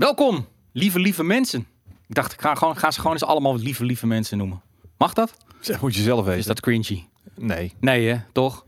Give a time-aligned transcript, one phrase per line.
[0.00, 1.66] Welkom, lieve, lieve mensen.
[2.08, 4.62] Ik dacht, ik ga, gewoon, ga ze gewoon eens allemaal lieve, lieve mensen noemen.
[4.98, 5.34] Mag dat?
[5.60, 6.38] Zeg, moet je zelf weten.
[6.38, 7.04] Is dat cringy?
[7.36, 7.72] Nee.
[7.80, 8.16] Nee, hè?
[8.32, 8.64] Toch?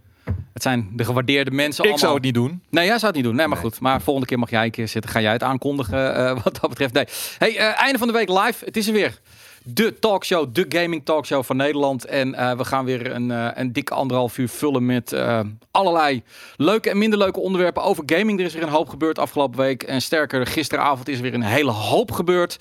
[0.52, 1.98] Het zijn de gewaardeerde mensen Ik allemaal.
[1.98, 2.62] zou het niet doen.
[2.70, 3.34] Nee, jij zou het niet doen.
[3.36, 3.70] Nee, maar Nee.
[3.70, 3.80] goed.
[3.80, 5.10] Maar volgende keer mag jij een keer zitten.
[5.10, 6.92] Ga jij het aankondigen eh, wat dat betreft.
[6.92, 7.04] Nee.
[7.38, 8.64] Hey, eh, einde van de week live.
[8.64, 9.20] Het is er weer.
[9.64, 12.04] De talkshow, de gaming talkshow van Nederland.
[12.04, 15.40] En eh, we gaan weer een, eh, een dikke anderhalf uur vullen met eh,
[15.70, 16.22] allerlei
[16.56, 18.38] leuke en minder leuke onderwerpen over gaming.
[18.38, 19.82] Er is weer een hoop gebeurd afgelopen week.
[19.82, 22.56] En sterker, gisteravond is er weer een hele hoop gebeurd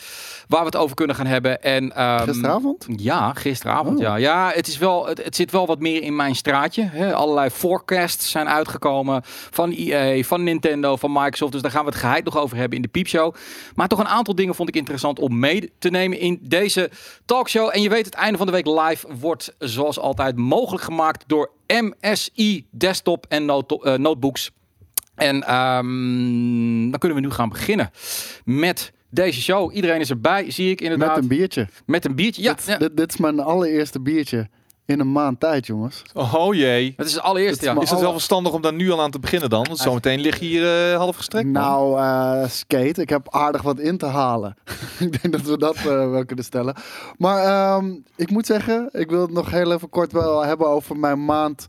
[0.48, 1.64] waar we het over kunnen gaan hebben.
[1.64, 2.86] En, ehm, Gisteravond?
[2.96, 3.98] ja, gisteravond.
[3.98, 4.04] Oh.
[4.04, 6.90] Ja, ja het, is wel, het, het zit wel wat meer in mijn straatje.
[6.92, 7.14] Hè.
[7.14, 11.52] Allerlei forecasts zijn uitgekomen van EA, van Nintendo, van Microsoft.
[11.52, 13.36] Dus daar gaan we het geheid nog over hebben in de piepshow.
[13.76, 16.91] Maar toch een aantal dingen vond ik interessant om mee te nemen in deze
[17.26, 17.70] talkshow.
[17.74, 21.52] En je weet, het einde van de week live wordt zoals altijd mogelijk gemaakt door
[21.68, 24.52] MSI Desktop en noto- eh, Notebooks.
[25.16, 27.92] En ehm, dan kunnen we nu gaan beginnen
[28.46, 29.76] met deze show.
[29.76, 31.16] Iedereen is erbij, zie ik inderdaad.
[31.16, 31.68] Met een biertje.
[31.86, 32.42] Met een biertje.
[32.42, 32.78] Ja, dit, ja.
[32.78, 34.50] Dit, dit is mijn allereerste biertje
[34.92, 36.02] in een maand tijd, jongens.
[36.14, 36.94] Oh jee.
[36.98, 37.66] het is het allereerste.
[37.70, 37.82] Het is Ja.
[37.82, 39.64] Is het wel verstandig om daar nu al aan te beginnen dan?
[39.66, 41.46] Want zometeen lig je hier eh, half gestrekt.
[41.46, 41.62] man.
[41.62, 44.56] Nou, eh, skate, ik heb aardig wat in te halen.
[45.00, 46.76] ik denk dat we dat eh, wel kunnen stellen.
[47.18, 50.98] Maar ehm, ik moet zeggen, ik wil het nog heel even kort wel hebben over
[50.98, 51.66] mijn maand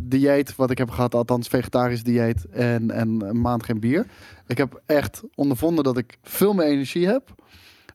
[0.00, 0.56] dieet.
[0.56, 4.06] Wat ik heb gehad, althans vegetarisch dieet en, en een maand geen bier.
[4.46, 7.22] Ik heb echt ondervonden dat ik veel meer energie heb.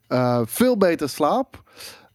[0.07, 1.63] eh, veel beter slaap.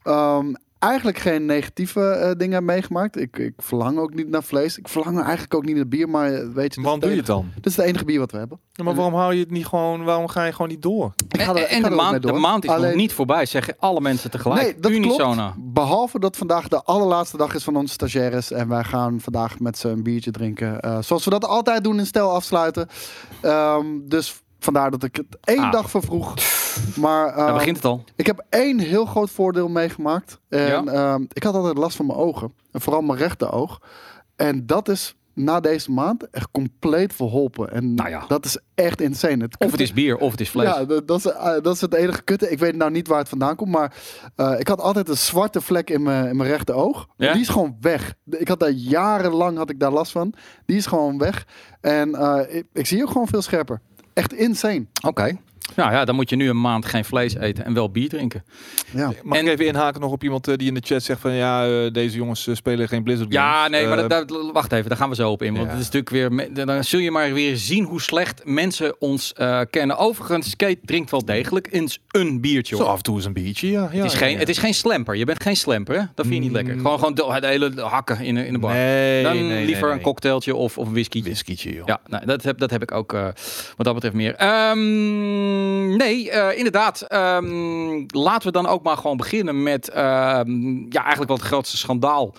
[0.02, 3.16] Ehm, eigenlijk geen negatieve eh, dingen heb meegemaakt.
[3.20, 4.78] Ik, ik verlang ook niet naar vlees.
[4.78, 6.80] Ik verlang eigenlijk ook niet naar bier, maar eh, weet je...
[6.80, 7.40] Waarom dit doe is je het dan?
[7.44, 8.58] enige- Dit is het enige bier wat we hebben.
[8.72, 10.04] Ja, maar waarom hou je het niet gewoon?
[10.04, 11.12] Waarom ga je gewoon niet door?
[11.28, 13.74] Ik ga En, ik en ga de, maand, de maand is nog niet voorbij, zeggen
[13.78, 14.62] alle mensen tegelijk.
[14.62, 15.50] Nee, dat Unisona.
[15.50, 15.72] klopt.
[15.72, 18.50] Behalve dat vandaag de allerlaatste dag is van onze stagiaires.
[18.52, 20.80] En wij gaan vandaag met ze een biertje drinken.
[20.80, 22.88] eh, zoals we dat altijd doen in stel afsluiten.
[23.40, 25.72] Ehm, dus vandaar dat ik het één Ah.
[25.72, 26.34] dag vervroeg.
[26.96, 28.04] Maar Daar ehm, begint het al.
[28.16, 30.40] ik heb één heel groot voordeel meegemaakt.
[30.48, 30.84] En Ja?
[30.84, 32.52] ehm, ik had altijd last van mijn ogen.
[32.72, 33.80] En vooral mijn rechteroog.
[34.36, 37.72] En dat is na deze maand echt compleet verholpen.
[37.72, 38.24] En Nou ja.
[38.28, 39.42] dat is echt insane.
[39.44, 40.66] Het Of het is bier, of het is vlees.
[40.68, 42.50] ja, dat, is, eh, dat is het enige kutte.
[42.50, 43.94] Ik weet nou niet waar het vandaan komt, maar
[44.36, 47.06] eh, ik had altijd een zwarte vlek in mijn, in mijn rechter oog.
[47.16, 47.32] Ja?
[47.32, 48.14] Die is gewoon weg.
[48.30, 50.34] Ik had daar jarenlang had ik daar last van.
[50.66, 51.46] Die is gewoon weg.
[51.80, 53.80] En eh, ik, ik zie ook gewoon veel scherper.
[54.12, 54.86] Echt insane.
[55.06, 55.36] Oké.
[55.76, 58.44] Nou ja, dan moet je nu een maand geen vlees eten en wel bier drinken.
[58.90, 59.12] Ja.
[59.22, 61.32] Mag En- ik even inhaken nog op iemand eh, die in de chat zegt van
[61.32, 63.70] ja, eh, deze jongens eh, spelen geen Blizzard Ja, games.
[63.70, 65.52] nee, maar dat, dat- wacht even, daar gaan we zo op in.
[65.54, 65.70] Want Ja.
[65.72, 69.60] het is natuurlijk weer, dan zul je maar weer zien hoe slecht mensen ons eh,
[69.70, 69.96] kennen.
[69.96, 72.76] Overigens, Skate drinkt wel degelijk eens een biertje.
[72.76, 73.88] Zo af en toe is een biertje, ja.
[73.92, 74.38] ja het, is ja, geen, ja.
[74.38, 75.14] het is geen slamper.
[75.14, 76.02] Je bent geen slamper, hè?
[76.14, 76.54] Dat vind je niet Mm.
[76.54, 76.74] lekker.
[76.76, 78.72] Gewoon, gewoon de, de hele hakken in, de- in de bar.
[78.72, 79.96] Nee, dan nee, liever nee.
[79.96, 81.22] een cocktailtje of, of een whisky.
[81.22, 81.86] Whiskietje, joh.
[81.86, 83.22] Ja, nou, dat, heb, dat heb ik ook eh,
[83.76, 84.34] wat dat betreft meer.
[85.60, 87.00] Ehm, nee, eh, inderdaad.
[87.00, 91.76] ehm, laten we dan ook maar gewoon beginnen met ehm, ja, eigenlijk wel het grootste
[91.76, 92.34] schandaal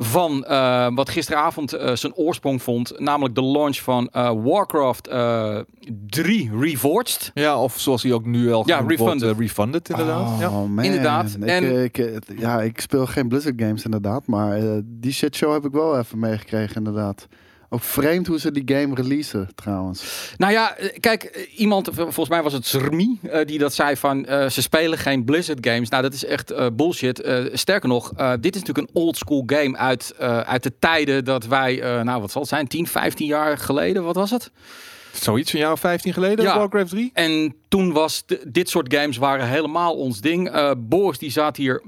[0.00, 2.92] van eh, wat gisteravond eh, zijn oorsprong vond.
[3.00, 5.58] Namelijk de launch van eh, Warcraft eh
[6.06, 7.30] 3 Reforged.
[7.34, 9.38] Ja, of zoals hij ook nu al Ja, genoemd wordt, refunded.
[9.40, 10.28] refunded inderdaad.
[10.28, 10.50] Oh, ja.
[10.50, 10.84] man.
[10.84, 11.36] Inderdaad.
[11.40, 11.96] Ik, En- ik,
[12.38, 14.26] ja, ik speel geen Blizzard games inderdaad.
[14.26, 17.26] Maar eh, die shitshow heb ik wel even meegekregen inderdaad.
[17.70, 20.32] Ook vreemd hoe ze die game releasen trouwens.
[20.36, 23.74] Nou ja, eh, kijk, eh, iemand, v- volgens mij was het Zrmi, eh, die dat
[23.74, 25.88] zei van eh, ze spelen geen Blizzard games.
[25.88, 27.20] Nou, dat is echt eh, bullshit.
[27.20, 30.72] Eh, sterker nog, eh, dit is natuurlijk een old school game uit, eh, uit de
[30.78, 34.30] tijden dat wij, eh, nou wat zal het zijn, 10, 15 jaar geleden, wat was
[34.30, 34.50] het?
[35.12, 36.58] Zoiets, een jaar of 15 geleden, Ja.
[36.58, 37.10] Warcraft 3.
[37.14, 40.50] En toen was de- dit soort games waren helemaal ons ding.
[40.50, 41.82] Eh Boris die zat hier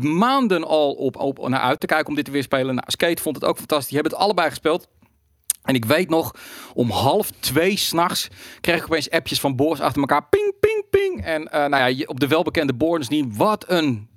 [0.00, 2.74] maanden al op, op naar uit te kijken om dit te weer spelen.
[2.74, 3.88] Nou, Skate vond het ook fantastisch.
[3.88, 4.88] Die hebben het allebei gespeeld.
[5.64, 6.34] En ik weet nog,
[6.74, 8.28] om half twee s'nachts
[8.60, 10.28] kreeg ik opeens appjes van Boris achter elkaar.
[10.28, 11.24] Ping, ping, ping.
[11.24, 13.36] En eh, nou ja, op de welbekende Boris niet.
[13.36, 14.08] Wat een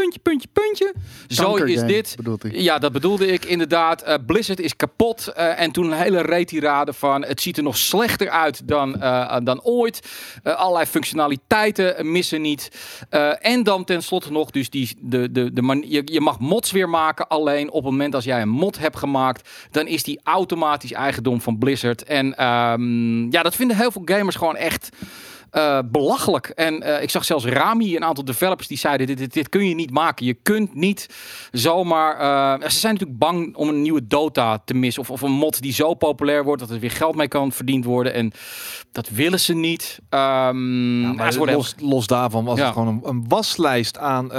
[0.00, 0.94] puntje, puntje, puntje.
[1.28, 2.16] Zo is dit.
[2.52, 4.02] Ja, dat bedoelde ik inderdaad.
[4.02, 5.26] Eh, Blizzard is kapot.
[5.26, 9.36] eh, en toen een hele retirade van het ziet er nog slechter uit dan, eh,
[9.42, 10.00] dan ooit.
[10.42, 12.70] Allerlei functionaliteiten missen niet.
[13.40, 16.88] En dan tenslotte nog, dus die, de, de, de man, je, je mag mods weer
[16.88, 17.28] maken.
[17.28, 21.40] Alleen op het moment als jij een mod hebt gemaakt, dan is die automatisch eigendom
[21.40, 22.02] van Blizzard.
[22.02, 24.88] En ehm, ja, dat vinden heel veel gamers gewoon echt
[25.50, 26.46] eh, belachelijk.
[26.48, 29.68] En eh, ik zag zelfs Rami, een aantal developers, die zeiden: dit, dit, dit kun
[29.68, 30.26] je niet maken.
[30.26, 31.06] Je kunt niet
[31.52, 32.18] zomaar.
[32.60, 35.02] eh, ze zijn natuurlijk bang om een nieuwe Dota te missen.
[35.02, 37.84] Of, of een mod die zo populair wordt dat er weer geld mee kan verdiend
[37.84, 38.12] worden.
[38.14, 38.32] En
[38.92, 39.98] dat willen ze niet.
[40.10, 42.64] Ja, maar worden los, los daarvan was Ja.
[42.64, 44.30] het gewoon een, een waslijst aan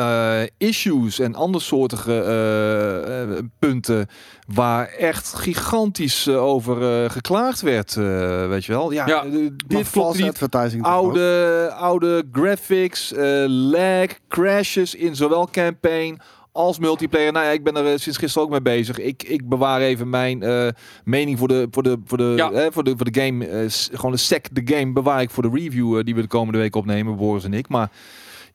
[0.58, 4.08] issues en andersoortige punten
[4.54, 8.92] Waar echt gigantisch eh, over eh, geklaagd werd, eh, weet je wel.
[8.92, 9.24] Ja, Ja.
[9.68, 10.92] dit klopt advertising ook?
[10.92, 13.14] Oude, oude graphics,
[13.48, 16.20] lag, crashes in zowel campaign
[16.52, 17.32] als multiplayer.
[17.32, 19.00] Nou ja, ik ben er sinds gisteren ook mee bezig.
[19.00, 20.44] Ik, ik bewaar even mijn
[21.04, 22.72] mening voor de, voor de, voor de, Ja.
[22.72, 23.68] voor de, voor de game.
[23.92, 26.76] gewoon de sec, de game bewaar ik voor de review die we de komende week
[26.76, 27.70] opnemen, Boris en ik.
[27.70, 27.90] Maar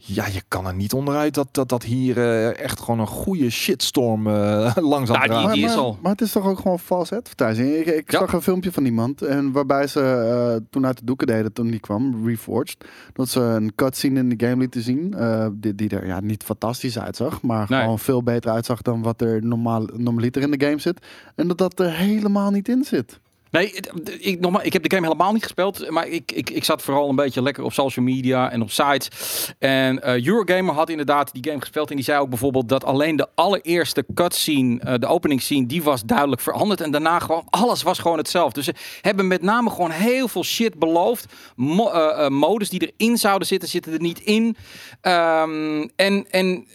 [0.08, 3.50] ja, je kan er niet onderuit dat dat, dat hier eh, echt gewoon een goede
[3.50, 5.98] shitstorm eh langzaam Nou, die- die is maar, al.
[6.02, 7.74] maar het is toch ook gewoon false advertising.
[7.74, 8.18] Ik, ik Ja.
[8.18, 11.70] zag een filmpje van iemand en waarbij ze eh, toen uit de doeken deden toen
[11.70, 15.88] die kwam, Reforged, dat ze een cutscene in de game lieten zien eh, die, die
[15.88, 17.80] er ja, niet fantastisch uitzag, maar Nee.
[17.80, 21.06] gewoon veel beter uitzag dan wat er normaal normaliter in de game zit.
[21.34, 23.20] En dat dat er helemaal niet in zit.
[23.50, 25.90] Nee, ik, ik heb de game helemaal niet gespeeld.
[25.90, 29.08] Maar ik, ik, ik zat vooral een beetje lekker op social media en op sites.
[29.58, 31.90] En eh, Eurogamer had inderdaad die game gespeeld.
[31.90, 36.02] En die zei ook bijvoorbeeld dat alleen de allereerste cutscene, eh de openingsscene, die was
[36.02, 36.80] duidelijk veranderd.
[36.80, 38.54] En daarna gewoon, alles was gewoon hetzelfde.
[38.54, 41.26] Dus ze hebben met name gewoon heel veel shit beloofd.
[41.56, 44.56] Mo eh, modus die erin zouden zitten, zitten er niet in.
[45.00, 46.66] Ehm, en, en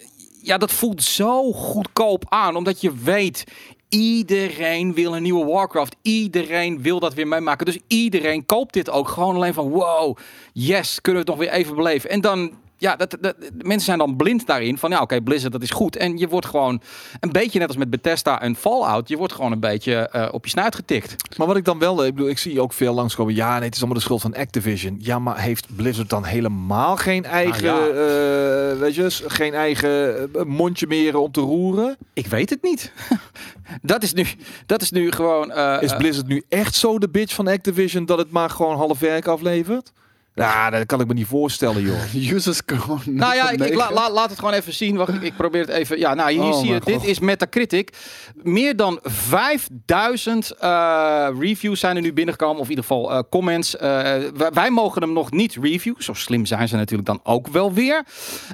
[0.41, 2.55] ja, dat voelt zo goedkoop aan.
[2.55, 3.43] Omdat je weet,
[3.91, 5.95] iedereen wil een nieuwe Warcraft.
[6.01, 7.65] Iedereen wil dat weer meemaken.
[7.65, 9.07] Dus iedereen koopt dit ook.
[9.07, 10.17] Gewoon alleen van, wow,
[10.53, 12.09] yes, kunnen we het nog weer even beleven.
[12.09, 12.51] En dan...
[12.81, 14.77] Ja, dat, dat, mensen zijn dan blind daarin.
[14.77, 15.95] Van ja, oké, Blizzard, dat is goed.
[15.95, 16.81] En je wordt gewoon
[17.19, 19.07] een beetje net als met Bethesda en Fallout.
[19.07, 21.15] Je wordt gewoon een beetje eh, op je snuit getikt.
[21.37, 23.35] Maar wat ik dan wel, ik bedoel, ik zie ook veel langskomen.
[23.35, 24.95] Ja, nee, het is allemaal de schuld van Activision.
[24.99, 30.43] Ja, maar heeft Blizzard dan helemaal geen eigen, Nou eh, weet je, geen eigen eh,
[30.43, 31.97] mondje meer om te roeren?
[32.13, 32.91] Ik weet het niet.
[33.81, 34.25] dat, is nu,
[34.65, 35.51] dat is nu gewoon...
[35.51, 38.75] eh, Is eh, Blizzard nu echt zo de bitch van Activision dat het maar gewoon
[38.75, 39.91] half werk aflevert?
[40.35, 42.15] Ja, dat kan ik me niet voorstellen, joh.
[42.33, 43.01] Users gewoon.
[43.05, 43.93] Nou ja, ik, ik la- 9.
[43.93, 44.95] la- laat het gewoon even zien.
[44.95, 45.99] Wacht, ik, ik probeer het even.
[45.99, 47.89] Ja, nou, hier Oh zie je, dit is Metacritic.
[48.35, 52.57] Meer dan 5000 eh, reviews zijn er nu binnengekomen.
[52.57, 53.75] Of in ieder geval eh, comments.
[53.77, 53.89] Eh,
[54.35, 56.03] wij, wij mogen hem nog niet reviewen.
[56.03, 58.03] Zo slim zijn ze natuurlijk dan ook wel weer.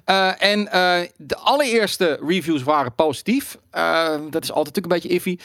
[0.05, 3.57] Eh, en eh, de allereerste reviews waren positief.
[3.71, 5.37] Eh, dat is altijd natuurlijk een beetje iffy.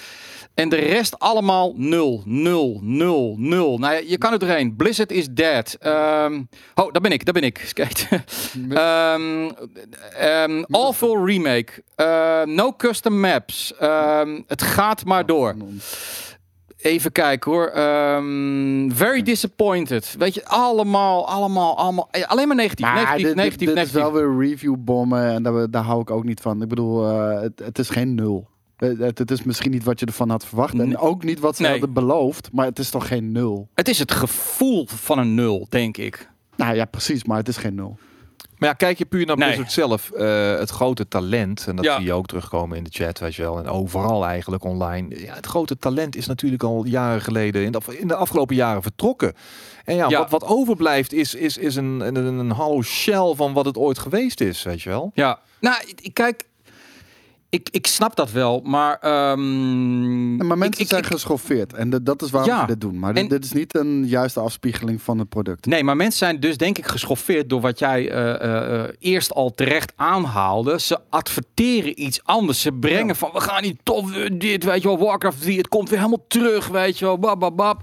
[0.54, 3.78] En de rest allemaal 0, 0, 0, 0.
[3.78, 4.76] Nou ja, je kan er doorheen.
[4.76, 5.76] Blizzard is dead.
[6.24, 6.42] Ehm,
[6.74, 7.58] oh, daar ben ik, daar ben ik.
[7.66, 8.06] Skate.
[8.70, 9.50] Ehm
[10.18, 11.72] ehm, awful remake.
[11.94, 13.74] Eh, no custom maps.
[13.78, 15.54] Ehm, het gaat maar door.
[16.76, 17.66] Even kijken hoor.
[17.66, 20.14] Ehm, very disappointed.
[20.18, 22.08] Weet je, allemaal, allemaal, allemaal.
[22.26, 23.94] Alleen maar negatief, Maar negatief, dit, dit- negatief, dit negatief.
[23.96, 26.62] is wel weer review bommen en daar, daar hou ik ook niet van.
[26.62, 28.48] Ik bedoel, eh, het, het is geen nul.
[28.98, 30.78] Het, het- is misschien niet wat je ervan had verwacht.
[30.78, 31.70] En ook niet wat ze Nee.
[31.70, 32.48] hadden beloofd.
[32.52, 33.68] Maar het is toch geen nul?
[33.74, 36.28] Het is het gevoel van een nul, denk ik.
[36.56, 37.24] Nou ja, precies.
[37.24, 37.98] Maar het is geen nul.
[38.58, 39.46] Maar ja, kijk je puur naar Nee.
[39.46, 40.10] Blizzard zelf.
[40.10, 41.96] eh, het grote talent, en dat Ja.
[41.96, 43.58] zie je ook terugkomen in de chat, weet je wel.
[43.58, 45.20] En overal eigenlijk online.
[45.20, 48.82] Ja, het grote talent is natuurlijk al jaren geleden, in de, in de afgelopen jaren
[48.82, 49.32] vertrokken.
[49.84, 50.18] En ja, Ja.
[50.18, 53.98] Wat, wat overblijft is, is, is een, een, een hollow shell van wat het ooit
[53.98, 55.10] geweest is, weet je wel.
[55.14, 55.38] Ja.
[55.60, 55.76] Nou,
[56.12, 56.44] kijk.
[57.52, 58.98] Ik, ik snap dat wel, maar.
[59.00, 61.72] ehm, Ja, maar mensen ik- ik- zijn ik- geschoffeerd.
[61.72, 62.60] En de- dat is waarom Ja.
[62.60, 62.98] ze dit doen.
[62.98, 65.66] Maar En- dit, is niet een juiste afspiegeling van het product.
[65.66, 69.32] Nee, maar mensen zijn dus denk ik geschoffeerd door wat jij eh, eh, eh, eerst
[69.32, 70.80] al terecht aanhaalde.
[70.80, 72.60] Ze adverteren iets anders.
[72.60, 73.14] Ze brengen Ja.
[73.14, 76.24] van we gaan niet tof dit, weet je wel, Warcraft 3, het komt weer helemaal
[76.28, 77.80] terug, weet je wel, bab, bab, bab.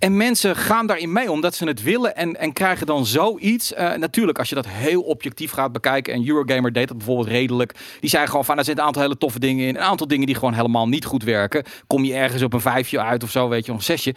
[0.00, 3.72] En mensen gaan daarin mee omdat ze het willen en, en krijgen dan zoiets.
[3.72, 6.14] Eh, natuurlijk, als je dat heel objectief gaat bekijken.
[6.14, 7.74] En Eurogamer deed dat bijvoorbeeld redelijk.
[8.00, 9.76] Die zei gewoon van, er zitten een aantal hele toffe dingen in.
[9.76, 11.64] Een aantal dingen die gewoon helemaal niet goed werken.
[11.86, 14.14] Kom je ergens op een vijfje uit of zo, weet je, nog een zesje.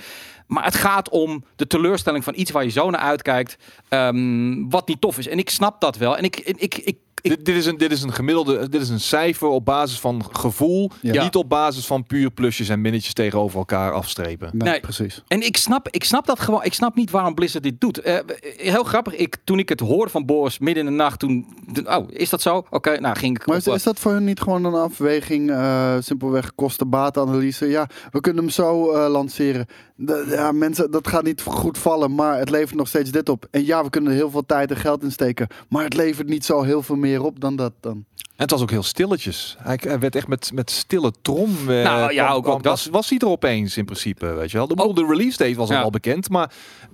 [0.48, 3.58] Maar het gaat om de teleurstelling van iets waar je zo naar uitkijkt.
[3.90, 5.28] ehm, wat niet tof is.
[5.28, 6.18] En ik snap dat wel.
[6.18, 8.90] En ik, ik, ik, ik, Dit, dit, is een, dit is een gemiddelde, dit is
[8.90, 11.24] een cijfer op basis van gevoel, Ja.
[11.24, 14.50] niet op basis van puur plusjes en minnetjes tegenover elkaar afstrepen.
[14.54, 14.80] Nee, Nee.
[14.80, 15.24] precies.
[15.28, 16.64] En ik snap, ik snap dat gewoon.
[16.64, 17.98] Ik snap niet waarom Blizzard dit doet.
[18.00, 18.20] Eh,
[18.58, 19.16] heel grappig.
[19.16, 21.46] Ik, toen ik het hoorde van Boris midden in de nacht, toen.
[21.86, 22.66] Oh, is dat zo?
[22.70, 23.46] Oké, nou ging ik.
[23.48, 25.50] Maar op, is, is dat voor hun niet gewoon een afweging?
[25.52, 27.66] eh, simpelweg kosten-batenanalyse.
[27.68, 29.66] Ja, we kunnen hem zo eh, lanceren.
[29.96, 33.48] De- ja, mensen, dat gaat niet goed vallen, maar het levert nog steeds dit op.
[33.52, 35.48] En ja, we kunnen er heel veel tijd en geld in steken.
[35.70, 38.06] Maar het levert niet zo heel veel meer op dan dat dan.
[38.44, 39.56] Het was ook heel stilletjes.
[39.60, 41.58] Hij, werd echt met, met stille trom.
[41.60, 42.72] eh, Nou, ja, kwam- ook- ook dat.
[42.72, 44.68] Was, was hij er opeens in principe, weet je wel.
[44.68, 45.76] De, Ook- de release date was Ja.
[45.76, 46.52] al wel bekend, maar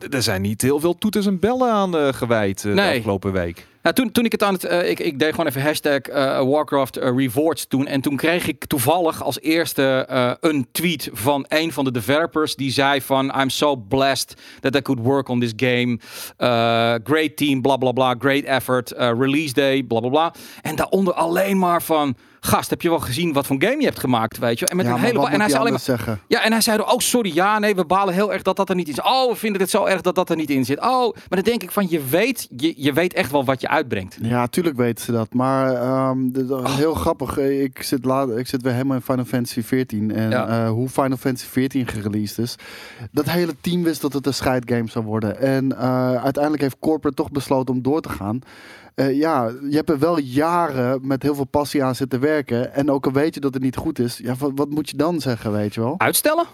[0.09, 2.95] er zijn niet heel veel toeters en bellen aan eh, gewijd eh, de Nee.
[2.97, 3.67] afgelopen week.
[3.81, 4.63] Nou, toen, toen ik het aan het.
[4.63, 5.99] ik, ik deed gewoon even hashtag
[6.45, 7.87] Warcraft Rewards toen.
[7.87, 10.05] En toen kreeg ik toevallig als eerste
[10.41, 12.55] een tweet van een van de developers.
[12.55, 15.99] Die zei van I'm so blessed that I could work on this game.
[17.03, 18.15] Great team, bla bla bla.
[18.19, 18.91] Great effort.
[18.97, 20.33] release day, bla bla bla.
[20.61, 22.15] En daaronder alleen maar van.
[22.41, 24.65] gast, heb je wel gezien wat voor game je hebt gemaakt, weet je?
[24.65, 26.19] En met Ja, een hele en hij zei alleen maar zeggen?
[26.27, 28.75] ja, en hij zei, oh sorry, ja, nee, we balen heel erg dat dat er
[28.75, 29.01] niet is.
[29.01, 30.79] Oh, we vinden het zo erg dat dat er niet in zit.
[30.79, 33.67] Oh, maar dan denk ik van, je weet, je, je weet echt wel wat je
[33.67, 34.17] uitbrengt.
[34.21, 35.33] Ja, tuurlijk weten ze dat.
[35.33, 37.37] Maar ehm, de- de- heel grappig.
[37.37, 40.15] eh, Ik zit, laat, ik zit weer helemaal in Final Fantasy 14.
[40.15, 40.47] En Ja.
[40.65, 42.55] eh, hoe Final Fantasy 14 gereleased is.
[43.11, 45.39] Dat hele team wist dat het een scheidgame zou worden.
[45.39, 48.39] En eh, uiteindelijk heeft Corporate toch besloten om door te gaan.
[48.99, 52.73] Eh, ja, je hebt er wel jaren met heel veel passie aan zitten werken.
[52.73, 54.17] En ook al weet je dat het niet goed is.
[54.17, 55.95] Ja, wat, wat moet je dan zeggen, weet je wel?
[55.97, 56.45] Uitstellen?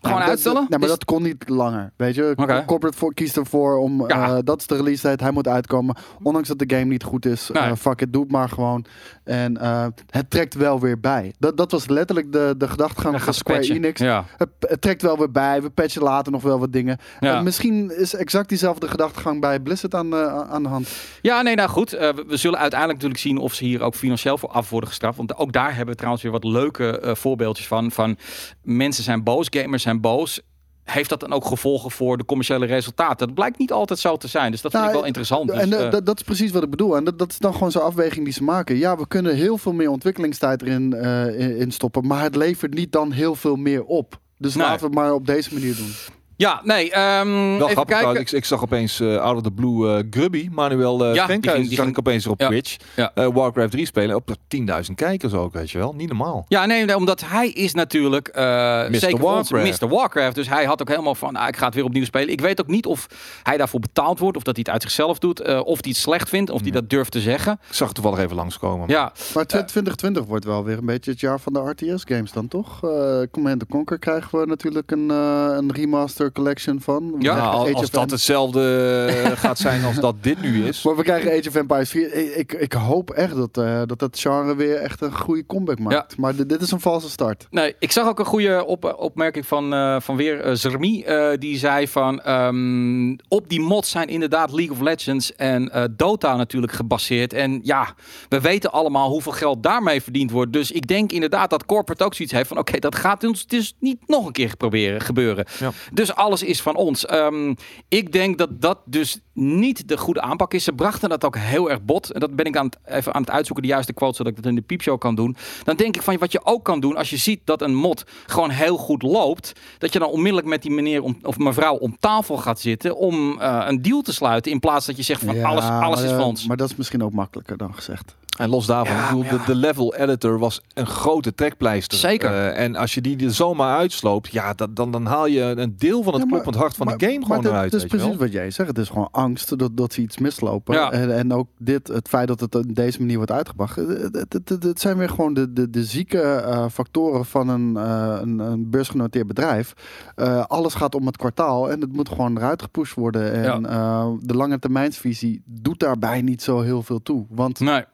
[0.00, 0.60] Gewoon dat- uitstellen?
[0.68, 1.92] Nee, maar Is- dat kon niet langer.
[1.96, 2.64] Weet je, Oké.
[2.66, 4.08] corporate voor, kiest ervoor om.
[4.08, 4.26] Ja.
[4.26, 5.22] eh, dat is de release date.
[5.24, 5.96] Hij moet uitkomen.
[6.22, 7.50] Ondanks dat de game niet goed is.
[7.52, 7.62] Nee.
[7.62, 8.84] eh, fuck it, doe het maar gewoon.
[9.24, 11.32] En eh, het trekt wel weer bij.
[11.38, 13.76] Dat, dat was letterlijk de, de gedachtegang van Square patchen.
[13.76, 14.00] Enix.
[14.00, 14.24] Ja.
[14.36, 15.62] Het, het trekt wel weer bij.
[15.62, 16.98] We patchen later nog wel wat dingen.
[17.20, 17.40] Ja.
[17.42, 20.14] Misschien is exact diezelfde gedachtegang bij Blizzard aan,
[20.50, 20.88] aan de hand.
[21.22, 21.90] ja, nee, nou goed.
[21.90, 25.16] we, we zullen uiteindelijk natuurlijk zien of ze hier ook financieel voor af worden gestraft.
[25.16, 27.90] Want ook daar hebben we trouwens weer wat leuke voorbeeldjes van.
[27.90, 28.16] Van
[28.62, 30.40] mensen zijn boos, gamers zijn boos.
[30.84, 33.26] Heeft dat dan ook gevolgen voor de commerciële resultaten?
[33.26, 34.50] Dat blijkt niet altijd zo te zijn.
[34.50, 35.48] Dus dat vind Nou, ik wel interessant.
[35.48, 36.96] Dus, en eh, eh, dat, dat is precies wat ik bedoel.
[36.96, 38.76] En dat, dat is dan gewoon zo'n afweging die ze maken.
[38.76, 42.06] Ja, we kunnen heel veel meer ontwikkelingstijd erin eh, in, in stoppen.
[42.06, 44.20] Maar het levert niet dan heel veel meer op.
[44.38, 44.64] Dus Nee.
[44.66, 45.92] laten we het maar op deze manier doen.
[46.38, 46.90] Ja, nee.
[46.92, 48.20] ehm, Wel even grappig kijken.
[48.20, 51.34] ik, ik zag opeens eh, out of the blue eh, Grubby, Manuel uh, Ja, die
[51.40, 52.46] ging- die zag ging- ik opeens op Ja.
[52.48, 52.76] Twitch.
[52.96, 53.10] Ja.
[53.14, 55.94] Eh, Warcraft 3 spelen op 10.000 kijkers ook, weet je wel.
[55.94, 56.44] Niet normaal.
[56.48, 59.80] Ja, nee, nee, omdat hij is natuurlijk eh zeker Warcraft.
[59.80, 59.88] Mr.
[59.88, 60.34] Warcraft.
[60.34, 62.28] Dus hij had ook helemaal van, ah, ik ga het weer opnieuw spelen.
[62.28, 63.06] Ik weet ook niet of
[63.42, 65.96] hij daarvoor betaald wordt, of dat hij het uit zichzelf doet, eh, of hij het
[65.96, 67.52] slecht vindt, of hij dat durft te zeggen.
[67.68, 68.88] Ik zag het toevallig even langskomen.
[68.88, 72.84] Ja, Maar 2020 wordt wel weer een beetje het jaar van de RTS-games dan, toch?
[72.84, 77.10] Eh Command Conquer krijgen we natuurlijk een, eh, een remaster collection van.
[77.12, 80.82] We Ja, Nou, als of dat hetzelfde eh, gaat zijn als dat dit nu is.
[80.82, 82.36] Maar we krijgen Age of Empires 4.
[82.38, 86.16] Ik, ik, hoop echt dat, eh, dat dat genre weer echt een goede comeback maakt.
[86.16, 87.46] Maar dit- dit is een valse start.
[87.50, 91.02] Nee, ik zag ook een goede op, opmerking van, eh, van weer eh, Zermi.
[91.02, 95.84] eh, die zei van ehm, op die mods zijn inderdaad League of Legends en eh,
[95.90, 97.32] Dota natuurlijk gebaseerd.
[97.32, 97.94] En ja,
[98.28, 100.52] we weten allemaal hoeveel geld daarmee verdiend wordt.
[100.52, 103.74] Dus ik denk inderdaad dat corporate ook zoiets heeft van oké, dat gaat ons dus
[103.80, 105.46] niet nog een keer proberen gebeuren.
[105.58, 105.70] Ja.
[105.92, 107.06] Dus alles is van ons.
[107.06, 107.54] Ehm,
[107.88, 110.64] ik denk dat dat dus niet de goede aanpak is.
[110.64, 112.10] Ze brachten dat ook heel erg bot.
[112.10, 114.38] En dat ben ik aan het, even aan het uitzoeken, de juiste quote, zodat ik
[114.42, 115.36] dat in de piepshow kan doen.
[115.64, 118.04] Dan denk ik van wat je ook kan doen als je ziet dat een mod
[118.26, 119.52] gewoon heel goed loopt.
[119.78, 123.40] Dat je dan onmiddellijk met die meneer om, of mevrouw om tafel gaat zitten om
[123.40, 124.52] eh, een deal te sluiten.
[124.52, 126.46] In plaats dat je zegt van Ja, alles, alles maar, is van ons.
[126.46, 128.16] Maar dat is misschien ook makkelijker dan gezegd.
[128.38, 129.30] En los daarvan, Ja, ik bedoel, ja.
[129.30, 131.98] de, de level editor was een grote trekpleister.
[131.98, 132.30] Zeker.
[132.30, 135.74] Eh, en als je die er zomaar uitsloopt, ja, dat, dan, dan haal je een
[135.78, 137.70] deel van het Ja, maar- kloppend hart van maar, de game gewoon maar eruit.
[137.70, 138.26] Dat is weet je precies wel.
[138.26, 138.68] wat jij zegt.
[138.68, 140.74] Het is gewoon angst dat, dat ze iets mislopen.
[140.74, 140.90] Ja.
[140.92, 143.76] En, en ook dit, het feit dat het op deze manier wordt uitgebracht.
[143.76, 147.48] Het, het, het, het- het zijn weer gewoon de, de, de zieke eh, factoren van
[147.48, 149.72] een, eh, een, een beursgenoteerd bedrijf.
[150.14, 153.32] Eh, alles gaat om het kwartaal en het moet gewoon eruit gepusht worden.
[153.32, 157.26] En eh, de lange termijnsvisie doet daarbij niet zo heel veel toe.
[157.30, 157.84] Want Nee.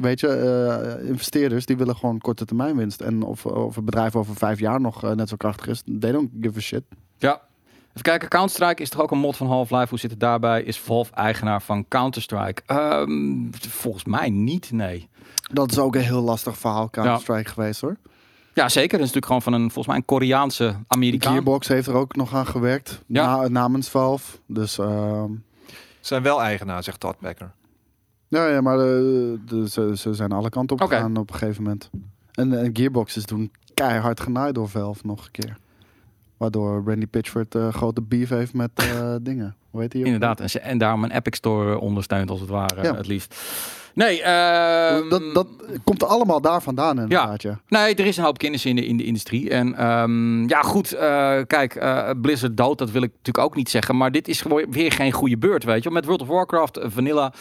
[0.00, 3.00] Weet je, eh, investeerders die willen gewoon korte termijn winst.
[3.00, 6.12] En of, of een bedrijf over vijf jaar nog eh, net zo krachtig is, they
[6.12, 6.82] don't give a shit.
[7.18, 7.40] Ja.
[7.88, 9.88] Even kijken, Counter-Strike is toch ook een mod van Half-Life?
[9.88, 10.62] Hoe zit het daarbij?
[10.62, 12.62] Is Valve eigenaar van Counter-Strike?
[12.66, 15.08] Ehm, volgens mij niet, nee.
[15.52, 17.96] Dat is ook een heel lastig verhaal, Counter-Strike geweest hoor.
[18.54, 18.98] Ja, zeker.
[18.98, 21.32] Dat is natuurlijk gewoon van een, volgens mij een Koreaanse Amerikaan.
[21.32, 23.36] Gearbox heeft er ook nog aan gewerkt, Ja.
[23.36, 24.36] na- namens Valve.
[24.46, 25.30] Dus ehm,
[26.00, 27.50] Zijn wel eigenaar, zegt Todd Becker.
[28.38, 28.84] Ja, ja, maar eh,
[29.46, 31.90] de, ze, ze zijn alle kanten op gegaan op een gegeven moment.
[32.32, 35.56] En, en Gearbox is toen keihard genaaid door Valve nog een keer.
[36.36, 39.56] Waardoor Randy Pitchford eh, grote beef heeft met eh, dingen.
[39.70, 40.04] Hoe heet ook?
[40.04, 40.40] Inderdaad.
[40.40, 42.96] En, ze- en daarom een Epic Store ondersteunt als het ware, Ja.
[42.96, 43.34] het liefst.
[43.94, 45.46] Nee, ehm, dat, dat
[45.84, 47.60] komt allemaal daar vandaan inderdaad, ja.
[47.68, 49.50] Nee, er is een hoop kennis in de, in de industrie.
[49.50, 50.92] En ehm, ja, goed.
[50.92, 53.96] eh, kijk, eh, Blizzard dood, dat wil ik natuurlijk ook niet zeggen.
[53.96, 55.90] Maar dit is gewoon weer geen goede beurt, weet je.
[55.90, 57.32] Met World of Warcraft, eh, Vanilla,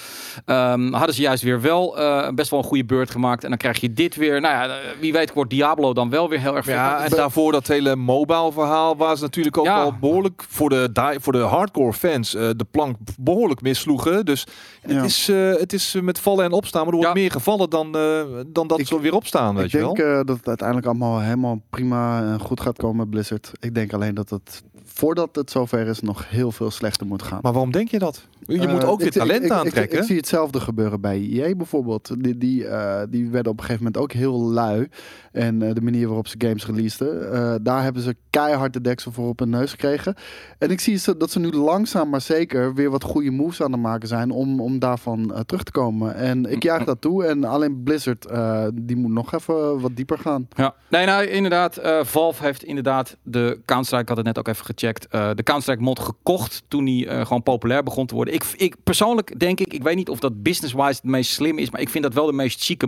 [0.46, 3.44] ehm, hadden ze juist weer wel eh, best wel een goede beurt gemaakt.
[3.44, 4.42] En dan krijg je dit weer.
[4.42, 7.12] Nou ja, wie weet wordt Diablo dan wel weer heel erg Ja, vet.
[7.12, 9.84] en daarvoor dat hele mobile verhaal waar ze natuurlijk ook Ja.
[9.84, 14.26] al behoorlijk voor de, die- voor de hardcore fans eh, de plank behoorlijk missloegen.
[14.26, 14.46] Dus
[14.88, 14.94] Ja.
[14.96, 17.22] het is, eh, het is met vallen en opstaan, maar er wordt Ja.
[17.22, 20.06] meer gevallen dan, eh, dan dat Ik- ze weer opstaan, weet Ik je denk wel.
[20.20, 23.52] eh, dat het uiteindelijk allemaal helemaal prima en goed gaat komen met Blizzard.
[23.60, 24.64] Ik denk alleen dat het,
[25.02, 27.40] voordat het zover is, nog heel veel slechter moet gaan.
[27.42, 28.28] Maar waarom denk je dat?
[28.46, 29.98] Je moet Eh, ook weer ik- talent ik, ik, aantrekken.
[30.00, 32.24] Ik, zie hetzelfde gebeuren bij EA bijvoorbeeld.
[32.24, 34.88] Die, die, eh, die werden op een gegeven moment ook heel lui.
[35.32, 37.32] En eh, de manier waarop ze games releasten.
[37.34, 40.16] eh, daar hebben ze keihard de deksel voor op hun neus gekregen.
[40.58, 43.72] En ik zie ze, dat ze nu langzaam maar zeker weer wat goede moves aan
[43.72, 44.32] het maken zijn.
[44.32, 46.16] Om, om daarvan terug te komen.
[46.16, 47.26] En ik juich dat toe.
[47.26, 50.48] En alleen Blizzard, eh, die moet nog even wat dieper gaan.
[50.56, 51.78] Ja, nee, nou inderdaad.
[51.78, 55.44] eh Valve heeft inderdaad de Counter-Strike, ik had het net ook even gecheckt, eh, de
[55.44, 58.34] Counter-Strike mod gekocht toen die eh, gewoon populair begon te worden.
[58.34, 61.70] Ik, ik persoonlijk denk ik, ik weet niet of dat business-wise het meest slim is,
[61.70, 62.88] maar ik vind dat wel de meest chique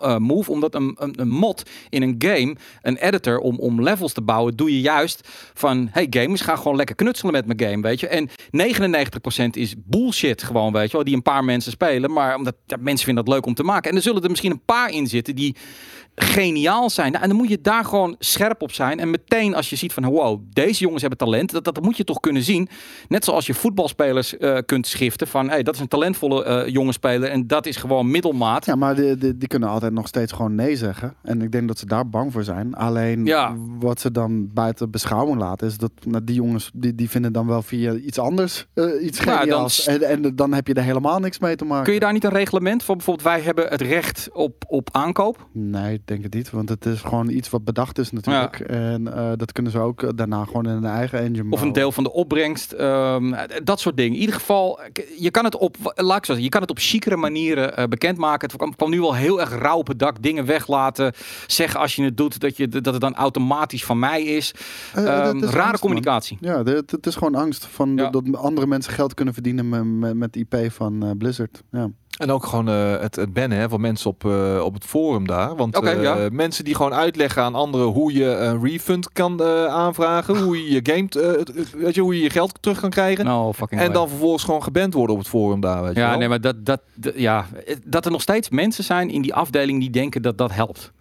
[0.00, 4.12] eh, move, omdat een, een, een mod in een game, een editor om, om levels
[4.12, 7.82] te bouwen, doe je juist van, hey gamers, ga gewoon lekker knutselen met mijn game,
[7.82, 8.08] weet je.
[8.08, 8.32] En 99%
[9.50, 13.04] is bullshit gewoon, weet je wel, die een paar mensen spelen, maar omdat ja, mensen
[13.04, 13.90] vinden dat leuk om te maken.
[13.90, 15.56] En er zullen er misschien een paar in zitten die
[16.14, 17.10] geniaal zijn.
[17.10, 19.00] Nou, en dan moet je daar gewoon scherp op zijn.
[19.00, 22.04] En meteen als je ziet van wow, deze jongens hebben talent, dat, dat moet je
[22.04, 22.68] toch kunnen zien.
[23.08, 26.92] Net zoals je voetbalspelers eh, kunt schiften van hey, dat is een talentvolle eh, jonge
[26.92, 28.66] speler en dat is gewoon middelmaat.
[28.66, 31.14] Ja, maar die, die, die kunnen altijd nog steeds gewoon nee zeggen.
[31.22, 32.74] En ik denk dat ze daar bang voor zijn.
[32.74, 33.54] Alleen Ja.
[33.78, 37.46] wat ze dan buiten beschouwing laten, is dat nou, die jongens die, die vinden dan
[37.46, 39.82] wel via iets anders eh, iets dan geniaals.
[39.82, 41.84] s- En, en dan heb je er helemaal niks mee te maken.
[41.84, 42.96] Kun je daar niet een reglement voor?
[42.96, 45.46] Bijvoorbeeld wij hebben het recht op, op aankoop.
[45.52, 46.50] Nee, denk het niet.
[46.50, 48.60] Want het is gewoon iets wat bedacht is natuurlijk.
[48.60, 51.72] En eh, dat kunnen ze ook eh, daarna gewoon in hun eigen engine Of een
[51.72, 52.72] deel van de opbrengst.
[52.72, 53.34] ehm,
[53.64, 54.12] dat soort dingen.
[54.14, 54.80] In ieder geval,
[55.18, 58.48] je kan het op, laat ik je kan het op chicere manieren eh, bekendmaken.
[58.48, 60.22] Het kwam, kwam nu wel heel erg rauw op het dak.
[60.22, 61.12] Dingen weglaten.
[61.46, 64.54] Zeggen als je het doet dat, je, dat het dan automatisch van mij is.
[64.94, 65.78] Dat is rare angst, man.
[65.78, 66.38] communicatie.
[66.40, 68.10] Ja, het is gewoon angst van Ja.
[68.10, 71.62] dat andere mensen geld kunnen verdienen met, met, met IP van Blizzard.
[71.70, 71.90] Ja.
[72.14, 75.26] En ook gewoon eh, het, het bannen hè, van mensen op, eh, op het forum
[75.26, 75.56] daar.
[75.56, 76.28] Want eh, ja.
[76.32, 80.36] mensen die gewoon uitleggen aan anderen hoe je een refund kan eh, aanvragen.
[80.36, 83.24] Hoe je je game, eh, weet je, hoe je je geld terug kan krijgen.
[83.24, 83.96] Nou, fucking en way.
[83.96, 85.82] dan vervolgens gewoon geband worden op het forum daar.
[85.82, 86.18] Weet je Ja, wel.
[86.18, 86.80] nee, maar dat, dat,
[87.14, 87.46] ja,
[87.84, 90.92] dat er nog steeds mensen zijn in die afdeling die denken dat dat helpt.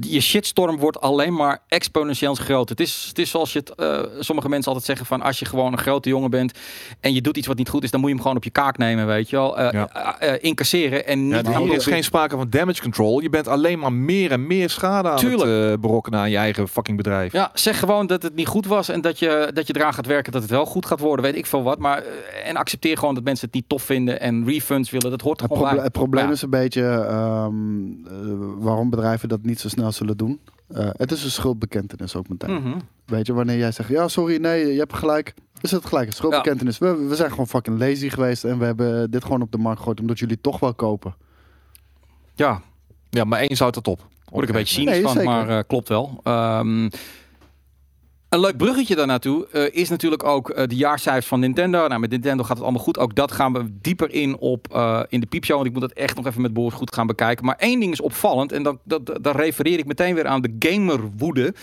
[0.00, 2.68] Je shitstorm wordt alleen maar exponentieel groot.
[2.68, 5.44] Het is, het is zoals je het, eh, sommige mensen altijd zeggen van als je
[5.44, 6.58] gewoon een grote jongen bent
[7.00, 8.50] en je doet iets wat niet goed is, dan moet je hem gewoon op je
[8.50, 9.58] kaak nemen, weet je wel.
[9.58, 10.18] Eh, Ja.
[10.18, 13.20] eh, incasseren en niet Ja, hier is geen sprake van damage control.
[13.20, 15.70] Je bent alleen maar meer en meer schade aan Tuurlijk.
[15.70, 17.32] het berokkenen aan je eigen fucking bedrijf.
[17.32, 20.06] Ja, zeg gewoon dat het niet goed was en dat je, dat je eraan gaat
[20.06, 21.78] werken dat het wel goed gaat worden, weet ik veel wat.
[21.78, 22.02] Maar,
[22.44, 25.10] en accepteer gewoon dat mensen het niet tof vinden en refunds willen.
[25.10, 25.84] Dat hoort er Het, gewoon proble- bij.
[25.84, 26.32] het probleem Ja.
[26.32, 27.52] is een beetje ehm,
[28.06, 28.12] eh,
[28.58, 30.40] waarom bedrijven dat niet zo snel zullen doen.
[30.68, 32.54] Eh, het is een schuldbekentenis ook meteen.
[32.54, 32.78] Mhm.
[33.06, 35.34] Weet je, wanneer jij zegt, ja sorry, nee, je hebt gelijk.
[35.60, 36.78] Is het gelijk een schuldbekentenis.
[36.78, 39.78] We, we zijn gewoon fucking lazy geweest en we hebben dit gewoon op de markt
[39.78, 41.14] gegooid omdat jullie toch wel kopen.
[42.34, 42.62] Ja,
[43.10, 44.06] Ja, maar één zout het op.
[44.30, 45.26] word ik een beetje cynisch Nee, van, zeker.
[45.30, 46.20] maar eh, klopt wel.
[46.22, 46.88] Ehm,
[48.34, 51.86] een leuk bruggetje daar naartoe eh, is natuurlijk ook eh, de jaarcijfers van Nintendo.
[51.86, 52.98] Nou, met Nintendo gaat het allemaal goed.
[52.98, 55.56] Ook dat gaan we dieper in op eh, in de piepshow.
[55.56, 57.44] Want ik moet dat echt nog even met Boris goed gaan bekijken.
[57.44, 58.52] Maar één ding is opvallend.
[58.52, 61.54] En dat, dat, refereer ik meteen weer aan de gamerwoede.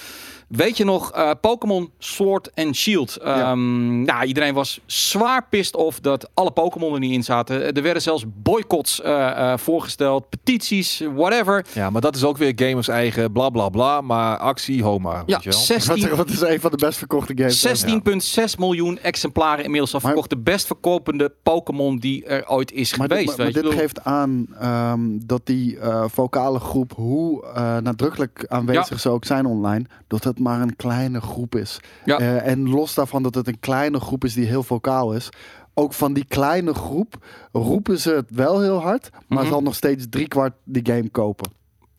[0.52, 3.18] Weet je nog, eh, Pokémon Sword and Shield.
[3.24, 3.52] Ja.
[3.52, 7.74] Ehm, nou, iedereen was zwaar pissed off dat alle Pokémon er niet in zaten.
[7.76, 11.66] Er werden zelfs boycotts eh, eh, voorgesteld, petities, whatever.
[11.74, 14.02] Ja, maar dat is ook weer gamers eigen bla bla bla.
[14.02, 15.14] Maar actie, homa.
[15.14, 15.60] Ja, weet je wel?
[15.60, 18.40] 16 Wat, wat is een van de best verkochte games?
[18.44, 20.30] 16,6 miljoen exemplaren inmiddels al verkocht.
[20.30, 23.28] De best verkopende Pokémon die er ooit is Maar, geweest.
[23.28, 27.78] dit, maar, weet maar dit geeft aan ehm, dat die eh, vocale groep, hoe eh,
[27.78, 28.98] nadrukkelijk aanwezig Ja.
[28.98, 31.80] ze ook zijn online, dat het maar een kleine groep is.
[32.06, 32.18] Ja.
[32.20, 35.30] Eh, en los daarvan dat het een kleine groep is die heel vocaal is.
[35.74, 37.16] Ook van die kleine groep
[37.52, 39.52] roepen ze het wel heel hard, maar Mhm.
[39.52, 41.52] zal nog steeds driekwart die game kopen.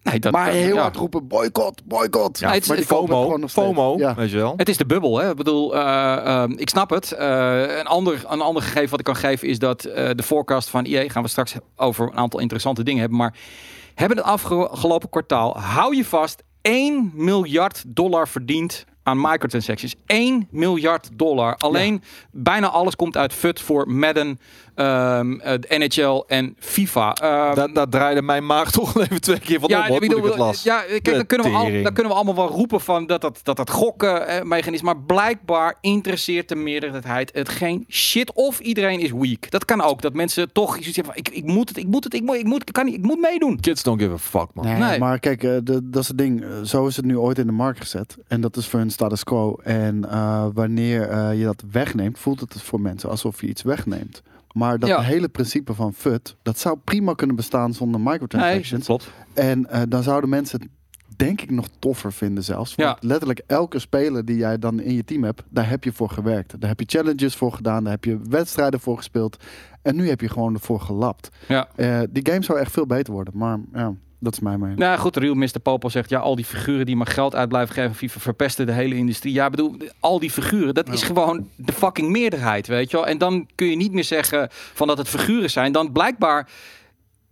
[0.03, 0.81] Nee, dat, maar heel ja.
[0.81, 2.39] hard roepen, boycott, boycott.
[2.39, 3.39] Ja, het is- maar die FOMO.
[3.49, 4.15] FOMO, Ja.
[4.15, 4.55] weet je wel.
[4.57, 5.31] Het is de bubbel, hè?
[5.31, 7.13] Ik bedoel, eh, ehm, ik snap het.
[7.13, 10.69] Eh, een, ander, een ander gegeven wat ik kan geven is dat eh, de forecast
[10.69, 13.35] van EA, gaan we straks over een aantal interessante dingen hebben, maar
[13.95, 19.95] hebben het afgelopen kwartaal, hou je vast, 1 miljard dollar verdiend aan microtransactions.
[20.07, 21.57] 1 miljard dollar.
[21.57, 24.41] Alleen bijna alles komt uit FUT voor Madden,
[24.75, 27.13] ehm, eh, de NHL en FIFA.
[27.15, 30.25] Ehm, Daar, daar draaide mijn maag toch even twee keer van ja, op, hoor, ik
[30.25, 30.63] het las.
[30.63, 33.21] ja, kijk, dan De kunnen, we al, dan kunnen we allemaal wel roepen van dat
[33.21, 34.93] dat, dat, dat gokken eh, mechanisme.
[34.95, 38.33] Maar blijkbaar interesseert de meerderheid het geen shit.
[38.33, 39.51] Of iedereen is weak.
[39.51, 40.03] Dat kan ook.
[40.03, 42.37] Dat mensen toch iets hebben van ik, ik moet het, ik moet het, ik moet,
[42.37, 43.61] ik moet, ik kan niet, ik moet meedoen.
[43.61, 44.65] Kids don't give a fuck, man.
[44.65, 44.99] Nee, Nee.
[44.99, 46.43] maar kijk, eh, de- dat is het ding.
[46.43, 48.17] Eh, Zo is het nu ooit in de markt gezet.
[48.29, 49.57] En dat is voor hun status quo.
[49.63, 54.23] En eh, wanneer eh, je dat wegneemt, voelt het voor mensen alsof je iets wegneemt.
[54.53, 55.01] Maar dat Ja.
[55.01, 58.87] hele principe van FUT, dat zou prima kunnen bestaan zonder microtransactions.
[59.35, 60.71] En eh, dan zouden mensen
[61.17, 62.75] denk ik nog toffer vinden zelfs.
[62.75, 63.09] Want Ja.
[63.09, 66.61] letterlijk elke speler die jij dan in je team hebt, daar heb je voor gewerkt.
[66.61, 69.37] Daar heb je challenges voor gedaan, daar heb je wedstrijden voor gespeeld.
[69.83, 71.29] En nu heb je gewoon ervoor gelapt.
[71.49, 71.69] Ja.
[71.77, 74.79] Eh, die game zou echt veel beter worden, maar ja, dat is mijn mening.
[74.79, 75.61] Nou goed, Real Mr.
[75.63, 78.73] Popo zegt, ja, al die figuren die maar geld uit blijven geven, FIFA verpesten de
[78.73, 79.33] hele industrie.
[79.33, 83.07] Ja, bedoel, al die figuren, dat is gewoon de fucking meerderheid, weet je wel.
[83.07, 85.73] En dan kun je niet meer zeggen van dat het figuren zijn.
[85.73, 86.49] Dan blijkbaar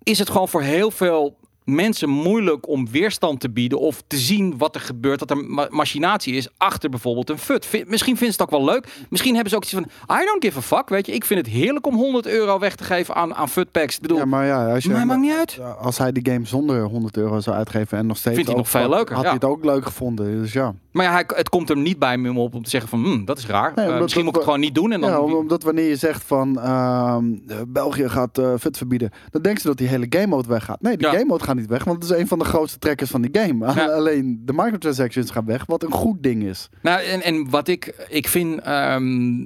[0.02, 4.58] is het gewoon voor heel veel mensen moeilijk om weerstand te bieden of te zien
[4.58, 7.68] wat er gebeurt, dat er ma- machinatie is achter bijvoorbeeld een fut.
[7.70, 8.86] Misschien vinden ze het ook wel leuk.
[9.08, 9.86] Misschien hebben ze ook iets van,
[10.20, 11.12] I don't give a fuck, weet je.
[11.12, 13.94] Ik vind het heerlijk om 100 euro weg te geven aan, aan futpacks.
[13.94, 15.58] Ik bedoel, Ja, maar ja, als je, maar maakt niet uit.
[15.80, 18.68] Als hij die game zonder 100 euro zou uitgeven en nog steeds Vindt hij nog
[18.70, 19.30] veel leuker, had ja.
[19.30, 20.40] hij het ook leuk gevonden.
[20.42, 20.74] Dus ja.
[20.92, 23.38] Maar ja, het komt er niet bij me op om te zeggen van, hm, dat
[23.38, 23.72] is raar.
[23.74, 24.92] Nee, Eh, misschien moet ik het gewoon niet doen.
[24.92, 29.10] En dan, ja, omdat wanneer je zegt van ehm, eh, België gaat eh FUT verbieden,
[29.30, 30.80] dan denken ze dat die hele game mode weggaat.
[30.80, 31.12] Nee, die Ja.
[31.12, 33.40] game mode gaat niet weg, want het is een van de grootste trekkers van die
[33.42, 33.72] game.
[33.74, 33.86] Ja.
[33.98, 36.68] Alleen de microtransactions gaan weg, wat een goed ding is.
[36.82, 39.40] Nou, en, en wat ik, ik vind, ehm,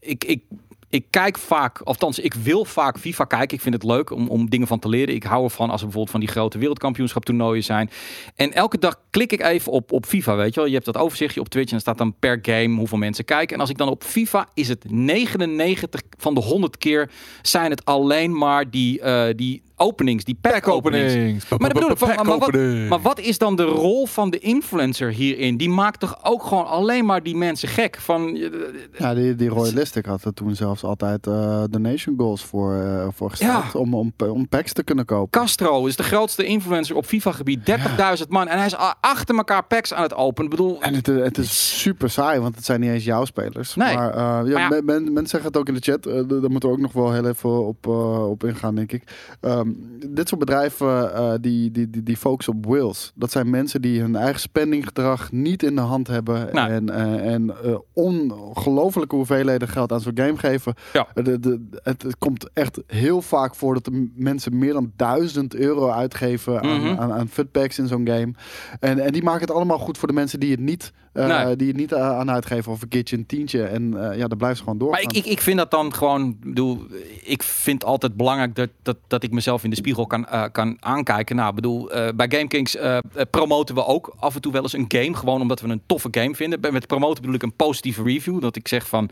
[0.00, 0.42] ik, ik,
[0.94, 3.56] ik kijk vaak, althans, ik wil vaak FIFA kijken.
[3.56, 5.14] Ik vind het leuk om, om dingen van te leren.
[5.14, 7.90] Ik hou ervan als er bijvoorbeeld van die grote wereldkampioenschap toernooien zijn.
[8.34, 10.68] En elke dag klik ik even op, op FIFA, weet je wel.
[10.68, 13.54] Je hebt dat overzichtje op Twitch en er staat dan per game hoeveel mensen kijken.
[13.54, 17.10] En als ik dan op FIFA, is het 99 van de 100 keer
[17.42, 21.14] zijn het alleen maar die, eh, die openings, die pack openings.
[21.48, 22.88] Maar, dat bedoel ik, van, Pack maar, wat, opening.
[22.88, 25.56] maar wat is dan de rol van de influencer hierin?
[25.56, 27.96] Die maakt toch ook gewoon alleen maar die mensen gek?
[28.00, 28.48] Van, eh,
[28.98, 33.30] Ja, die, die Royalistic had er toen zelfs altijd eh, donation goals voor, eh voor
[33.30, 33.64] gesteld.
[33.72, 33.78] Ja.
[33.80, 35.40] Om, om, om packs te kunnen kopen.
[35.40, 37.60] Castro is de grootste influencer op FIFA-gebied.
[37.70, 38.48] 30.000 man.
[38.48, 40.50] En hij is achter elkaar packs aan het openen.
[40.50, 43.24] Ik bedoel, En het, eh, het is super saai, want het zijn niet eens jouw
[43.24, 43.74] spelers.
[43.74, 43.94] Nee.
[43.96, 44.68] Maar, eh, ja, Maar ja.
[44.68, 46.06] men- men- mensen zeggen het ook in de chat.
[46.06, 49.02] eh, daar moeten we ook nog wel heel even op, eh, op ingaan, denk ik.
[49.40, 49.68] Ehm,
[50.08, 53.12] dit soort bedrijven eh, die, die, die, die focussen op wills.
[53.14, 56.48] Dat zijn mensen die hun eigen spendinggedrag niet in de hand hebben.
[56.52, 56.70] Nou.
[56.70, 60.74] En, eh, en eh, ongelofelijke hoeveelheden geld aan zo'n game geven.
[60.92, 61.06] Ja.
[61.14, 65.54] De, de, het, het komt echt heel vaak voor dat de mensen meer dan 1000
[65.54, 67.00] euro uitgeven aan, Mhm.
[67.00, 67.28] aan, aan
[67.76, 68.32] in zo'n game.
[68.80, 71.56] En, en die maken het allemaal goed voor de mensen die het niet, Nee.
[71.56, 73.62] die het niet aan uitgeven of een keertje een tientje.
[73.62, 74.90] En ja, blijven ze gewoon door.
[74.90, 76.28] maar ik, ik, ik vind dat dan gewoon.
[76.28, 76.86] ik Bedoel,
[77.22, 80.76] ik vind altijd belangrijk dat, dat, dat ik mezelf in de spiegel kan, eh, kan
[80.80, 81.36] aankijken.
[81.36, 82.98] Nou, bedoel, eh, bij GameKings eh,
[83.30, 85.14] promoten we ook af en toe wel eens een game.
[85.14, 86.72] Gewoon omdat we een toffe game vinden.
[86.72, 88.40] Met promoten bedoel ik een positieve review.
[88.40, 89.10] Dat ik zeg van.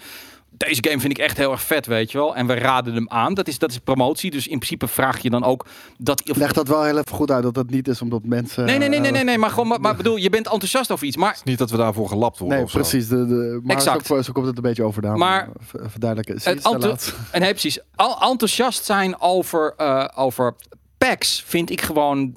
[0.56, 2.36] Deze game vind ik echt heel erg vet, weet je wel.
[2.36, 3.34] En we raden hem aan.
[3.34, 4.30] Dat is, dat is promotie.
[4.30, 5.66] Dus in principe vraag je dan ook
[5.98, 6.30] dat.
[6.30, 8.64] Of, Leg dat wel heel even goed uit dat dat niet is omdat mensen.
[8.64, 9.38] nee, nee, nee, nee, eh, nee, nee.
[9.38, 11.16] Maar gewoon, maar, maar bedoel, je bent enthousiast over iets.
[11.16, 12.56] Maar Niet dat we daarvoor gelapt worden.
[12.56, 12.78] Nee, of zo.
[12.78, 13.08] precies.
[13.08, 14.06] De, de, maar Exact.
[14.06, 15.16] Zo, zo komt het een beetje over daar.
[15.18, 16.52] Maar- verduidelijken.
[16.52, 17.14] Het het?
[17.30, 17.78] En nee, precies.
[17.94, 20.54] Al enthousiast zijn over, eh, over
[20.98, 22.34] packs vind ik gewoon.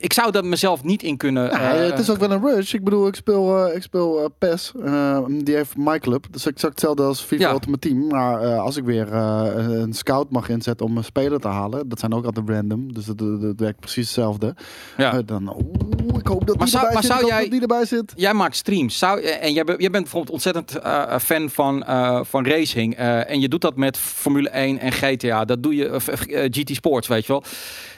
[0.00, 1.50] Ik zou dat mezelf niet in kunnen.
[1.50, 2.72] Eh, het is ook wel een rush.
[2.74, 4.72] Ik bedoel, ik speel, eh, ik speel eh, PES.
[5.44, 6.26] die heeft my club.
[6.30, 7.52] Dus ik zag hetzelfde als FIFA Ja.
[7.52, 8.06] Ultimate Team.
[8.06, 11.88] Maar als ik weer een scout mag inzetten om een speler te halen.
[11.88, 12.92] Dat zijn ook altijd random.
[12.92, 14.54] Dus dat, dat, dat werkt precies hetzelfde.
[14.96, 15.22] ja.
[15.22, 17.12] Dan, oeh, ik hoop dat Maar die zou- erbij maar zit.
[17.12, 18.12] zou jij- die erbij zit.
[18.16, 18.98] Jij maakt streams.
[18.98, 20.78] Zou, en jij, jij bent bijvoorbeeld ontzettend
[21.22, 21.84] fan van,
[22.26, 22.94] van racing.
[22.96, 25.44] en je doet dat met Formule 1 en GTA.
[25.44, 26.00] Dat doe je,
[26.50, 27.42] GT Sports, weet je wel.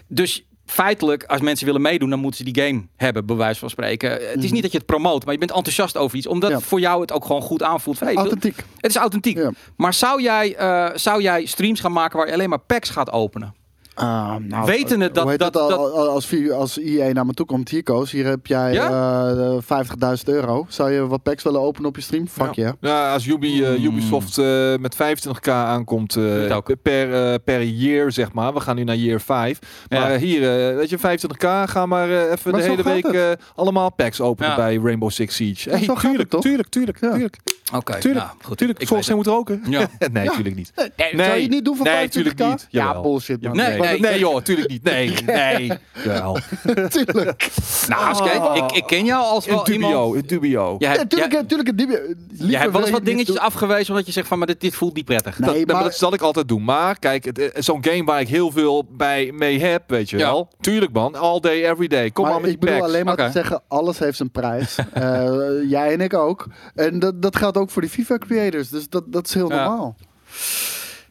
[0.09, 3.71] Dus feitelijk, als mensen willen meedoen, dan moeten ze die game hebben, bij wijze van
[3.71, 4.11] spreken.
[4.11, 4.53] Het is Mhm.
[4.53, 6.27] niet dat je het promoot, maar je bent enthousiast over iets.
[6.27, 6.61] Omdat Ja.
[6.61, 7.99] voor jou het ook gewoon goed aanvoelt.
[7.99, 8.57] Van, hey, Authentiek.
[8.77, 9.37] het is authentiek.
[9.37, 9.51] Ja.
[9.77, 13.11] Maar zou jij, eh, zou jij streams gaan maken waar je alleen maar packs gaat
[13.13, 13.55] openen?
[13.95, 17.69] Ah, nou, Wetende dat- dat- het, dat- al- als, als IE naar me toe komt,
[17.69, 20.67] hier Koos, hier heb jij eh, 50.000 euro.
[20.69, 22.29] Zou je wat packs willen openen op je stream?
[22.29, 22.75] Fuck ja.
[22.81, 23.85] Ja, als Ubi, eh, Hmm.
[23.85, 28.55] Ubisoft eh, met 25k aankomt eh, per, eh, per year, zeg maar.
[28.55, 29.59] We gaan nu naar year 5.
[29.89, 30.11] Maar Ja.
[30.15, 33.31] eh, hier, eh, weet je, 25k, ga maar eh, even Maar de hele week eh,
[33.55, 34.57] allemaal packs openen Ja.
[34.57, 35.71] bij Rainbow Six Siege.
[35.71, 36.43] Ja, Hey, zo gaat tuurlijk, het toch?
[36.43, 37.11] tuurlijk, tuurlijk, Ja.
[37.13, 37.37] tuurlijk,
[37.75, 38.57] Oké, tuurlijk, nou, goed.
[38.59, 38.79] tuurlijk.
[38.81, 39.63] Ik moet roken.
[39.69, 39.87] Ja.
[40.13, 40.33] nee, Ja.
[40.33, 40.73] tuurlijk niet.
[40.77, 42.13] Nee, Nee, zou je het niet doen voor nee, 25k?
[42.13, 42.67] tuurlijk niet.
[42.71, 43.57] Ja, bullshit man.
[43.57, 44.01] Nee, nee.
[44.01, 44.83] Nee joh, tuurlijk niet.
[44.83, 45.73] Nee, nee.
[46.05, 46.39] Wel.
[46.89, 47.49] Tuurlijk.
[47.89, 48.57] Nou, Oh.
[48.57, 50.15] ik, ik ken jou als In wel dubio, iemand...
[50.15, 50.75] in dubio.
[50.79, 51.69] Jij Ja, tuurlijk, jij- natuurlijk.
[51.69, 54.61] een dibje- jij hebt wel eens wat dingetjes afgewezen omdat je zegt van, maar dit,
[54.61, 55.39] dit voelt niet prettig.
[55.39, 56.65] Nee, dat, maar- dat zal ik altijd doen.
[56.65, 60.27] Maar kijk, eh, zo'n game waar ik heel veel bij mee heb, weet je Ja.
[60.31, 60.49] wel.
[60.61, 62.11] Tuurlijk man, all day, every day.
[62.11, 62.93] Kom maar maar met ik die bedoel packs.
[62.95, 64.77] alleen maar te zeggen, alles heeft zijn prijs.
[64.93, 65.31] Eh,
[65.69, 66.47] jij en ik ook.
[66.75, 68.69] En dat, dat geldt ook voor die FIFA creators.
[68.69, 69.95] Dus dat, dat is heel Ja.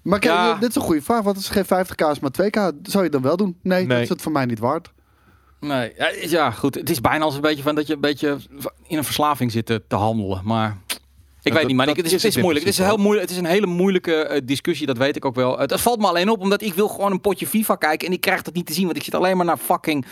[0.03, 0.53] Maar kijk, Ja.
[0.55, 1.21] dit is een goede vraag.
[1.21, 2.53] Wat is geen 50k is maar 2k?
[2.53, 3.57] Zou je het dan wel doen?
[3.63, 3.87] Nee, Nee.
[3.87, 4.91] dat is het voor mij niet waard.
[5.59, 6.75] Nee, ja, ja, goed.
[6.75, 8.37] Het is bijna als een beetje van dat je een beetje
[8.87, 10.41] in een verslaving zit te, handelen.
[10.43, 10.97] Maar ik
[11.43, 12.65] weet dat- niet, maar dat ik, het, is, is het is moeilijk.
[12.65, 13.21] Het is, heel moeilijk.
[13.21, 15.59] het is een hele moeilijke eh, discussie, dat weet ik ook wel.
[15.59, 18.13] Het, het valt me alleen op omdat ik wil gewoon een potje FIFA kijken en
[18.13, 20.05] ik krijg dat niet te zien, want ik zit alleen maar naar fucking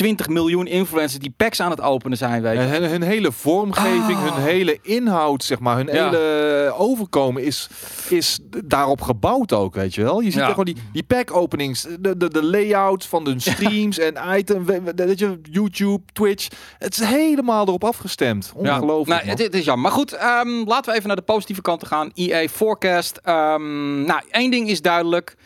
[0.00, 2.58] 20 miljoen influencers die packs aan het openen zijn, weet je.
[2.58, 4.34] En hun, hun hele vormgeving, Ah.
[4.34, 6.04] hun hele inhoud, zeg maar, hun Ja.
[6.04, 7.68] hele overkomen is,
[8.08, 10.20] is daarop gebouwd ook, weet je wel.
[10.20, 10.48] Je ziet Ja.
[10.48, 15.18] gewoon die, die pack openings, de, de, de layout van de streams en item, weet
[15.18, 16.48] je, YouTube, Twitch.
[16.78, 18.52] Het is helemaal erop afgestemd.
[18.54, 19.08] Ongelooflijk.
[19.08, 19.28] Nou, man.
[19.28, 19.82] het, het is jammer.
[19.90, 22.10] Maar goed, ehm, laten we even naar de positieve kant gaan.
[22.14, 23.20] EA Forecast.
[23.24, 25.36] Ehm, nou, één ding is duidelijk.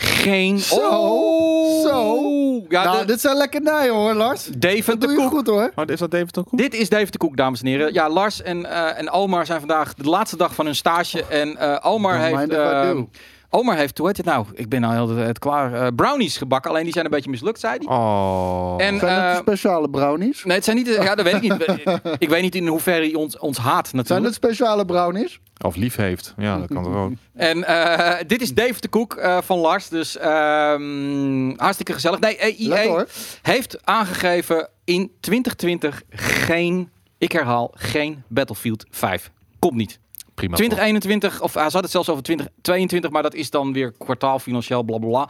[0.00, 0.58] Geen...
[0.58, 1.86] Zo, Oh.
[1.86, 2.28] zo.
[2.68, 4.44] Ja, nou, de- dit zijn lekkernijen hoor, Lars.
[4.56, 5.30] Dave Dat de doe je Koek.
[5.30, 5.72] goed hoor.
[5.74, 6.58] Oh, is dat David ook goed?
[6.58, 7.92] Dit is David de Koek, dames en heren.
[7.92, 11.24] Ja, Lars en, eh, en Omar zijn vandaag de laatste dag van hun stage.
[11.24, 13.04] En eh, Omar Don't heeft...
[13.52, 14.46] Omar heeft, hoe heet het nou?
[14.54, 15.72] Ik ben al heel de tijd klaar.
[15.74, 17.86] Eh, brownies gebakken, alleen die zijn een beetje mislukt, zei hij.
[17.96, 18.74] Oh.
[18.78, 20.44] En- Zijn dat eh, de speciale brownies?
[20.44, 20.86] Nee, het zijn niet...
[20.86, 21.78] Ja, dat weet ik niet.
[22.18, 24.26] ik weet niet in hoeverre hij ons, ons haat Zijn natuurlijk.
[24.26, 25.40] het speciale brownies?
[25.64, 26.34] Of lief heeft.
[26.36, 27.12] Ja, dat kan toch ook.
[27.34, 29.88] En eh, dit is Dave de Koek eh, van Lars.
[29.88, 32.20] Dus ehm, hartstikke gezellig.
[32.20, 33.06] Nee, EA Lekker hoor.
[33.42, 39.30] heeft aangegeven in 2020 geen, ik herhaal, geen Battlefield 5.
[39.58, 39.98] Komt niet.
[40.40, 40.56] Prima.
[40.56, 44.82] 2021, of hij zat het zelfs over 2022, maar dat is dan weer kwartaal financieel,
[44.82, 45.28] bla bla bla.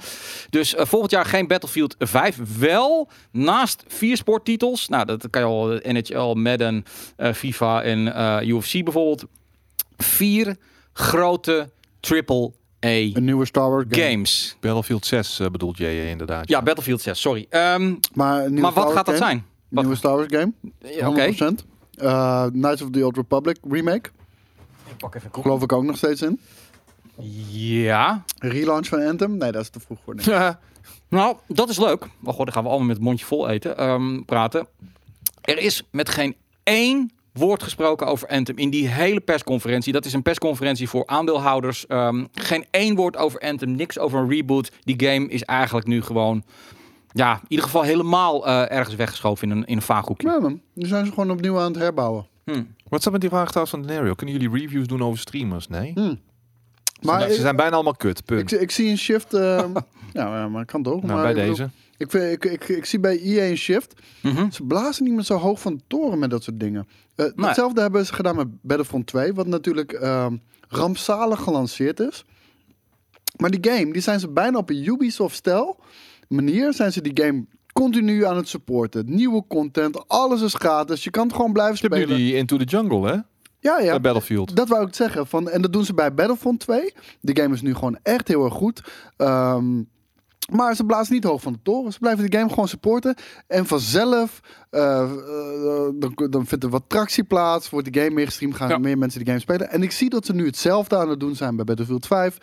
[0.51, 2.38] Dus eh, volgend jaar geen Battlefield 5.
[2.59, 4.88] Wel naast vier sporttitels.
[4.88, 6.85] Nou, dat kan je al eh, NHL, Madden,
[7.16, 9.25] eh, FIFA en eh, UFC bijvoorbeeld.
[9.96, 10.57] Vier
[10.92, 11.70] grote
[12.01, 12.53] triple
[12.85, 14.23] A Een nieuwe Star Wars game.
[14.23, 14.57] toch?
[14.61, 16.49] Battlefield 6 eh, bedoelt jij inderdaad.
[16.49, 17.46] Ja, Battlefield 6, sorry.
[17.51, 19.37] Ehm, Maar, maar wat gaat dat zijn?
[19.37, 20.53] Een Wat- nieuwe Star Wars game.
[20.79, 21.20] Ja, Oké.
[21.27, 21.64] 100%.
[21.94, 24.11] Eh, Knights of the Old Republic remake.
[25.01, 26.41] Ik pak even Geloof ik ook nog steeds in.
[27.49, 28.25] Ja.
[28.39, 29.37] Relaunch van Anthem.
[29.37, 30.15] Nee, dat is te vroeg voor.
[30.17, 30.59] Ja.
[31.09, 32.07] Nou, dat is leuk.
[32.19, 34.67] Maar god, dan gaan we allemaal met het mondje vol eten, ehm, praten.
[35.41, 39.93] Er is met geen één woord gesproken over Anthem in die hele persconferentie.
[39.93, 41.87] Dat is een persconferentie voor aandeelhouders.
[41.87, 44.73] Ehm, geen één woord over Anthem, niks over een reboot.
[44.81, 46.43] Die game is eigenlijk nu gewoon,
[47.13, 50.29] ja, in ieder geval helemaal eh, ergens weggeschoven in een, in een vaag hoekje.
[50.29, 50.61] Ja, man.
[50.73, 52.27] Nu zijn ze gewoon opnieuw aan het herbouwen.
[52.45, 52.63] Hm.
[52.90, 54.14] Wat dat met die vraag trouwens van Denario?
[54.14, 55.68] Kunnen jullie reviews doen over streamers?
[55.68, 55.92] Nee?
[55.94, 56.00] Hm.
[56.00, 56.16] Maar
[57.00, 58.24] Maar ze ik, zijn bijna allemaal kut.
[58.24, 58.53] Punt.
[58.53, 59.35] ik, ik zie een shift.
[59.35, 59.70] ehm,
[60.12, 61.03] ja, maar kan toch?
[61.03, 61.70] nou, maar bij ik bedoel, deze.
[61.96, 64.00] Ik, vind, ik, ik, ik zie bij EA een shift.
[64.22, 64.50] Mhm.
[64.50, 66.88] Ze blazen niet meer zo hoog van de toren met dat soort dingen.
[67.14, 67.46] Eh, Nee.
[67.46, 70.37] Hetzelfde hebben ze gedaan met Battlefront 2, wat natuurlijk ehm,
[70.68, 72.24] rampzalig gelanceerd is.
[73.37, 75.81] Maar die game, die zijn ze bijna op een Ubisoft-stijl
[76.29, 77.44] manier, zijn ze die game
[77.83, 79.14] continu aan het supporten.
[79.14, 81.05] Nieuwe content, alles is gratis.
[81.05, 82.19] Je kan het gewoon blijven Hebben spelen.
[82.19, 83.16] jullie Into the Jungle, hè?
[83.59, 83.90] Ja, ja.
[83.90, 84.57] Bij Battlefield.
[84.57, 85.27] Dat wou ik zeggen.
[85.27, 86.93] Van, en dat doen ze bij Battlefront 2.
[87.21, 88.83] De game is nu gewoon echt heel erg goed.
[89.16, 89.83] Ehm,
[90.51, 91.93] maar ze blazen niet hoog van de toren.
[91.93, 93.15] Ze blijven de game gewoon supporten.
[93.47, 95.09] En vanzelf, eh, eh,
[95.95, 97.71] dan, dan vindt er wat tractie plaats.
[97.71, 98.55] Wordt de game meer gestreamd.
[98.57, 98.79] Gaan Ja.
[98.79, 99.71] meer mensen de game spelen.
[99.71, 102.37] En ik zie dat ze nu hetzelfde aan het doen zijn bij Battlefield 5.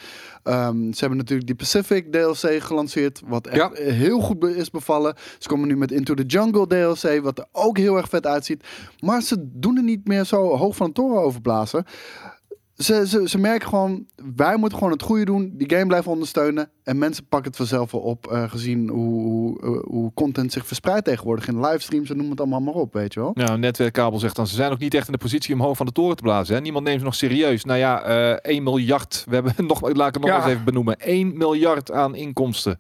[0.44, 3.22] Ehm, ze hebben natuurlijk die Pacific DLC gelanceerd.
[3.26, 3.84] Wat echt Ja.
[3.92, 5.16] heel goed is bevallen.
[5.40, 7.22] Ze komen nu met Into the Jungle DLC.
[7.24, 8.64] Wat er ook heel erg vet uitziet.
[9.00, 11.86] Maar ze doen er niet meer zo hoog van de toren over blazen.
[12.78, 15.52] Ze, ze, ze merken gewoon, wij moeten gewoon het goede doen.
[15.54, 16.70] Die game blijven ondersteunen.
[16.84, 18.28] En mensen pakken het vanzelf wel op.
[18.32, 21.48] eh, gezien hoe, hoe, eh, hoe content zich verspreidt tegenwoordig.
[21.48, 23.32] In livestreams en noem het allemaal maar op, weet je wel.
[23.34, 25.86] Ja, netwerkkabel zegt dan, ze zijn ook niet echt in de positie om hoog van
[25.86, 26.56] de toren te blazen.
[26.56, 26.62] Hè?
[26.62, 27.64] Niemand neemt ze nog serieus.
[27.64, 29.24] Nou ja, eh 1 miljard.
[29.30, 30.38] We hebben nog, laat ik het nog Ja.
[30.38, 31.00] eens even benoemen.
[31.00, 32.78] 1 miljard aan inkomsten.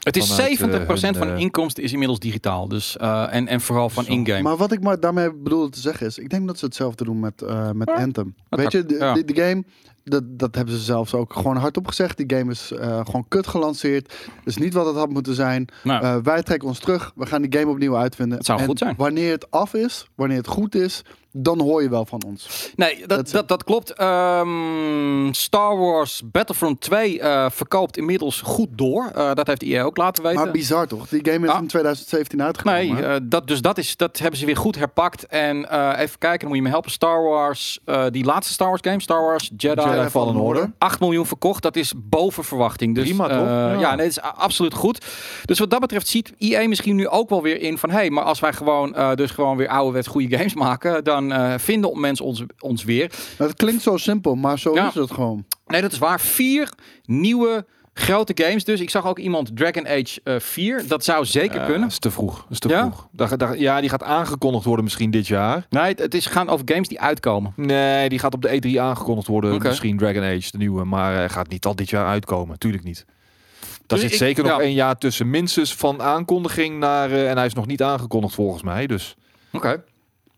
[0.00, 2.68] Het is Vanuit, 70% eh, van de inkomsten is inmiddels digitaal.
[2.68, 4.42] Dus, eh, en, en vooral van in-game.
[4.42, 6.18] Maar wat ik maar daarmee bedoelde te zeggen is...
[6.18, 8.34] Ik denk dat ze hetzelfde doen met, eh, met Anthem.
[8.48, 9.14] Weet je, de, ja.
[9.14, 9.64] de, de game...
[10.04, 12.16] Dat, dat hebben ze zelfs ook gewoon hardop gezegd.
[12.16, 14.14] Die game is eh, gewoon kut gelanceerd.
[14.44, 15.68] Is niet wat het had moeten zijn.
[15.82, 17.12] Nou, Eh, wij trekken ons terug.
[17.14, 18.36] We gaan die game opnieuw uitvinden.
[18.36, 18.94] Het zou En goed zijn.
[18.96, 22.70] Wanneer het af is, wanneer het goed is, dan hoor je wel van ons.
[22.76, 23.92] Nee, dat, Dat- dat, dat klopt.
[23.92, 29.10] Ehm, Star Wars Battlefront 2 eh, verkoopt inmiddels goed door.
[29.14, 30.40] Eh, dat heeft EA ook laten weten.
[30.42, 31.08] Maar bizar toch?
[31.08, 31.60] Die game is Ah.
[31.60, 32.94] in 2017 uitgekomen.
[32.94, 35.26] Nee, eh, dat, dus dat, is, dat hebben ze weer goed herpakt.
[35.26, 36.90] En eh, even kijken, dan moet je me helpen.
[36.90, 40.72] Star Wars, eh, die laatste Star Wars game, Star Wars Jedi, Jedi Fallen Order.
[40.78, 41.62] 8 miljoen verkocht.
[41.62, 42.94] Dat is boven verwachting.
[42.94, 43.36] Dus, Prima, toch?
[43.36, 43.72] eh, Ja.
[43.78, 45.04] ja, nee, dat is absoluut goed.
[45.44, 47.90] Dus wat dat betreft ziet EA misschien nu ook wel weer in van...
[47.90, 51.04] hé, hey, maar als wij gewoon, eh, dus gewoon weer ouderwets goede games maken...
[51.04, 53.12] dan eh, vinden mensen ons, ons weer.
[53.36, 54.88] Het klinkt zo simpel, maar zo Ja.
[54.88, 55.44] is het gewoon.
[55.66, 56.20] Nee, dat is waar.
[56.20, 56.68] Vier
[57.04, 58.64] nieuwe grote games.
[58.64, 60.82] Dus ik zag ook iemand Dragon Age eh 4.
[60.88, 61.88] Dat zou zeker Eh, kunnen.
[61.88, 62.46] is te vroeg.
[62.50, 62.80] Is te Ja?
[62.80, 63.06] vroeg.
[63.12, 65.66] Daar, daar, ja, die gaat aangekondigd worden misschien dit jaar.
[65.70, 67.52] Nee, het, is gaan over games die uitkomen.
[67.56, 69.62] Nee, die gaat op de E3 aangekondigd worden.
[69.62, 70.84] Misschien Dragon Age, de nieuwe.
[70.84, 72.58] Maar hij gaat niet al dit jaar uitkomen.
[72.58, 73.04] Tuurlijk niet.
[73.06, 74.60] Daar Dus zit ik- zeker nog ja.
[74.60, 75.30] één jaar tussen.
[75.30, 77.10] Minstens van aankondiging naar...
[77.10, 78.86] eh, en hij is nog niet aangekondigd volgens mij.
[78.86, 79.16] Dus
[79.52, 79.82] Oké.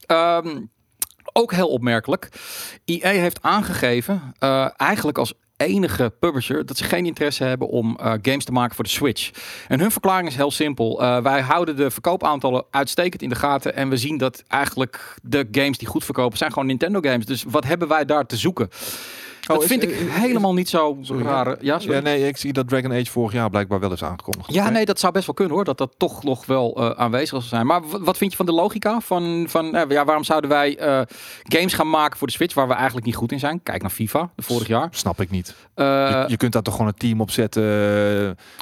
[0.06, 0.60] Ehm,
[1.32, 2.28] ook heel opmerkelijk.
[2.84, 8.12] EA heeft aangegeven, eh, eigenlijk als enige publisher dat ze geen interesse hebben om eh,
[8.22, 9.30] games te maken voor de Switch.
[9.68, 11.02] En hun verklaring is heel simpel.
[11.02, 15.48] Uh, wij houden de verkoopaantallen uitstekend in de gaten en we zien dat eigenlijk de
[15.50, 17.26] games die goed verkopen zijn gewoon Nintendo games.
[17.26, 18.68] Dus wat hebben wij daar te zoeken?
[19.46, 21.56] Dat Oh, is- vind ik is- helemaal niet zo Sorry, raar.
[21.60, 21.96] Ja, sorry.
[21.96, 24.52] Ja, nee, ik zie dat Dragon Age vorig jaar blijkbaar wel is aangekondigd.
[24.52, 25.64] Ja, nee, dat zou best wel kunnen hoor.
[25.64, 27.66] Dat dat toch nog wel eh, aanwezig zal zijn.
[27.66, 29.00] Maar wat vind je van de logica?
[29.00, 31.00] Van, van eh, ja, waarom zouden wij eh,
[31.42, 33.62] games gaan maken voor de Switch waar we eigenlijk niet goed in zijn?
[33.62, 34.88] Kijk naar FIFA, de vorig jaar.
[34.90, 35.54] Snap ik niet.
[35.74, 37.62] Eh, je, je kunt daar toch gewoon een team op zetten.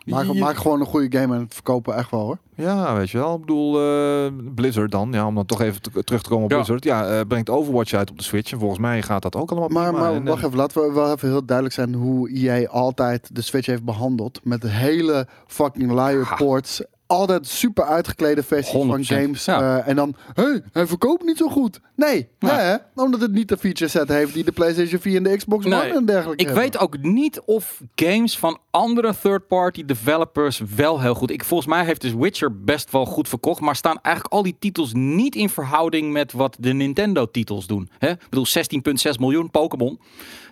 [0.05, 2.39] Maak, je- maak gewoon een goede game en verkopen echt wel hoor.
[2.61, 3.35] Ja, weet je wel.
[3.35, 5.13] Ik bedoel, eh, Blizzard dan.
[5.13, 6.57] Ja, om dan toch even te- terug te komen op Ja.
[6.57, 6.85] Blizzard.
[6.85, 8.53] Ja, eh, brengt Overwatch uit op de Switch.
[8.53, 10.93] En volgens mij gaat dat ook allemaal Maar, maar En, wacht eh, even, laten we
[10.93, 14.41] wel even heel duidelijk zijn hoe EA altijd de Switch heeft behandeld.
[14.45, 16.35] Met de hele fucking liar Ha.
[16.37, 16.83] ports.
[17.11, 19.45] Altijd super uitgeklede versies van 100%, games.
[19.45, 19.79] ja.
[19.79, 21.81] eh, en dan, hé, hey, hij verkoopt niet zo goed.
[21.97, 22.59] Nee, Ja.
[22.59, 23.03] hè?
[23.03, 25.77] omdat het niet de feature set heeft die de PlayStation 4 en de Xbox One
[25.83, 26.65] Nee, en dergelijke ik hebben.
[26.65, 31.31] weet ook niet of games van andere third-party developers wel heel goed.
[31.31, 33.61] Ik, volgens mij heeft dus Witcher best wel goed verkocht.
[33.61, 37.91] Maar staan eigenlijk al die titels niet in verhouding met wat de Nintendo-titels doen.
[37.99, 38.11] Hè?
[38.11, 40.01] Ik bedoel, 16,6 miljoen Pokémon.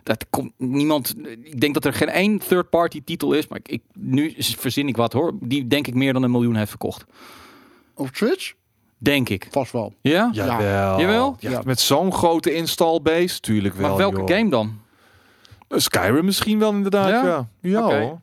[0.02, 1.14] Dat komt niemand.
[1.42, 3.48] Ik denk dat er geen één third-party titel is.
[3.48, 5.32] Maar ik, ik, nu verzin ik wat hoor.
[5.40, 7.04] Die denk ik meer dan een miljoen heeft verkocht.
[7.94, 8.52] Op Switch?
[8.98, 9.48] Denk ik.
[9.50, 9.94] Vast wel.
[10.00, 10.30] Ja?
[10.32, 11.00] Jawel.
[11.00, 11.37] Jawel?
[11.40, 11.61] Ja, Ja.
[11.64, 13.88] Met zo'n grote install base, tuurlijk wel.
[13.88, 14.28] maar welke joh.
[14.37, 14.80] game dan?
[15.68, 17.48] Eh, Skyrim misschien wel inderdaad, Ja?
[17.61, 17.90] ja.
[17.90, 18.20] Ja.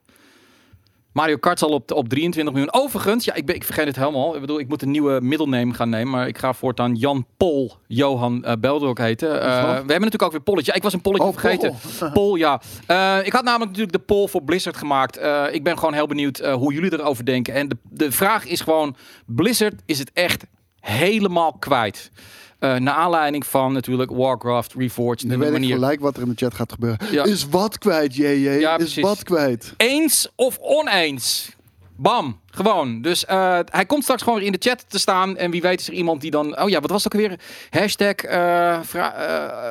[1.16, 2.74] Mario Kart zal op, op 23 miljoen.
[2.74, 4.36] Overigens, ja, ik, ben, ik vergeet het helemaal.
[4.36, 6.12] Ik bedoel, ik moet een nieuwe middelname gaan nemen.
[6.12, 9.42] Maar ik ga voortaan Jan Pol Johan eh Beldork heten.
[9.42, 10.72] Eh, we hebben natuurlijk ook weer polletje.
[10.72, 11.76] Ja, ik was een polletje Oh, vergeten.
[12.14, 12.62] Pol, ja.
[12.88, 15.20] Eh, ik had namelijk natuurlijk de poll voor Blizzard gemaakt.
[15.52, 17.54] Ik ben gewoon heel benieuwd hoe jullie erover denken.
[17.54, 20.46] En de, de vraag is gewoon: Blizzard is het echt
[20.80, 22.12] helemaal kwijt?
[22.60, 25.24] Eh naar aanleiding van natuurlijk Warcraft, Reforged.
[25.24, 25.74] Nu weet ik manier.
[25.74, 27.00] gelijk wat er in de chat gaat gebeuren.
[27.12, 27.24] Ja.
[27.24, 28.50] Is wat kwijt, JJ?
[28.50, 29.04] Ja, is precies.
[29.04, 29.74] wat kwijt?
[29.78, 31.54] Eens of oneens.
[31.98, 33.02] Bam, gewoon.
[33.02, 35.38] Dus eh, hij komt straks gewoon weer in de chat te staan.
[35.38, 36.60] En wie weet is er iemand die dan...
[36.62, 37.40] Oh ja, wat was het ook weer?
[37.70, 38.14] Hashtag...
[38.16, 38.80] eh,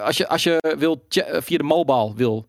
[0.05, 1.05] als, je, als je wil
[1.41, 2.47] via de mobile wil.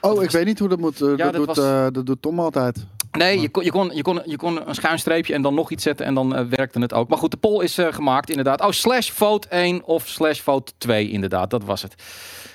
[0.00, 0.98] Oh, ik weet niet hoe dat moet.
[0.98, 2.86] Ja, dat, dat doet, was- dat doet Tom altijd.
[3.18, 5.70] Nee, je kon, je, kon, je, kon, je kon een schuin streepje en dan nog
[5.70, 6.06] iets zetten.
[6.06, 7.08] En dan eh, werkte het ook.
[7.08, 8.60] Maar goed, de poll is eh, gemaakt inderdaad.
[8.60, 11.50] Oh, slash vote 1 of slash vote 2 inderdaad.
[11.50, 11.94] Dat was het.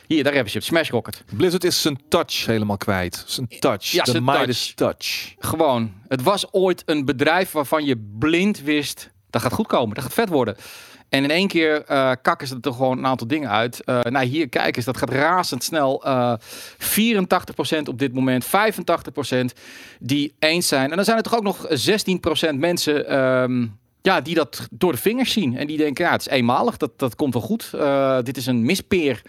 [0.08, 0.68] Hier, daar hebben ze het.
[0.68, 1.24] Smash Rocket.
[1.36, 3.24] Blizzard is zijn touch helemaal kwijt.
[3.28, 3.84] Zijn touch.
[3.84, 5.34] Ja, de Midas touch.
[5.40, 5.94] Gewoon.
[6.08, 9.10] Het was ooit een bedrijf waarvan je blind wist...
[9.30, 10.56] dat gaat goed komen, dat gaat vet worden.
[11.10, 13.84] En in één keer eh, kakken ze er toch gewoon een aantal dingen uit.
[13.84, 16.04] Eh, nou, hier, kijk eens, dat gaat razendsnel.
[16.04, 16.34] Eh
[16.78, 18.50] 84% op dit moment, 85%
[20.00, 20.90] die eens zijn.
[20.90, 23.08] En dan zijn er toch ook nog 16% mensen...
[23.08, 23.68] ehm,
[24.02, 25.58] ja, die dat door de vingers zien.
[25.58, 27.72] En die denken, ja, het is eenmalig, dat, dat komt wel goed.
[28.26, 29.22] Dit is een mispeer.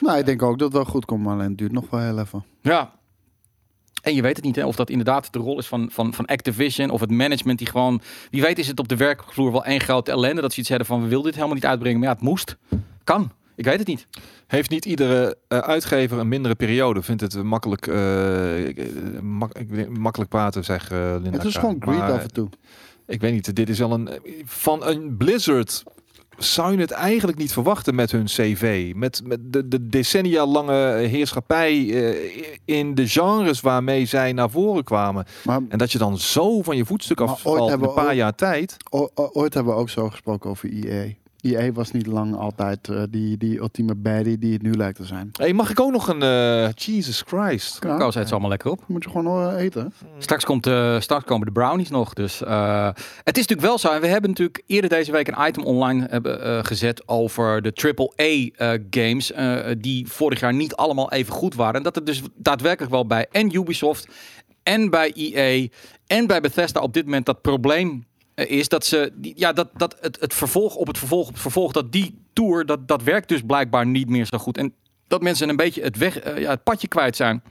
[0.00, 2.00] Nou, ik denk ook dat het wel goed komt, maar alleen het duurt nog wel
[2.00, 2.44] heel even.
[2.62, 2.97] Ja.
[4.02, 6.26] En je weet het niet, hè, of dat inderdaad de rol is van, van, van
[6.26, 8.00] Activision of het management die gewoon...
[8.30, 10.86] Wie weet is het op de werkvloer wel één grote ellende dat ze iets hebben
[10.86, 11.98] van we willen dit helemaal niet uitbrengen.
[11.98, 12.56] Maar ja, het moest.
[13.04, 13.32] Kan.
[13.56, 14.06] Ik weet het niet.
[14.46, 17.02] Heeft niet iedere eh, uitgever een mindere periode?
[17.02, 21.30] Vindt het makkelijk, eh, ik- mak- makkelijk praten, zeg eh Linda.
[21.30, 21.58] Het is K.
[21.60, 22.48] gewoon greed Maar, af en toe.
[23.06, 24.08] Ik weet niet, dit is wel een...
[24.44, 25.82] Van een Blizzard
[26.38, 28.92] zou je het eigenlijk niet verwachten met hun cv.
[28.96, 34.84] Met, met de, de decennia lange heerschappij eh, in de genres waarmee zij naar voren
[34.84, 35.26] kwamen.
[35.44, 38.34] Maar En dat je dan zo van je voetstuk afvalt in een paar ook- jaar
[38.34, 38.76] tijd.
[39.14, 41.12] ooit hebben we ook zo gesproken over EA.
[41.40, 45.04] EA was niet lang altijd eh, die, die ultieme baddie die het nu lijkt te
[45.04, 45.30] zijn.
[45.32, 46.22] Hey, mag ik ook nog een...
[46.22, 47.78] eh, Jesus Christ.
[47.84, 48.84] Ja, Koos het allemaal lekker op.
[48.86, 49.92] moet je gewoon eh, eten.
[50.18, 52.12] Straks, komt, eh, straks komen de brownies nog.
[52.14, 52.86] Dus eh,
[53.24, 53.90] het is natuurlijk wel zo.
[53.92, 57.72] En we hebben natuurlijk eerder deze week een item online hebben, eh, gezet over de
[57.74, 58.24] AAA
[58.74, 59.32] eh, games.
[59.32, 61.74] eh, die vorig jaar niet allemaal even goed waren.
[61.74, 64.08] En dat er dus daadwerkelijk wel bij en Ubisoft
[64.62, 65.66] en bij EA
[66.06, 68.06] en bij Bethesda op dit moment dat probleem
[68.46, 71.72] is dat ze ja dat, dat het, het vervolg op het vervolg op het vervolg
[71.72, 74.72] dat die tour dat dat werkt dus blijkbaar niet meer zo goed en
[75.06, 77.42] dat mensen een beetje het weg eh, ja, het padje kwijt zijn.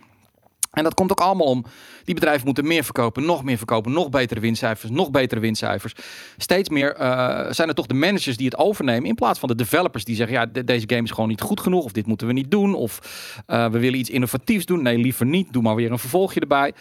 [0.71, 1.65] En dat komt ook allemaal om.
[2.03, 5.93] Die bedrijven moeten meer verkopen, nog meer verkopen, nog betere winstcijfers, nog betere winstcijfers.
[6.37, 9.55] Steeds meer eh, zijn er toch de managers die het overnemen in plaats van de
[9.55, 12.27] developers die zeggen: ja, de- deze game is gewoon niet goed genoeg, of dit moeten
[12.27, 12.99] we niet doen, of
[13.45, 14.81] eh, we willen iets innovatiefs doen.
[14.81, 15.53] Nee, liever niet.
[15.53, 16.73] Doe maar weer een vervolgje erbij.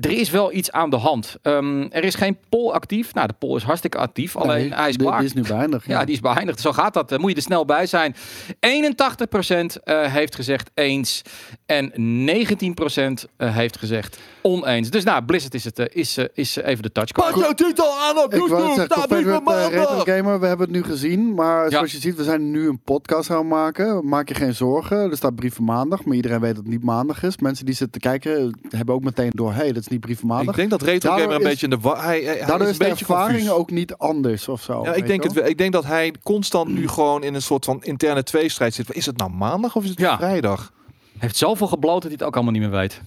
[0.00, 1.36] Er is wel iets aan de hand.
[1.42, 3.14] Ehm, er is geen poll actief.
[3.14, 4.36] Nou, de poll is hartstikke actief.
[4.36, 5.18] Alleen Nee, hij is die- klaar.
[5.18, 5.86] Die is nu beëindigd.
[5.86, 6.60] Ja, die is beëindigd.
[6.60, 7.08] Zo gaat dat.
[7.08, 8.14] Dan moet je er snel bij zijn.
[8.60, 11.22] 81% eh, heeft gezegd eens.
[11.66, 14.90] En 19% eh, heeft gezegd oneens.
[14.90, 17.12] Dus nou, Blizzard is, het, eh, is, is even de touch.
[17.12, 20.04] Pas jouw titel aan op YouTube, zeggen, staat maandag.
[20.04, 21.34] Gamer, we hebben het nu gezien.
[21.34, 24.08] Maar zoals je ziet, we zijn nu een podcast aan het maken.
[24.08, 25.10] Maak je geen zorgen.
[25.10, 27.38] Er staat brieven maandag, maar iedereen weet dat het niet maandag is.
[27.38, 30.24] Mensen die zitten te kijken, hebben ook meteen door, hé, hey, dat is niet brieven
[30.24, 30.54] Ik maandag.
[30.54, 32.78] denk dat Retro Gamer een is- beetje in de hij, hij, Daardoor is is een
[32.78, 33.56] de beetje ervaring confus.
[33.56, 34.82] ook niet anders of zo.
[34.84, 37.82] Ja, ik denk, het, ik denk dat hij constant nu gewoon in een soort van
[37.82, 38.94] interne tweestrijd zit.
[38.94, 40.16] Is het nou maandag of is het Ja.
[40.16, 40.72] vrijdag?
[41.18, 43.00] heeft zoveel gebloot dat hij het ook allemaal niet meer weet.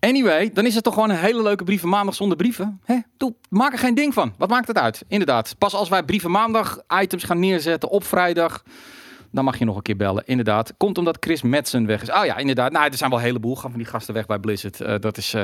[0.00, 2.80] Anyway, dan is het toch gewoon een hele leuke brieven maandag zonder brieven.
[2.84, 2.96] Hè?
[3.16, 4.32] Doe, maak er geen ding van.
[4.38, 5.04] Wat maakt het uit?
[5.08, 5.54] Inderdaad.
[5.58, 8.62] Pas als wij brieven maandag items gaan neerzetten op vrijdag.
[9.34, 10.22] Dan mag je nog een keer bellen.
[10.26, 10.74] Inderdaad.
[10.76, 12.10] Komt omdat Chris Madsen weg is.
[12.10, 12.72] Oh ja, inderdaad.
[12.72, 14.80] Nou, er zijn wel een heleboel gaan van die gasten weg bij Blizzard.
[14.80, 15.42] Eh, dat is eh,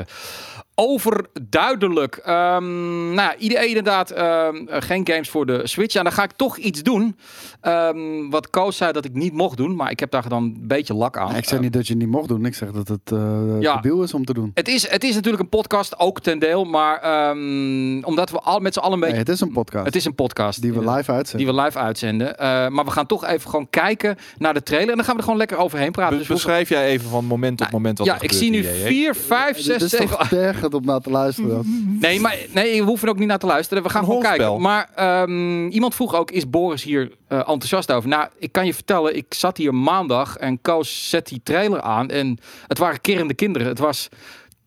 [0.75, 2.15] overduidelijk.
[2.15, 4.11] Ehm nou, ja, idee inderdaad.
[4.11, 5.93] ehm, eh, geen games voor de Switch.
[5.93, 7.15] Ja, dan ga ik toch iets doen.
[7.61, 9.75] Ehm, wat Koos zei dat ik niet mocht doen.
[9.75, 11.27] Maar ik heb daar dan een beetje lak aan.
[11.29, 12.45] Nee, ik zeg niet dat je het niet mocht doen.
[12.45, 13.19] Ik zeg dat het uh,
[13.59, 13.75] Ja.
[13.75, 14.51] debiel is om te doen.
[14.53, 16.63] Het is, het is natuurlijk een podcast, ook ten deel.
[16.65, 19.15] Maar ehm, omdat we al met z'n allen een beetje...
[19.15, 20.61] Nee, het is een podcast het is een podcast.
[20.61, 21.45] die we live uitzenden.
[21.47, 22.37] Die we live uitzenden.
[22.37, 24.89] Eh, maar we gaan toch even gewoon kijken naar de trailer.
[24.89, 26.13] En dan gaan we er gewoon lekker overheen praten.
[26.13, 28.53] Be- Dus beschrijf jij even van moment tot Nou, moment wat ja, er ik gebeurt
[28.53, 28.87] zie nu in JJ.
[28.87, 31.97] 4, 5, Dit 6, is 7, tergend om naar te luisteren.
[32.01, 33.83] Nee, maar nee, je hoeft er ook niet naar te luisteren.
[33.83, 34.45] We gaan Een gewoon hoorspel.
[34.47, 34.61] kijken.
[34.61, 38.09] Maar ehm, iemand vroeg ook, is Boris hier eh, enthousiast over?
[38.09, 42.09] Nou, ik kan je vertellen, ik zat hier maandag en Koos zet die trailer aan.
[42.09, 42.37] En
[42.67, 43.67] het waren kerende kinderen.
[43.67, 44.09] Het was,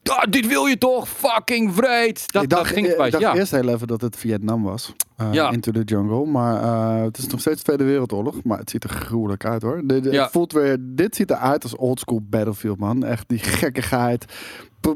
[0.02, 1.08] "Ah, dit wil je toch?
[1.08, 2.32] Fucking vreed.
[2.32, 3.10] Dat, ik dacht, dat ging het ik bij.
[3.10, 3.34] dacht Ja.
[3.34, 4.92] eerst heel even dat het Vietnam was.
[5.16, 5.50] Eh, Ja.
[5.52, 6.26] Into the Jungle.
[6.26, 8.42] Maar eh, het is nog steeds Tweede Wereldoorlog.
[8.44, 9.80] Maar het ziet er gruwelijk uit hoor.
[9.84, 10.22] De, de- Ja.
[10.22, 13.04] Het voelt weer, dit ziet eruit als oldschool Battlefield man.
[13.04, 14.24] Echt die gekkigheid.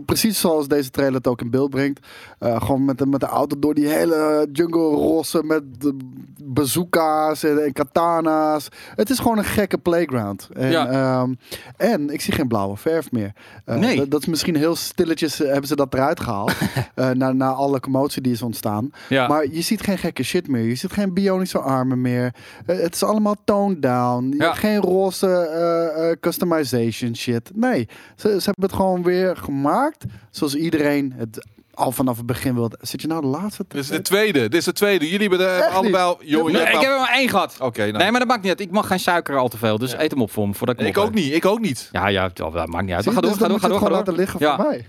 [0.06, 2.06] Precies zoals deze trailer het ook in beeld brengt.
[2.38, 5.46] Eh, gewoon met de, met de auto door die hele jungle rossen.
[5.46, 5.96] Met de
[6.44, 8.68] bazooka's en, en katana's.
[8.94, 10.48] Het is gewoon een gekke playground.
[10.52, 10.86] En, Ja.
[10.88, 11.34] ehm,
[11.76, 13.32] en ik zie geen blauwe verf meer.
[13.64, 14.08] Nee.
[14.08, 16.52] dat, is misschien heel stilletjes hebben ze dat eruit gehaald.
[16.94, 18.90] eh, na, na alle commotie die is ontstaan.
[19.08, 19.28] Ja.
[19.28, 20.62] Maar je ziet geen gekke shit meer.
[20.62, 22.34] Je ziet geen bionische armen meer.
[22.66, 24.34] Eh, het is allemaal toned down.
[24.38, 24.52] Ja.
[24.54, 27.50] Geen roze eh, customization shit.
[27.54, 31.46] Nee, ze, ze hebben het gewoon weer gemaakt zoals iedereen het
[31.78, 32.78] al vanaf het begin wilde.
[32.80, 33.64] Zit je nou de laatste?
[33.68, 34.40] Dit is de tweede.
[34.40, 35.10] Dit is de tweede.
[35.10, 36.14] Jullie hebben er Echt allebei...
[36.20, 37.56] Joh, Nee, ik heb er maar één gehad.
[37.60, 37.96] Oké, nou.
[37.98, 38.60] Nee, maar dat maakt niet uit.
[38.60, 39.78] Ik mag geen suiker al te veel.
[39.78, 40.00] Dus Ja.
[40.00, 40.54] eet hem op voor me.
[40.54, 41.32] Voordat ik, ik ook niet.
[41.34, 41.88] Ik ook niet.
[41.92, 43.02] Ja, ja, dat maakt niet uit.
[43.04, 44.56] Zie gaan door, dus ga door, ga door, ga laten liggen Ja.
[44.56, 44.86] voor mij.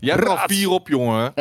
[0.00, 1.32] Jij hebt er al vier op, jongen.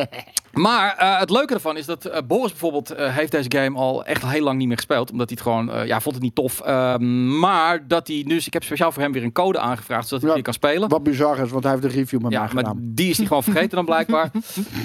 [0.54, 4.06] Maar eh, het leuke ervan is dat eh, Boris bijvoorbeeld eh, heeft deze game al
[4.06, 5.12] echt heel lang niet meer gespeeld.
[5.12, 6.60] Omdat hij het gewoon, eh, ja, vond het niet tof.
[6.62, 10.20] Ehm, maar dat hij dus, ik heb speciaal voor hem weer een code aangevraagd, zodat
[10.20, 10.36] hij Ja.
[10.36, 10.90] weer kan spelen.
[10.90, 12.78] Wat bizar is, want hij heeft de review met mij Ja, maar gedaan.
[12.82, 14.32] die is hij gewoon vergeten dan blijkbaar.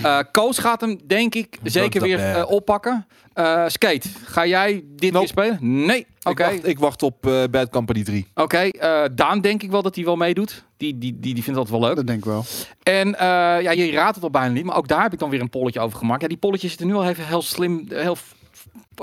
[0.02, 3.06] Eh Koos gaat hem, denk ik, zeker weer eh, oppakken.
[3.32, 5.18] Eh, Skate, ga jij dit Nope.
[5.18, 5.84] weer spelen?
[5.86, 6.06] Nee.
[6.22, 6.44] Oké.
[6.44, 8.26] Ik, wacht, ik wacht op eh, Bad Company 3.
[8.34, 10.64] Oké, eh, Daan denk ik wel dat hij wel meedoet.
[10.76, 11.96] Die, die, die, die vindt dat wel leuk.
[11.96, 12.44] Dat denk ik wel.
[12.82, 13.26] En eh,
[13.62, 15.48] ja, je raadt het al bijna niet, maar ook daar heb ik dan weer een
[15.50, 16.22] polletje over gemaakt.
[16.22, 18.16] Ja, die polletjes zitten nu al even heel slim, heel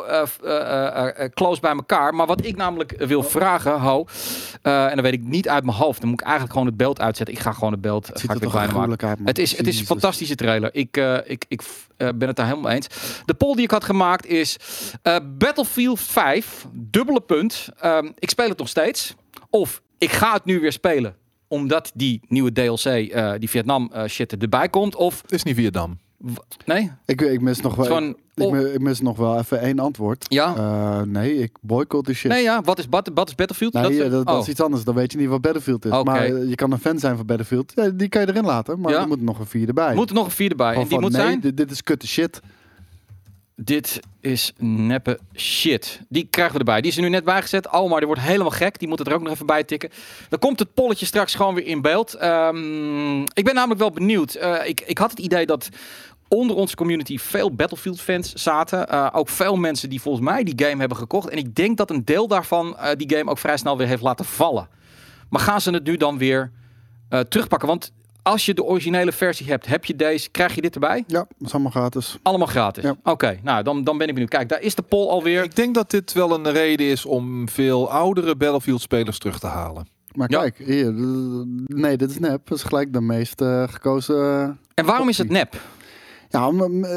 [0.07, 2.13] eh, eh, eh, eh, close bij elkaar.
[2.15, 4.05] Maar wat ik namelijk wil vragen, Ho,
[4.61, 6.77] eh, en dan weet ik niet uit mijn hoofd, dan moet ik eigenlijk gewoon het
[6.77, 7.35] beeld uitzetten.
[7.35, 9.07] Ik ga gewoon het beeld, Het ga er ik weer toch kleiner maken.
[9.07, 9.19] uit.
[9.25, 10.69] Het is, het is een fantastische trailer.
[10.73, 11.61] Ik, eh, ik, ik
[11.97, 12.87] eh, ben het daar helemaal mee eens.
[13.25, 14.57] De poll die ik had gemaakt is
[15.01, 17.69] eh, Battlefield 5, dubbele punt.
[17.79, 19.15] Ehm, ik speel het nog steeds.
[19.49, 21.15] Of ik ga het nu weer spelen
[21.47, 24.95] omdat die nieuwe DLC, eh, die Vietnam eh, shit erbij komt.
[24.95, 25.97] Of Het is niet Vietnam.
[26.17, 27.85] w- nee, Ik, ik mis nog wel.
[27.85, 30.25] Gewoon- ik, mis, ik mis nog wel even één antwoord.
[30.27, 30.55] ja.
[30.55, 32.31] Eh, nee, ik boycott die shit.
[32.31, 32.61] Nee, ja.
[32.61, 33.73] Wat is, wat, wat is Battlefield?
[33.73, 34.41] Nee, dat, dat, oh.
[34.41, 34.83] is iets anders.
[34.83, 36.03] Dan weet je niet wat Battlefield is.
[36.03, 37.71] Maar je kan een fan zijn van Battlefield.
[37.75, 38.79] Ja, die kan je erin laten.
[38.79, 39.01] Maar Ja.
[39.01, 39.95] er moet nog een vier erbij.
[39.95, 40.73] moet er nog een vier erbij.
[40.73, 41.39] En die van, moet nee, zijn.
[41.39, 42.39] Dit, dit is kutte shit.
[43.61, 46.01] Dit is neppe shit.
[46.09, 46.81] Die krijgen we erbij.
[46.81, 47.71] Die is er nu net bijgezet.
[47.71, 48.79] Maar die wordt helemaal gek.
[48.79, 49.89] Die moet er ook nog even bij tikken.
[50.29, 52.13] Dan komt het polletje straks gewoon weer in beeld.
[52.13, 54.33] Ehm, ik ben namelijk wel benieuwd.
[54.33, 55.69] Eh, ik, ik had het idee dat
[56.29, 58.87] onder onze community veel Battlefield-fans zaten.
[58.89, 61.29] Eh, ook veel mensen die volgens mij die game hebben gekocht.
[61.29, 64.01] En ik denk dat een deel daarvan eh, die game ook vrij snel weer heeft
[64.01, 64.67] laten vallen.
[65.29, 66.51] Maar gaan ze het nu dan weer
[67.09, 67.67] eh, terugpakken?
[67.67, 71.03] Want als je de originele versie hebt, heb je deze, krijg je dit erbij?
[71.07, 72.17] Ja, dat is allemaal gratis.
[72.21, 72.83] Allemaal gratis.
[72.83, 72.95] Ja.
[73.03, 74.31] Oké, nou dan, dan ben ik benieuwd.
[74.31, 75.43] Kijk, daar is de poll alweer.
[75.43, 79.87] Ik denk dat dit wel een reden is om veel oudere Battlefield-spelers terug te halen.
[80.15, 80.39] Maar Ja.
[80.39, 80.93] kijk, hier.
[81.65, 82.47] Nee, dit is nep.
[82.47, 84.59] Dat is gelijk de meest gekozen...
[84.73, 85.55] En waarom is het nep?
[86.31, 86.51] Ja,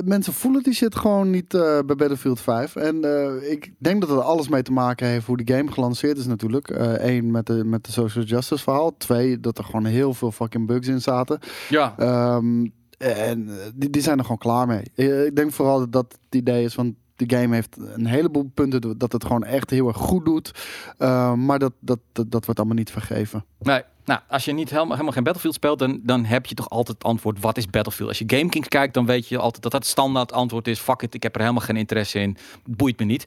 [0.04, 2.76] mensen voelen die shit gewoon niet eh, bij Battlefield 5.
[2.76, 6.18] En eh, ik denk dat het alles mee te maken heeft hoe de game gelanceerd
[6.18, 6.68] is natuurlijk.
[6.98, 8.96] Eén, met de, met de social justice verhaal.
[8.96, 11.38] Twee, dat er gewoon heel veel fucking bugs in zaten.
[11.68, 11.94] Ja.
[11.98, 12.66] Ehm,
[12.98, 14.82] En eh, die, die zijn er gewoon klaar mee.
[14.94, 18.50] Eh, Ik denk vooral dat dat het idee is, want die game heeft een heleboel
[18.54, 20.50] punten dat het gewoon echt heel erg goed doet.
[20.98, 23.44] Uh, maar dat, dat, dat, wordt allemaal niet vergeven.
[23.58, 26.70] Nee, nou, als je niet helemaal, helemaal geen Battlefield speelt, dan, dan heb je toch
[26.70, 28.08] altijd het antwoord: wat is Battlefield?
[28.08, 31.14] Als je GameKings kijkt, dan weet je altijd dat dat standaard antwoord is: fuck it,
[31.14, 32.36] ik heb er helemaal geen interesse in.
[32.64, 33.24] Boeit me niet.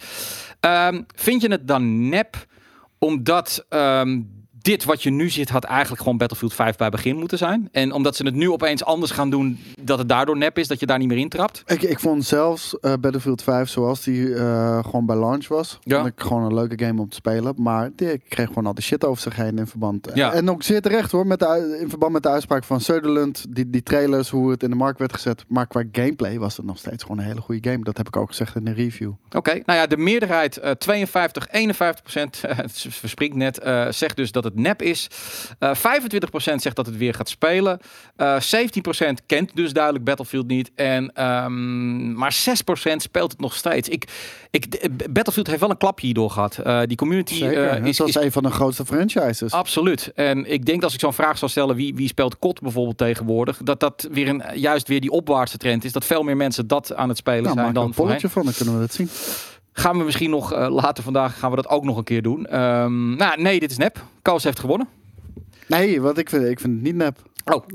[0.59, 2.45] Um, vind je het dan nep
[2.99, 7.38] omdat um, dit wat je nu ziet had eigenlijk gewoon Battlefield 5 bij begin moeten
[7.38, 7.70] zijn.
[7.72, 10.80] En omdat ze het nu opeens anders gaan doen, dat het daardoor nep is, dat
[10.80, 11.63] je daar niet meer intrapt.
[11.66, 15.80] Ik, ik vond zelfs uh, Battlefield 5 zoals die uh, gewoon bij launch was.
[15.84, 15.95] Ja.
[15.95, 17.53] Vond ik gewoon een leuke game om te spelen.
[17.57, 20.09] Maar die, ik kreeg gewoon al de shit over zich heen in verband.
[20.13, 20.34] Ja.
[20.34, 23.45] En ook zeer terecht hoor, met de, in verband met de uitspraak van Sutherland.
[23.49, 25.45] Die, die trailers, hoe het in de markt werd gezet.
[25.47, 27.84] Maar qua gameplay was het nog steeds gewoon een hele goede game.
[27.84, 29.11] Dat heb ik ook gezegd in de review.
[29.26, 29.63] Oké, okay.
[29.66, 33.59] nou ja, de meerderheid, uh, 52, 51 procent, het verspringt net,
[33.89, 35.08] zegt dus dat het nep is.
[35.60, 35.78] Uh, 25%
[36.56, 37.80] zegt dat het weer gaat spelen.
[38.18, 38.39] Uh, 17%
[39.26, 40.72] kent dus duidelijk Battlefield niet.
[40.76, 42.36] En, um, maar
[42.91, 43.89] 6% speelt het nog steeds.
[43.89, 44.08] Ik,
[44.49, 46.60] ik, Battlefield heeft wel een klapje hierdoor gehad.
[46.66, 49.51] Uh, die community Zeker, is, dat is, is een van de grootste franchises.
[49.51, 50.12] Absoluut.
[50.16, 52.97] En ik denk dat als ik zo'n vraag zou stellen, wie, wie speelt COD bijvoorbeeld
[52.97, 55.91] tegenwoordig, dat dat weer een, juist weer die opwaartse trend is.
[55.91, 58.53] Dat veel meer mensen dat aan het spelen nou, zijn dan een polletje van, dan
[58.53, 59.10] kunnen we dat zien.
[59.78, 62.61] Gaan we misschien nog uh, later vandaag gaan we dat ook nog een keer doen.
[62.61, 64.03] Um, nou, nee, dit is nep.
[64.21, 64.88] Koos heeft gewonnen.
[65.67, 67.21] Nee, wat ik vind, ik vind het niet nep.
[67.45, 67.65] Oh.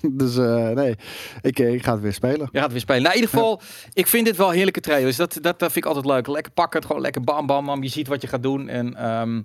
[0.20, 0.96] dus uh, nee,
[1.42, 2.48] ik, ik ga het weer spelen.
[2.52, 3.02] Je gaat het weer spelen.
[3.02, 3.90] Nou, in ieder geval, ja.
[3.92, 5.16] ik vind dit wel heerlijke trailers.
[5.16, 6.26] Dat, dat, dat vind ik altijd leuk.
[6.26, 7.82] Lekker pakken, gewoon lekker bam, bam, bam.
[7.82, 8.68] Je ziet wat je gaat doen.
[8.68, 9.44] En um,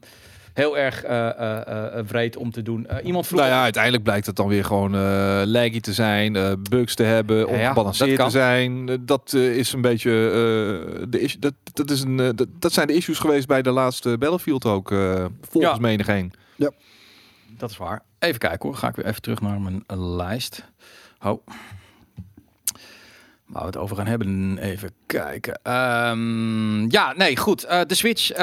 [0.54, 2.88] heel erg uh, uh, wreed om te doen.
[3.04, 3.39] iemand vroeg...
[3.39, 4.91] Nou ja, uiteindelijk blijkt het dan weer gewoon
[5.45, 9.01] laggy te zijn, bugs te hebben, ongebalanceerd te zijn.
[9.06, 10.12] dat is een beetje
[11.10, 14.18] de is, dat, dat, is een, dat, dat zijn de issues geweest bij de laatste
[14.18, 14.89] Battlefield ook,
[15.41, 15.80] volgens ja.
[15.80, 16.34] menigeen.
[16.56, 16.72] Ja.
[17.58, 18.01] Dat is waar.
[18.20, 18.78] Even kijken hoor.
[18.78, 20.72] Ga ik weer even terug naar mijn lijst.
[21.22, 21.47] Oh.
[23.54, 24.58] Waar we het over gaan hebben.
[24.58, 25.74] Even kijken.
[25.74, 27.66] Um, ja, nee, goed.
[27.66, 28.38] Uh, de Switch uh,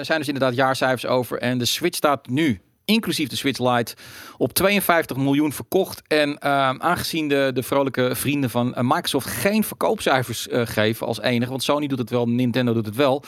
[0.00, 1.38] zijn dus inderdaad jaarcijfers over.
[1.38, 3.94] En de Switch staat nu, inclusief de Switch Lite,
[4.36, 6.02] op 52 miljoen verkocht.
[6.06, 6.36] En uh,
[6.70, 11.62] aangezien de, de vrolijke vrienden van uh, Microsoft geen verkoopcijfers uh, geven als enige, want
[11.62, 13.22] Sony doet het wel, Nintendo doet het wel,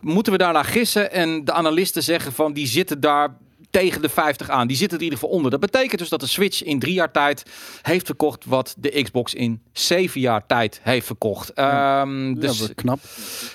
[0.00, 1.12] moeten we daarna gissen.
[1.12, 3.36] En de analisten zeggen van die zitten daar
[3.70, 4.66] tegen de 50 aan.
[4.66, 5.50] Die zitten er in ieder geval onder.
[5.50, 7.42] Dat betekent dus dat de Switch in drie jaar tijd
[7.82, 11.52] heeft verkocht wat de Xbox in zeven jaar tijd heeft verkocht.
[11.54, 12.00] Ja.
[12.00, 12.98] Um, dus dat is knap.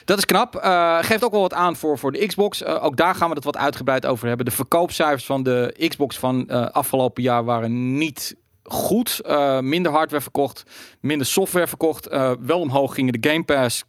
[0.05, 0.55] Dat is knap.
[0.55, 2.61] Uh, geeft ook wel wat aan voor, voor de Xbox.
[2.61, 4.45] Uh, ook daar gaan we het wat uitgebreid over hebben.
[4.45, 9.21] De verkoopcijfers van de Xbox van uh, afgelopen jaar waren niet goed.
[9.25, 10.63] Uh, minder hardware verkocht,
[10.99, 12.11] minder software verkocht.
[12.11, 13.83] Uh, wel omhoog gingen de Game Pass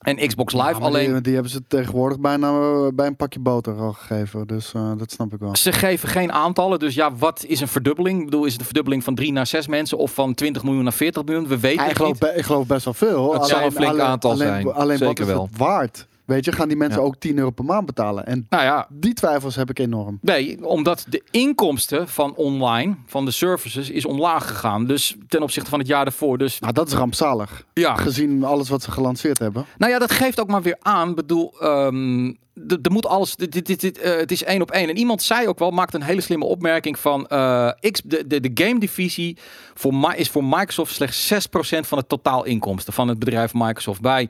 [0.00, 1.12] en Xbox Live Ja, alleen.
[1.12, 4.46] Die, die hebben ze tegenwoordig bijna eh, bij een pakje boter al gegeven.
[4.46, 5.56] Dus eh, dat snap ik wel.
[5.56, 8.18] Ze geven geen aantallen, dus ja, wat is een verdubbeling?
[8.18, 10.82] Ik bedoel, is het een verdubbeling van 3 naar 6 mensen of van 20 miljoen
[10.82, 11.46] naar 40 miljoen?
[11.48, 12.20] We weten ik, het geloof, niet.
[12.20, 13.32] be- ik geloof best wel veel.
[13.32, 15.42] Het zal een flink aantal alleen, zijn, Alleen wat zeker is wel.
[15.50, 16.06] het waard?
[16.30, 17.06] Weet je, gaan die mensen Ja.
[17.06, 18.26] ook 10 euro per maand betalen?
[18.26, 20.18] En Nou ja, die twijfels heb ik enorm.
[20.22, 24.86] nee, omdat de inkomsten van online, van de services, is omlaag gegaan.
[24.86, 26.38] Dus ten opzichte van het jaar daarvoor.
[26.38, 27.64] Dus Nou, dat is rampzalig.
[27.74, 29.64] ja, Gezien alles wat ze gelanceerd hebben.
[29.78, 31.08] Nou ja, dat geeft ook maar weer aan.
[31.08, 32.32] Ik bedoel, ehm,
[32.82, 33.36] er moet alles.
[33.36, 34.88] Dit, dit, dit, dit, eh, het is één op één.
[34.88, 37.26] En iemand zei ook wel, maakte een hele slimme opmerking van.
[37.26, 39.36] eh, X, de, de, de game divisie
[39.74, 44.00] voor, is voor Microsoft slechts 6% van het totaal inkomsten van het bedrijf Microsoft.
[44.00, 44.28] Bij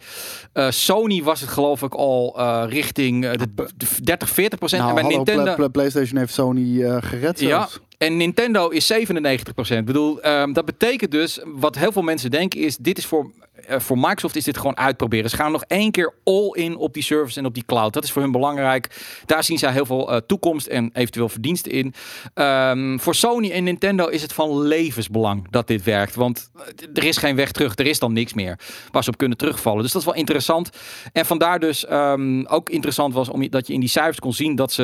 [0.52, 2.34] eh, Sony was het geloof ik al
[2.66, 4.34] richting de, de 30, 40%.
[4.34, 4.48] Nou,
[4.88, 5.42] en bij hallo, Nintendo.
[5.44, 7.80] Pla- Pla- PlayStation heeft Sony gered Ja, zelfs.
[8.00, 9.78] En Nintendo is 97%.
[9.78, 13.30] Ik bedoel, ehm, dat betekent dus, wat heel veel mensen denken is, dit is voor,
[13.66, 15.30] eh, voor Microsoft is dit gewoon uitproberen.
[15.30, 17.92] Ze gaan nog één keer all in op die service en op die cloud.
[17.92, 19.02] Dat is voor hun belangrijk.
[19.26, 21.94] Daar zien zij heel veel eh, toekomst en eventueel verdiensten in.
[22.34, 26.14] Ehm, voor Sony en Nintendo is het van levensbelang dat dit werkt.
[26.14, 27.78] Want eh, er is geen weg terug.
[27.78, 28.58] Er is dan niks meer
[28.90, 29.82] waar ze op kunnen terugvallen.
[29.82, 30.70] Dus dat is wel interessant.
[31.12, 34.54] En vandaar dus ehm, ook interessant was om, dat je in die cijfers kon zien
[34.54, 34.82] dat ze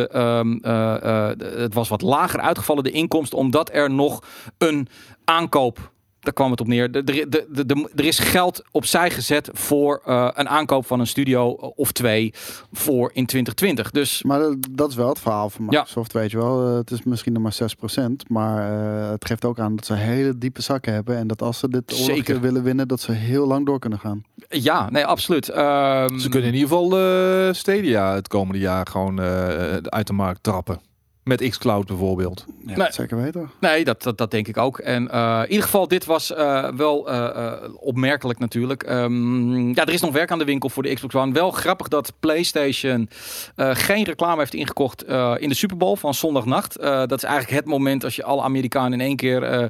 [1.60, 4.22] het was wat lager uitgevallen de inkomsten, omdat er nog
[4.58, 4.88] een
[5.24, 5.94] aankoop.
[6.20, 6.90] Daar kwam het op neer.
[6.92, 11.00] De- de- de- de- de- Er is geld opzij gezet voor eh, een aankoop van
[11.00, 12.34] een studio of twee
[12.72, 13.90] voor in 2020.
[13.90, 15.70] Dus Maar dat, dat is wel het verhaal van Ja.
[15.70, 16.66] Microsoft, weet je wel.
[16.68, 18.28] Eh, het is misschien nog maar 6%.
[18.28, 18.72] Maar
[19.04, 21.16] eh, het geeft ook aan dat ze hele diepe zakken hebben.
[21.16, 22.40] En dat als ze dit Zeker.
[22.40, 24.24] willen winnen, dat ze heel lang door kunnen gaan.
[24.48, 25.48] ja, nee, absoluut.
[25.48, 30.12] Ehm, Ze kunnen in ieder geval eh, Stadia het komende jaar gewoon eh, uit de
[30.12, 30.80] markt trappen.
[31.26, 32.44] Met xCloud bijvoorbeeld.
[32.66, 32.92] Ja, Nee.
[32.92, 33.50] zeker weten.
[33.60, 34.78] Nee, dat, dat, dat denk ik ook.
[34.78, 38.82] En eh, in ieder geval, dit was eh, wel eh, opmerkelijk natuurlijk.
[38.82, 41.32] Ehm, ja, er is nog werk aan de winkel voor de Xbox One.
[41.32, 43.08] Wel grappig dat PlayStation
[43.56, 46.76] eh, geen reclame heeft ingekocht eh, in de Super Bowl van zondagnacht.
[46.76, 49.66] Eh, dat is eigenlijk het moment als je alle Amerikanen in één keer eh,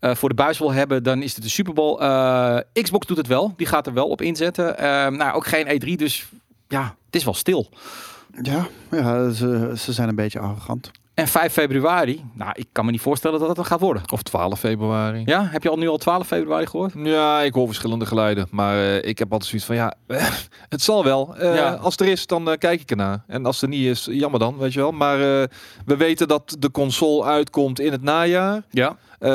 [0.00, 2.00] eh, voor de buis wil hebben, dan is het de Super Bowl.
[2.00, 3.52] Eh, Xbox doet het wel.
[3.56, 4.78] Die gaat er wel op inzetten.
[4.78, 6.26] Ehm, nou, ook geen E3, dus
[6.68, 7.68] ja, het is wel stil.
[8.42, 10.90] Ja, ja ze, ze zijn een beetje arrogant.
[11.14, 14.02] En 5 februari, nou, ik kan me niet voorstellen dat het dan gaat worden.
[14.12, 15.22] Of 12 februari.
[15.24, 16.92] Ja, heb je al nu al 12 februari gehoord?
[16.96, 18.46] Ja, ik hoor verschillende geluiden.
[18.50, 19.94] Maar eh, ik heb altijd zoiets van, ja,
[20.74, 21.36] het zal wel.
[21.36, 21.72] Eh, Ja.
[21.74, 23.24] Als er is, dan eh, kijk ik ernaar.
[23.26, 24.92] En als er niet is, jammer dan, weet je wel.
[24.92, 25.48] Maar eh,
[25.84, 28.62] we weten dat de console uitkomt in het najaar.
[28.70, 28.96] Ja.
[29.24, 29.30] Eh,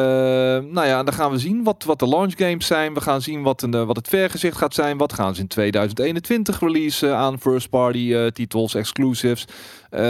[0.71, 2.93] nou ja, dan gaan we zien wat, wat de launch games zijn.
[2.93, 4.97] We gaan zien wat, een, eh, wat het vergezicht gaat zijn.
[4.97, 9.45] Wat gaan ze in 2021 releasen aan first party eh, titels, exclusives.
[9.89, 10.01] Eh,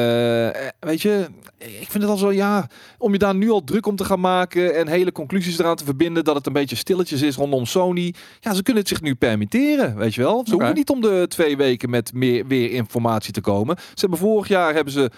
[0.80, 1.28] weet je,
[1.58, 2.68] ik vind het al zo, ja,
[2.98, 5.86] om je daar nu al druk om te gaan maken en hele conclusies eraan te
[5.86, 8.14] verbinden dat het een beetje stilletjes is rondom Sony.
[8.40, 10.44] Ja, ze kunnen het zich nu permitteren, weet je wel.
[10.46, 13.76] Ze hoeven niet om de twee weken met meer weer informatie te komen.
[13.78, 15.12] Ze hebben vorig jaar hebben ze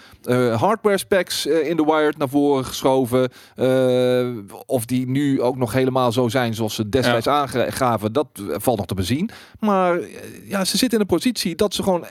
[0.58, 3.30] hardware specs in de Wired naar voren geschoven.
[4.66, 8.78] Of die nu ook nog helemaal zo zijn zoals ze destijds aangaven, dat eh, valt
[8.78, 9.30] nog te bezien.
[9.60, 10.10] Maar eh,
[10.46, 12.06] ja, ze zitten in een positie dat ze gewoon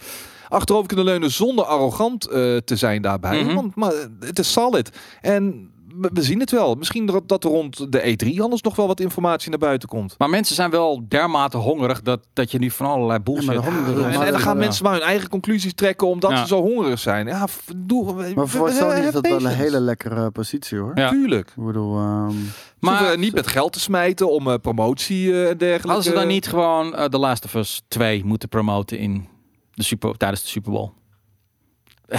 [0.48, 3.42] achterover kunnen leunen zonder arrogant eh, te zijn daarbij.
[3.42, 3.54] Mhm.
[3.54, 4.90] Want maar, het is solid.
[5.20, 6.74] En we, zien het wel.
[6.74, 10.14] Misschien dat, dat er rond de E3 anders nog wel wat informatie naar buiten komt.
[10.18, 13.52] Maar mensen zijn wel dermate hongerig dat, dat je nu van allerlei bullshit...
[13.52, 14.60] Ja, de En, en dan gaan ja.
[14.60, 16.36] mensen maar hun eigen conclusies trekken omdat Ja.
[16.40, 17.26] ze zo hongerig zijn.
[17.26, 20.92] Ja, doe, Maar voor Sony is dat wel een hele lekkere positie hoor.
[20.94, 21.08] Ja.
[21.10, 21.48] Tuurlijk.
[21.56, 22.34] Ik bedoel, ehm,
[22.78, 25.86] Maar niet met geld te smijten om eh, promotie eh, en dergelijke.
[25.86, 29.28] hadden ze dan niet gewoon eh, The Last of Us 2 moeten promoten in
[29.74, 30.90] de super, tijdens de Super Bowl?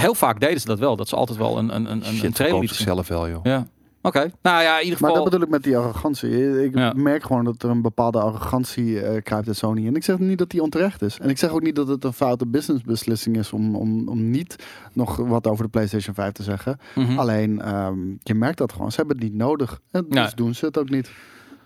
[0.00, 0.96] Heel vaak deden ze dat wel.
[0.96, 3.40] Dat ze altijd wel een, een, een, een, Shit, een trailer zichzelf wel, joh.
[3.44, 3.66] Ja.
[4.04, 4.30] Oké.
[4.42, 5.14] Nou ja, in ieder maar geval...
[5.14, 6.62] dat bedoel ik met die arrogantie.
[6.64, 6.92] Ik Ja.
[6.96, 9.86] merk gewoon dat er een bepaalde arrogantie eh kruipt in Sony.
[9.86, 11.18] En ik zeg niet dat die onterecht is.
[11.18, 14.56] En ik zeg ook niet dat het een foute businessbeslissing is om, om, om niet
[14.92, 16.78] nog wat over de PlayStation 5 te zeggen.
[16.94, 17.18] Mhm.
[17.18, 18.90] Alleen, ehm, je merkt dat gewoon.
[18.90, 19.80] Ze hebben het niet nodig.
[19.90, 20.30] En dus Ja.
[20.34, 21.10] doen ze het ook niet.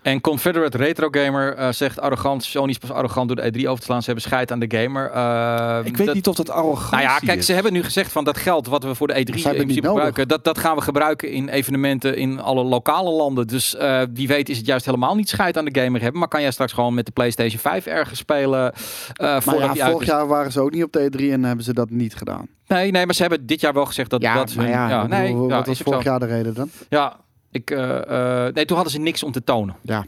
[0.01, 2.43] En Confederate Retro Gamer eh, zegt arrogant.
[2.43, 3.99] Sony is pas arrogant door de E3 over te slaan.
[3.99, 5.09] Ze hebben scheid aan de gamer.
[5.11, 7.27] Eh, Ik weet dat- niet of dat arrogant Nou ja, is.
[7.27, 9.87] kijk, ze hebben nu gezegd van dat geld wat we voor de E3 in principe
[9.87, 13.47] gebruiken, dat, dat gaan we gebruiken in evenementen in alle lokale landen.
[13.47, 16.19] Dus eh wie weet is het juist helemaal niet scheid aan de gamer hebben.
[16.19, 18.73] Maar kan jij straks gewoon met de PlayStation 5 ergens spelen?
[18.73, 20.07] eh Maar ja, vorig is?
[20.07, 22.47] jaar waren ze ook niet op de E3 en hebben ze dat niet gedaan.
[22.67, 25.09] Nee, nee, maar ze hebben dit jaar wel gezegd dat dat maar hun- ja, ik
[25.09, 26.09] nee, bedoel, ja, wat was vorig zo.
[26.09, 26.69] jaar de reden dan?
[26.89, 27.15] Ja,
[27.51, 29.75] ik, eh, eh, nee, toen hadden ze niks om te tonen.
[29.81, 30.05] Ja,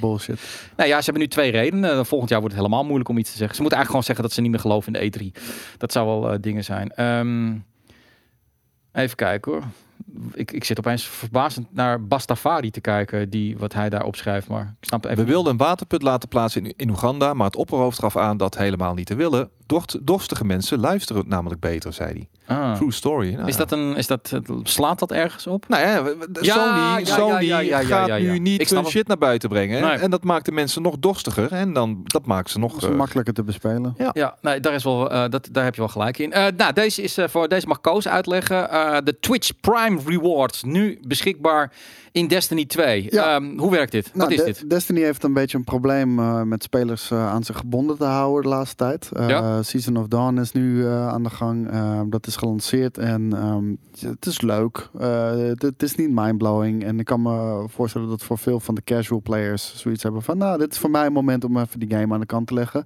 [0.00, 0.40] bullshit.
[0.76, 1.90] Nou ja, ze hebben nu twee redenen.
[1.90, 3.56] Eh, volgend jaar wordt het helemaal moeilijk om iets te zeggen.
[3.56, 5.42] Ze moeten eigenlijk gewoon zeggen dat ze niet meer geloven in de E3.
[5.78, 6.90] Dat zou wel eh, dingen zijn.
[6.90, 7.56] Ehm,
[8.92, 9.62] even kijken hoor.
[10.32, 14.48] Ik, ik zit opeens verbazend naar Bastafari te kijken, die, wat hij daar opschrijft.
[14.48, 17.56] Maar ik snap even We wilden een waterput laten plaatsen in, in Oeganda, maar het
[17.56, 19.50] opperhoofd gaf aan dat helemaal niet te willen.
[19.66, 22.28] Dorst, dorstige mensen luisteren namelijk beter, zei hij.
[22.50, 22.74] Ah.
[22.74, 23.32] True story.
[23.34, 23.58] Nou Is ja.
[23.58, 25.68] dat een, is dat, slaat dat ergens op?
[25.68, 28.32] Nou ja, Ja, Sony, ja, Sony ja, ja, ja, gaat ja, ja.
[28.32, 29.82] nu niet hun shit naar buiten brengen.
[29.82, 29.96] Nee.
[29.96, 31.52] En dat maakt de mensen nog dorstiger.
[31.52, 32.72] En dan, dat maakt ze nog...
[32.72, 33.94] Dat is eh, makkelijker te bespelen.
[34.12, 36.32] Ja, nee, daar, is wel, eh, dat, daar heb je wel gelijk in.
[36.32, 38.70] Eh, nou, deze, is, eh, voor, deze mag Koos uitleggen.
[38.70, 41.72] Eh, de Twitch Prime Rewards, nu beschikbaar
[42.12, 43.06] in Destiny 2.
[43.10, 43.34] Ja.
[43.34, 44.10] Ehm, hoe werkt dit?
[44.14, 44.70] Nou, wat is De- dit?
[44.70, 48.42] Destiny heeft een beetje een probleem eh, met spelers eh, aan zich gebonden te houden
[48.42, 49.08] de laatste tijd.
[49.12, 49.62] Eh, Ja.
[49.62, 51.70] Season of Dawn is nu aan de gang.
[51.70, 53.64] Eh, dat is gelanceerd en ehm,
[54.10, 54.88] het is leuk.
[54.98, 56.84] Het, het is niet mindblowing.
[56.84, 60.38] En ik kan me voorstellen dat voor veel van de casual players zoiets hebben van...
[60.38, 62.54] nou, dit is voor mij een moment om even die game aan de kant te
[62.54, 62.84] leggen.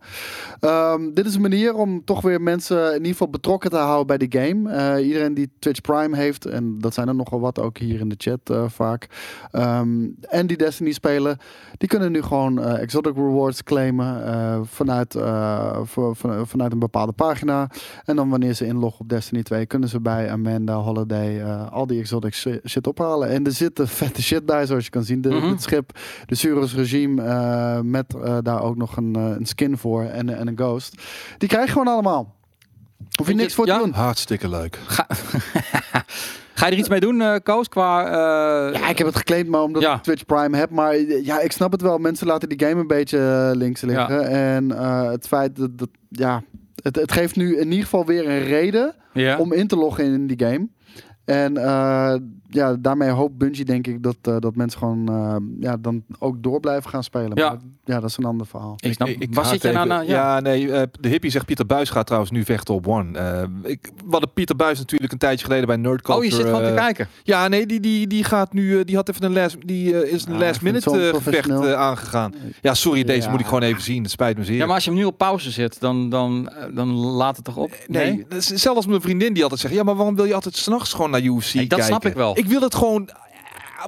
[0.60, 4.06] Ehm, dit is een manier om toch weer mensen in ieder geval betrokken te houden
[4.06, 5.02] bij die game.
[5.02, 8.14] Iedereen die Twitch Prime heeft, en dat zijn er nogal wat ook hier in de
[8.18, 9.08] chat vaak...
[9.50, 11.38] Ehm, en die Destiny spelen,
[11.78, 16.78] die kunnen nu gewoon eh, exotic rewards claimen eh, vanuit, eh, voor, van- vanuit een
[16.78, 17.70] bepaalde pagina.
[18.04, 21.86] En dan wanneer ze inloggen op Destiny 2, kunnen ze bij Amanda, Holiday, eh, al
[21.86, 23.28] die exotic shi- shit ophalen.
[23.28, 25.20] En er zit een vette shit bij, zoals je kan zien.
[25.20, 25.48] De, Mhm.
[25.48, 30.02] Het schip, de Surus regime, eh, met eh, daar ook nog een, een skin voor
[30.02, 31.02] en, en een ghost.
[31.38, 32.34] Die krijg je gewoon allemaal.
[33.18, 33.76] Hoef je niks voor ja?
[33.78, 33.92] te doen.
[33.92, 34.78] Hartstikke leuk.
[34.86, 35.06] Ga
[36.54, 37.68] je er iets mee doen, eh Koos?
[37.68, 39.94] Qua, eh, Ja, ik heb het geclaimd, maar omdat Ja.
[39.94, 40.70] ik Twitch Prime heb.
[40.70, 41.98] Maar eh, ja, ik snap het wel.
[41.98, 44.28] Mensen laten die game een beetje links liggen.
[44.28, 44.70] En
[45.10, 46.42] het feit dat, dat ja,
[46.82, 49.38] het, het geeft nu in ieder geval weer een reden ja.
[49.38, 50.68] om in te loggen in die game.
[51.24, 52.14] En eh,
[52.54, 56.42] ja, daarmee hoopt Bungie denk ik dat, eh, dat mensen gewoon eh, ja, dan ook
[56.42, 57.30] door blijven gaan spelen.
[57.34, 57.48] Ja.
[57.48, 58.74] Maar ja, dat is een ander verhaal.
[58.80, 60.04] Ik snap, waar haak zit je nou naar?
[60.06, 60.40] Ja, Ja.
[60.40, 63.18] nee, eh, de hippie zegt Pieter Buis gaat trouwens nu vechten op One.
[63.18, 66.18] Eh, ik, we hadden Pieter Buis natuurlijk een tijdje geleden bij Nerd Culture.
[66.26, 67.08] Oh, je zit gewoon te kijken.
[67.22, 70.12] Ja, nee, die, die, die gaat nu, eh, die had even een last, die eh,
[70.12, 72.34] is een Ja, last ik minute eh, gevecht aangegaan.
[72.62, 73.30] Ja, sorry, deze Ja.
[73.30, 74.02] moet ik gewoon even zien.
[74.02, 74.56] Het spijt me zeer.
[74.56, 77.56] Ja, maar als je hem nu op pauze zet, dan, dan, dan laat het toch
[77.56, 77.70] op?
[77.86, 80.56] Nee, dat is- zelfs mijn vriendin die altijd zegt, ja, maar waarom wil je altijd
[80.56, 81.84] s'nachts gewoon naar UFC Hey, dat kijken?
[81.86, 82.36] snap ik wel.
[82.44, 83.08] Ik wil het gewoon,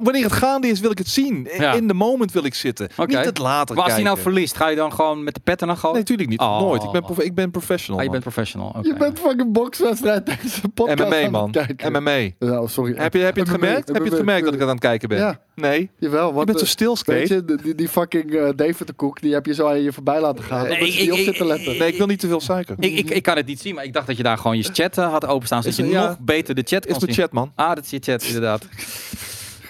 [0.03, 1.49] wanneer het gaande is, wil ik het zien.
[1.59, 1.73] Ja.
[1.73, 2.89] In de moment wil ik zitten.
[2.97, 3.17] Oké.
[3.17, 5.67] Niet het later Maar als hij nou verliest, ga je dan gewoon met de petten
[5.67, 5.93] naar gooien?
[5.97, 6.41] Nee, natuurlijk niet.
[6.41, 6.61] Oh.
[6.61, 6.83] Nooit.
[6.83, 7.99] Ik ben, prof- ik ben professional.
[8.01, 8.21] Ah, je man.
[8.21, 8.69] bent professional.
[8.69, 8.89] oké.
[8.89, 11.51] Je bent fucking boxwedstrijd deze podcast aan MMA, man.
[11.51, 11.93] kijken.
[11.93, 12.11] MMA.
[12.11, 12.95] Ja, oh, sorry.
[12.97, 13.89] Heb je, heb je het MMA, gemerkt?
[13.89, 15.19] Heb je het gemerkt dat ik aan het kijken ben?
[15.19, 15.91] Ja, Nee.
[15.99, 16.39] jawel.
[16.39, 19.33] Je bent zo eh, stil, Weet je, die, die, fucking eh, David de Koek, die
[19.33, 20.69] heb je zo aan je voorbij laten gaan.
[20.69, 21.79] Nee, ik- niet op ik- zitten letten.
[21.79, 22.77] Nee, ik wil niet te veel suiker.
[22.79, 24.63] Ik, ik, ik kan het niet zien, maar ik dacht dat je daar gewoon je
[24.73, 26.07] chat eh, had openstaan, zodat Is je ja.
[26.09, 27.15] nog beter de chat Is mijn zien.
[27.25, 27.53] chat, man.
[27.55, 28.65] Ah, dat is je chat, inderdaad.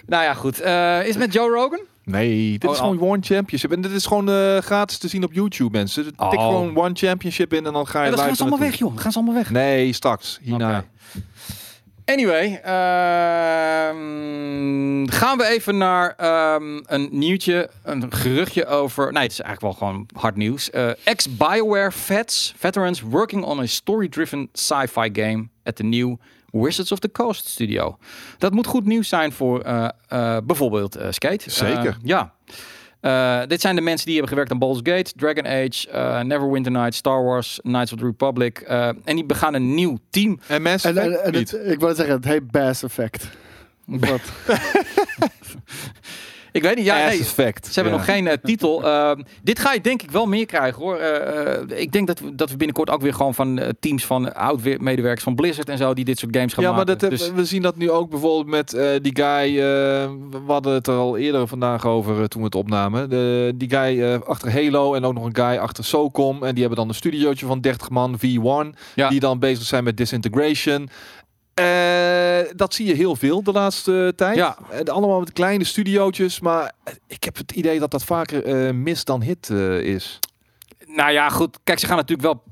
[0.06, 0.60] nou ja, goed.
[0.60, 1.80] Eh, is het met Joe Rogan?
[2.04, 3.72] Nee, dit Oh, is gewoon One Championship.
[3.72, 6.04] En dit is gewoon eh, gratis te zien op YouTube, mensen.
[6.04, 6.30] Tik Oh.
[6.30, 8.98] gewoon One Championship in en dan ga je Ja, dan gaan ze allemaal weg, joh.
[8.98, 9.50] Gaan ze allemaal weg.
[9.50, 10.38] Nee, straks.
[10.42, 10.84] Hierna.
[12.04, 12.60] Anyway,
[13.86, 19.12] ehm, gaan we even naar ehm, een nieuwtje, een geruchtje over.
[19.12, 20.70] Nee, het is eigenlijk wel gewoon hard nieuws.
[20.70, 26.16] Eh, Ex-Bioware vets, veterans working on a story-driven sci-fi game at the new
[26.50, 27.98] Wizards of the Coast studio.
[28.38, 31.50] Dat moet goed nieuws zijn voor eh, eh, bijvoorbeeld eh, Skate.
[31.50, 31.96] Zeker.
[32.02, 32.34] Ja.
[33.00, 36.72] Eh, dit zijn de mensen die hebben gewerkt aan Baldur's Gate, Dragon Age, eh, Neverwinter
[36.72, 38.58] Nights, Star Wars, Knights of the Republic.
[38.60, 40.40] eh, en die begaan een nieuw team.
[40.46, 41.50] En Mass En, Effect en, en niet.
[41.50, 43.28] het, ik wou zeggen, het heet Bass Effect.
[43.84, 44.20] Wat?
[46.56, 47.66] Ik weet niet, ja, nee, Effect.
[47.66, 47.98] Ze hebben Ja.
[47.98, 48.84] nog geen eh, titel.
[48.84, 50.96] Ehm, dit ga je denk ik wel meer krijgen hoor.
[50.96, 54.34] Eh, ik denk dat we, dat we binnenkort ook weer gewoon van eh, teams van
[54.34, 56.92] oud-medewerkers van Blizzard en zo die dit soort games gaan Ja, maar maken.
[56.98, 58.70] dat, heb- dus, we zien dat nu ook bijvoorbeeld met
[59.02, 59.54] die guy.
[59.56, 63.10] we hadden het er al eerder vandaag over toen we het opnamen.
[63.10, 66.42] De, die guy achter Halo en ook nog een guy achter SOCOM.
[66.42, 68.74] En die hebben dan een studiootje van 30 man, V1.
[68.94, 69.08] Ja.
[69.08, 70.88] Die dan bezig zijn met disintegration.
[71.56, 74.36] Eh, dat zie je heel veel de laatste tijd.
[74.36, 74.58] Ja.
[74.70, 76.40] Eh, allemaal met kleine studiootjes.
[76.40, 80.18] Maar eh, ik heb het idee dat dat vaker eh, mis dan hit eh, is.
[80.86, 81.58] nou ja, goed.
[81.64, 82.42] Kijk, ze gaan natuurlijk wel.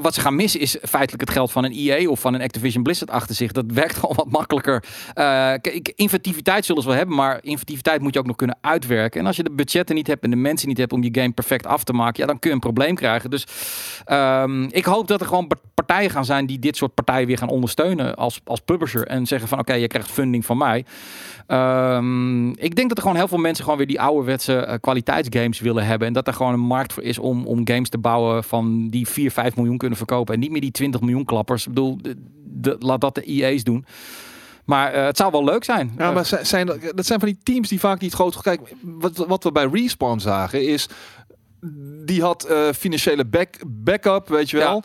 [0.00, 2.82] Wat ze gaan missen is feitelijk het geld van een EA of van een Activision
[2.82, 3.52] Blizzard achter zich.
[3.52, 4.84] Dat werkt gewoon wat makkelijker.
[5.08, 5.24] Eh,
[5.60, 9.20] kijk, inventiviteit zullen ze wel hebben, maar inventiviteit moet je ook nog kunnen uitwerken.
[9.20, 11.32] En als je de budgetten niet hebt en de mensen niet hebt om je game
[11.32, 13.30] perfect af te maken, ja, dan kun je een probleem krijgen.
[13.30, 13.46] Dus
[14.04, 17.38] ehm, ik hoop dat er gewoon par- partijen gaan zijn die dit soort partijen weer
[17.38, 19.06] gaan ondersteunen als, als publisher.
[19.06, 20.84] En zeggen van oké, je krijgt funding van mij.
[21.46, 25.60] Ehm, ik denk dat er gewoon heel veel mensen gewoon weer die ouderwetse eh, kwaliteitsgames
[25.60, 26.08] willen hebben.
[26.08, 29.08] En dat er gewoon een markt voor is om, om games te bouwen van die
[29.08, 30.34] 4, 5 miljoen kunnen verkopen.
[30.34, 31.62] En niet meer die 20 miljoen klappers.
[31.62, 32.14] Ik bedoel, de,
[32.44, 33.84] de- laat dat de IE's doen.
[34.64, 35.92] Maar eh, het zou wel leuk zijn.
[35.98, 38.40] Ja, Eh, maar zijn, dat zijn van die teams die vaak niet groot...
[38.42, 40.88] Kijk, wat, wat we bij Respawn zagen is...
[42.04, 44.82] Die had eh, financiële back, backup, weet je wel.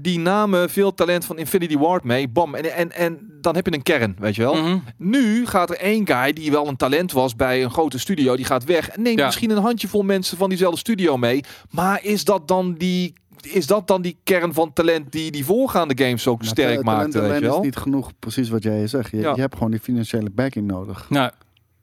[0.00, 2.28] Die namen veel talent van Infinity Ward mee.
[2.28, 2.54] Bam.
[2.54, 4.54] En, en, en dan heb je een kern, weet je wel.
[4.54, 4.78] mhm.
[4.96, 8.44] Nu gaat er één guy die wel een talent was bij een grote studio, die
[8.44, 8.88] gaat weg.
[8.88, 9.26] En neemt Ja.
[9.26, 11.44] misschien een handjevol mensen van diezelfde studio mee.
[11.70, 13.12] Maar is dat dan die,
[13.46, 16.82] is dat dan die kern van talent die die voorgaande games ook Maar sterk ta-
[16.82, 17.58] maakte, talent weet je wel?
[17.58, 19.10] is niet genoeg, precies wat jij zegt.
[19.10, 19.34] Je, Ja.
[19.34, 21.06] je hebt gewoon die financiële backing nodig.
[21.10, 21.30] Nou,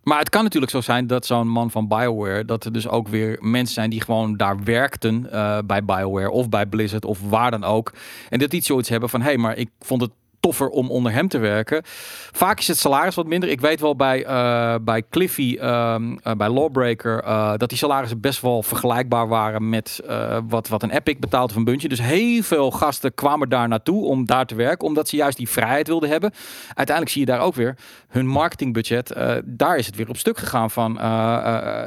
[0.03, 3.07] maar het kan natuurlijk zo zijn dat zo'n man van BioWare, dat er dus ook
[3.07, 7.51] weer mensen zijn die gewoon daar werkten eh, bij BioWare of bij Blizzard of waar
[7.51, 7.93] dan ook.
[8.29, 11.11] En dat die zoiets hebben van, hé, hey, maar ik vond het toffer om onder
[11.11, 11.81] hem te werken.
[12.31, 13.49] Vaak is het salaris wat minder.
[13.49, 18.19] Ik weet wel bij, eh, bij Cliffy, ehm, eh, bij Lawbreaker, eh, dat die salarissen
[18.19, 19.99] best wel vergelijkbaar waren met
[20.47, 21.89] wat, wat een Epic betaalt of een Bungie.
[21.89, 25.49] Dus heel veel gasten kwamen daar naartoe om daar te werken, omdat ze juist die
[25.49, 26.31] vrijheid wilden hebben.
[26.67, 27.77] Uiteindelijk zie je daar ook weer
[28.07, 29.13] hun marketingbudget.
[29.45, 30.95] daar is het weer op stuk gegaan van.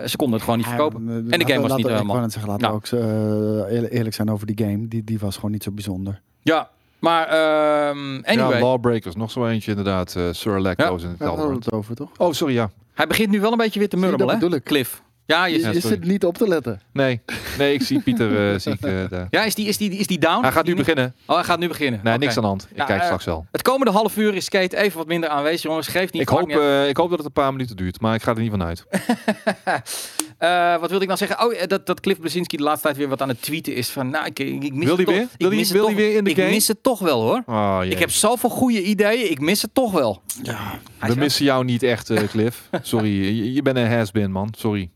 [0.06, 1.04] ze konden het gewoon niet verkopen.
[1.06, 2.20] Ja, En de game was laten- niet Ik helemaal.
[2.20, 4.88] net zeggen, laten we ook eerlijk- eerlijk zijn over die game.
[4.88, 6.20] Die, die was gewoon niet zo bijzonder.
[6.42, 6.68] Ja,
[7.02, 8.58] maar ehm, anyway.
[8.58, 10.16] Ja, Lawbreakers, nog zo eentje inderdaad.
[10.16, 11.64] eh Sir Lecto's in het Daar hadden we Elrond.
[11.64, 12.08] het over, toch?
[12.16, 12.70] Oh, sorry, ja.
[12.94, 14.34] Hij begint nu wel een beetje weer te murmelen, hè?
[14.34, 14.64] bedoel ik.
[14.64, 15.02] Cliff.
[15.26, 15.96] Ja, je, Je, Ja, je sorry.
[15.96, 16.80] zit niet op te letten.
[16.92, 17.20] Nee,
[17.58, 19.26] nee ik zie Pieter eh, zie ik, eh, daar.
[19.30, 20.42] ja is, die, is, die, is die down?
[20.42, 21.14] Hij gaat nu beginnen.
[21.26, 22.00] Oh, hij gaat nu beginnen.
[22.02, 22.66] Nee, niks aan de hand.
[22.70, 23.46] Ik Ja, kijk straks wel.
[23.52, 25.88] Het komende half uur is Skate even wat minder aanwezig, jongens.
[25.88, 26.22] Geeft niet.
[26.22, 28.40] Ik hoop, eh, ik hoop dat het een paar minuten duurt, maar ik ga er
[28.40, 28.84] niet van uit.
[30.42, 31.44] Eh, wat wilde ik nou zeggen?
[31.46, 33.88] Oh, eh, dat, dat Cliff Blazinski de laatste tijd weer wat aan het tweeten is
[33.90, 34.10] van...
[34.10, 35.14] Nou, ik, ik, ik mis Wil het hij toch.
[35.14, 35.28] weer?
[35.38, 36.48] Wil ik hij- mis het wil toch- hij weer in de ik game?
[36.50, 37.42] mis het toch wel, hoor.
[37.46, 39.30] Oh, Ik heb zoveel goede ideeën.
[39.30, 40.22] Ik mis het toch wel.
[40.42, 40.78] Ja.
[41.00, 42.68] We is- missen jou niet echt, eh, Cliff.
[42.82, 44.48] Sorry, je, je bent een has-been, man.
[44.58, 44.90] Sorry.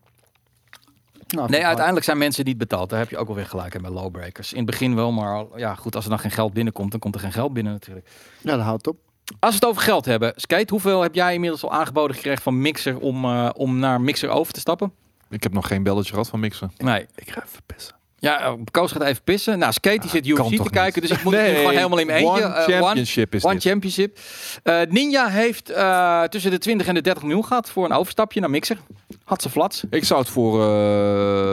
[1.28, 2.90] Nou, Nee, uiteindelijk zijn mensen niet betaald.
[2.90, 4.50] Daar heb je ook wel weer gelijk in bij lowbreakers.
[4.52, 7.14] In het begin wel, maar ja, goed, als er dan geen geld binnenkomt, dan komt
[7.14, 8.08] er geen geld binnen natuurlijk.
[8.40, 8.96] Ja, dat houdt op.
[9.38, 12.60] Als we het over geld hebben, Skate, hoeveel heb jij inmiddels al aangeboden gekregen van
[12.60, 14.92] Mixer om, eh, om naar Mixer over te stappen?
[15.30, 16.68] Ik heb nog geen belletje gehad van Mixer.
[16.78, 17.06] Nee.
[17.14, 17.94] Ik ga even pissen.
[18.18, 19.58] Ja, eh, Koos gaat even pissen.
[19.58, 21.98] Nou, Skate die zit kan UFC te kijken, dus ik moet het nu gewoon helemaal
[21.98, 22.44] in mijn eentje.
[22.44, 23.62] One Eh, one, Championship is one dit.
[23.62, 24.18] Championship.
[24.62, 28.40] Eh, Ninja heeft eh, tussen de 20 en de 30 miljoen gehad voor een overstapje
[28.40, 28.78] naar Mixer.
[29.24, 29.84] Had ze flats.
[29.90, 31.46] Ik zou het voor eh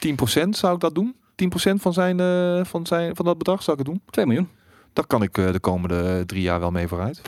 [0.00, 1.16] 10% zou ik dat doen.
[1.34, 4.02] 10% van, zijn, eh, van, zijn, van dat bedrag zou ik het doen.
[4.10, 4.48] 2 miljoen.
[4.92, 7.22] Daar kan ik eh, de komende drie jaar wel mee vooruit.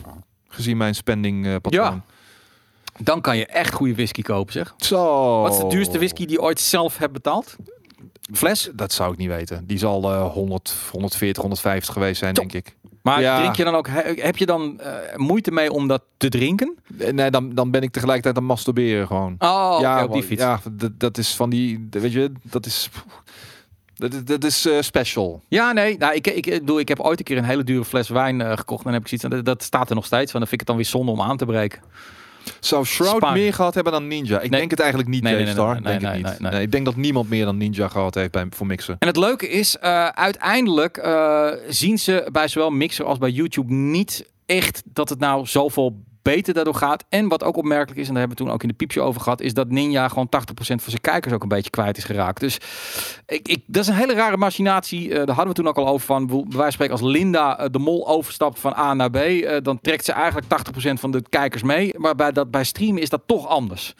[0.48, 1.84] Gezien mijn spending eh patroon.
[1.84, 2.02] Ja.
[3.04, 4.74] Dan kan je echt goede whisky kopen, zeg.
[4.76, 5.40] Zo.
[5.42, 7.56] Wat is de duurste whisky die je ooit zelf hebt betaald?
[8.34, 8.70] Fles?
[8.74, 9.66] Dat zou ik niet weten.
[9.66, 12.50] Die zal eh 100, 140, 150 geweest zijn, Top.
[12.50, 12.76] denk ik.
[13.02, 13.38] Maar Ja.
[13.38, 16.74] drink je dan ook, he- heb je dan eh, moeite mee om dat te drinken?
[16.98, 19.34] Eh, Nee, dan, dan ben ik tegelijkertijd aan masturberen gewoon.
[19.38, 20.42] Oh, ja, op die fiets.
[20.42, 22.88] Ja, dat, dat is van die, weet je, dat is,
[23.94, 25.42] dat, is- dat is eh, special.
[25.48, 25.98] Ja, nee.
[25.98, 28.78] Nou, ik, ik, bedoel, ik heb ooit een keer een hele dure fles wijn gekocht.
[28.84, 30.32] En dan heb ik zoiets, dat, dat staat er nog steeds.
[30.32, 31.80] Want dan vind ik het dan weer zonde om aan te breken.
[32.60, 34.40] Zou Shroud meer gehad hebben dan Ninja?
[34.40, 34.58] Ik Nee.
[34.58, 35.80] denk het eigenlijk niet, Nee, Star.
[35.80, 36.38] nee, denk niet.
[36.38, 38.96] Nee, ik denk dat niemand meer dan Ninja gehad heeft bij, voor mixen.
[38.98, 43.72] En het leuke is, eh, uiteindelijk eh, zien ze bij zowel Mixer als bij YouTube
[43.72, 47.04] niet echt dat het nou zoveel beter daardoor gaat.
[47.08, 49.20] En wat ook opmerkelijk is, en daar hebben we toen ook in de piepje over
[49.20, 52.40] gehad, is dat Ninja gewoon 80% van zijn kijkers ook een beetje kwijt is geraakt.
[52.40, 52.58] Dus
[53.26, 55.10] ik, ik, dat is een hele rare machinatie.
[55.10, 57.58] Eh, daar hadden we toen ook al over van, bij wijze van spreken, als Linda
[57.58, 61.10] eh, de mol overstapt van A naar B, eh, dan trekt ze eigenlijk 80% van
[61.10, 61.94] de kijkers mee.
[61.96, 63.94] Maar bij, dat, bij streamen is dat toch anders.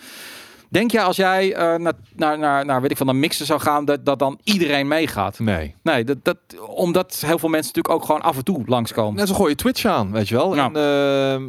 [0.72, 3.60] Denk je als jij eh, naar, naar, naar, naar, weet ik van, naar mixen zou
[3.60, 5.38] gaan, dat, dat dan iedereen meegaat?
[5.38, 5.74] Nee.
[5.82, 9.14] Nee, dat, dat, omdat heel veel mensen natuurlijk ook gewoon af en toe langskomen.
[9.14, 10.56] Net zo gooi je Twitch aan, weet je wel.
[10.56, 11.48] En, ehm,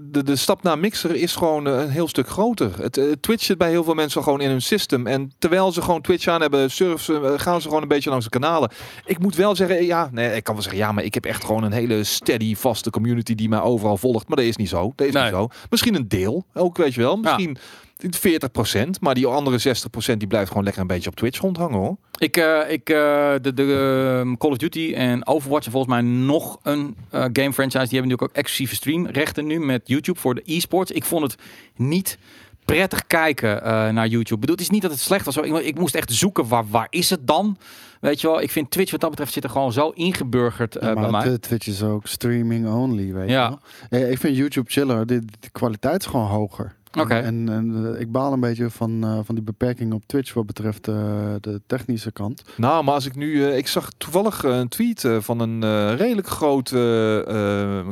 [0.00, 2.70] de, de stap naar Mixer is gewoon eh, een heel stuk groter.
[2.82, 5.06] Het, eh, Twitch zit bij heel veel mensen gewoon in hun system.
[5.06, 8.24] En terwijl ze gewoon Twitch aan hebben, surfen, ze, gaan ze gewoon een beetje langs
[8.24, 8.70] de kanalen.
[9.04, 11.44] Ik moet wel zeggen, ja, nee, ik kan wel zeggen, ja, maar ik heb echt
[11.44, 14.28] gewoon een hele steady, vaste community die mij overal volgt.
[14.28, 14.92] Maar dat is niet zo.
[14.96, 15.22] Dat is Nee.
[15.22, 15.48] niet zo.
[15.70, 17.16] Misschien een deel, ook weet je wel.
[17.16, 17.56] Misschien
[18.04, 19.76] 40%, maar die andere
[20.12, 21.96] 60% die blijft gewoon lekker een beetje op Twitch rondhangen hoor.
[22.18, 22.96] Ik, eh, ik, eh,
[23.42, 27.52] de, de ehm, Call of Duty en Overwatch en volgens mij nog een eh, game
[27.52, 27.88] franchise.
[27.88, 30.90] Die hebben natuurlijk ook exclusieve streamrechten nu met YouTube voor de e-sports.
[30.90, 31.36] Ik vond het
[31.76, 32.18] niet
[32.64, 34.34] prettig kijken eh, naar YouTube.
[34.34, 35.36] Ik bedoel, het is niet dat het slecht was.
[35.36, 37.56] Ik, ik moest echt zoeken, waar, waar is het dan?
[38.00, 40.88] Weet je wel, ik vind Twitch wat dat betreft zit er gewoon zo ingeburgerd eh,
[40.88, 41.20] Ja, bij mij.
[41.22, 43.44] Twi- Twitch is ook streaming only, weet Ja.
[43.44, 43.56] je
[43.90, 44.00] wel.
[44.00, 45.06] Ja, ik vind YouTube chiller.
[45.06, 46.74] De, de kwaliteit is gewoon hoger.
[46.98, 47.14] Oké.
[47.14, 50.46] En, en eh, ik baal een beetje van, eh, van die beperking op Twitch wat
[50.46, 50.94] betreft eh,
[51.40, 52.42] de technische kant.
[52.56, 53.46] Nou, maar als ik nu...
[53.46, 56.74] ik zag toevallig een tweet van een redelijk grote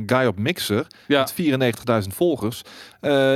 [0.07, 0.87] guy op Mixer.
[1.07, 1.27] Ja.
[1.37, 2.63] Met 94.000 volgers.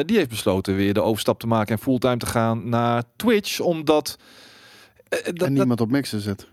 [0.04, 3.60] Die heeft besloten weer de overstap te maken en fulltime te gaan naar Twitch.
[3.60, 4.18] Omdat...
[5.08, 6.46] dat, en dat, niemand op Mixer zit.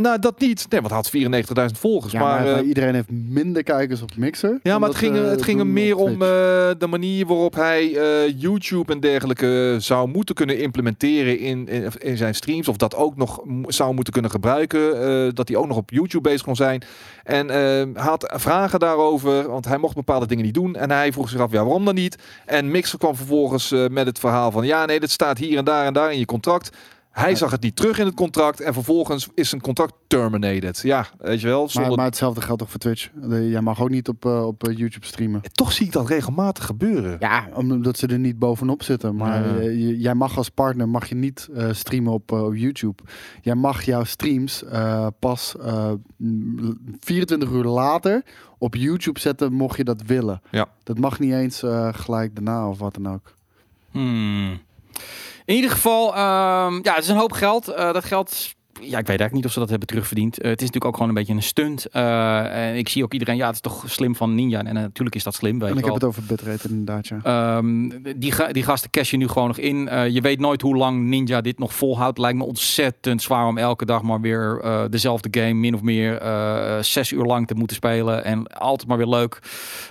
[0.00, 0.66] Nou, dat niet.
[0.68, 1.10] Nee, want had
[1.70, 2.12] 94.000 volgers.
[2.12, 4.58] Ja, maar, maar, eh, iedereen heeft minder kijkers op Mixer.
[4.62, 6.18] ja, maar het ging, eh, het ging hem meer om eh,
[6.78, 7.90] de manier waarop hij
[8.36, 12.68] YouTube en dergelijke zou moeten kunnen implementeren in, in, in zijn streams.
[12.68, 14.78] Of dat ook nog zou moeten kunnen gebruiken.
[15.34, 16.82] dat hij ook nog op YouTube bezig kon zijn.
[17.24, 17.48] En
[17.96, 20.76] had vragen daarover, want hij mocht bepaalde dingen niet doen.
[20.76, 22.16] En hij vroeg zich af, ja, waarom dan niet?
[22.46, 25.86] En Mixer kwam vervolgens met het verhaal van, ja, nee, dat staat hier en daar
[25.86, 26.70] en daar in je contract.
[27.10, 27.36] Hij Ja.
[27.36, 30.80] zag het niet terug in het contract en vervolgens is zijn contract terminated.
[30.82, 31.60] Ja, weet je wel.
[31.60, 31.96] Maar, Zonder...
[31.96, 33.08] maar hetzelfde geldt toch voor Twitch.
[33.28, 35.40] Jij mag ook niet op, eh, op eh, YouTube streamen.
[35.52, 37.16] Toch zie ik dat regelmatig gebeuren.
[37.20, 39.16] Ja, omdat ze er niet bovenop zitten.
[39.16, 39.70] Maar Ja.
[39.96, 43.02] jij mag als partner mag je niet eh, streamen op, op YouTube.
[43.42, 48.22] Jij mag jouw streams eh, pas eh, mm, 24 uur later
[48.58, 50.40] op YouTube zetten, mocht je dat willen.
[50.50, 50.66] Ja.
[50.82, 53.34] Dat mag niet eens eh, gelijk daarna of wat dan ook.
[53.90, 54.58] Hmm.
[55.50, 57.68] In ieder geval, ehm, ja, het is een hoop geld.
[57.68, 60.34] Eh, dat geld, ja, ik weet eigenlijk niet of ze dat hebben terugverdiend.
[60.40, 61.86] Eh, het is natuurlijk ook gewoon een beetje een stunt.
[61.86, 64.58] Eh, en ik zie ook iedereen, ja, het is toch slim van Ninja.
[64.58, 67.18] En, eh, natuurlijk is dat slim, weet en ik heb het over bitrate inderdaad, ja.
[67.22, 69.88] Ehm, die, ga- die gasten cashen nu gewoon nog in.
[69.88, 72.18] Eh, je weet nooit hoe lang Ninja dit nog volhoudt.
[72.18, 76.18] Lijkt me ontzettend zwaar om elke dag maar weer eh, dezelfde game min of meer
[76.18, 78.24] eh, zes uur lang te moeten spelen.
[78.24, 79.38] En altijd maar weer leuk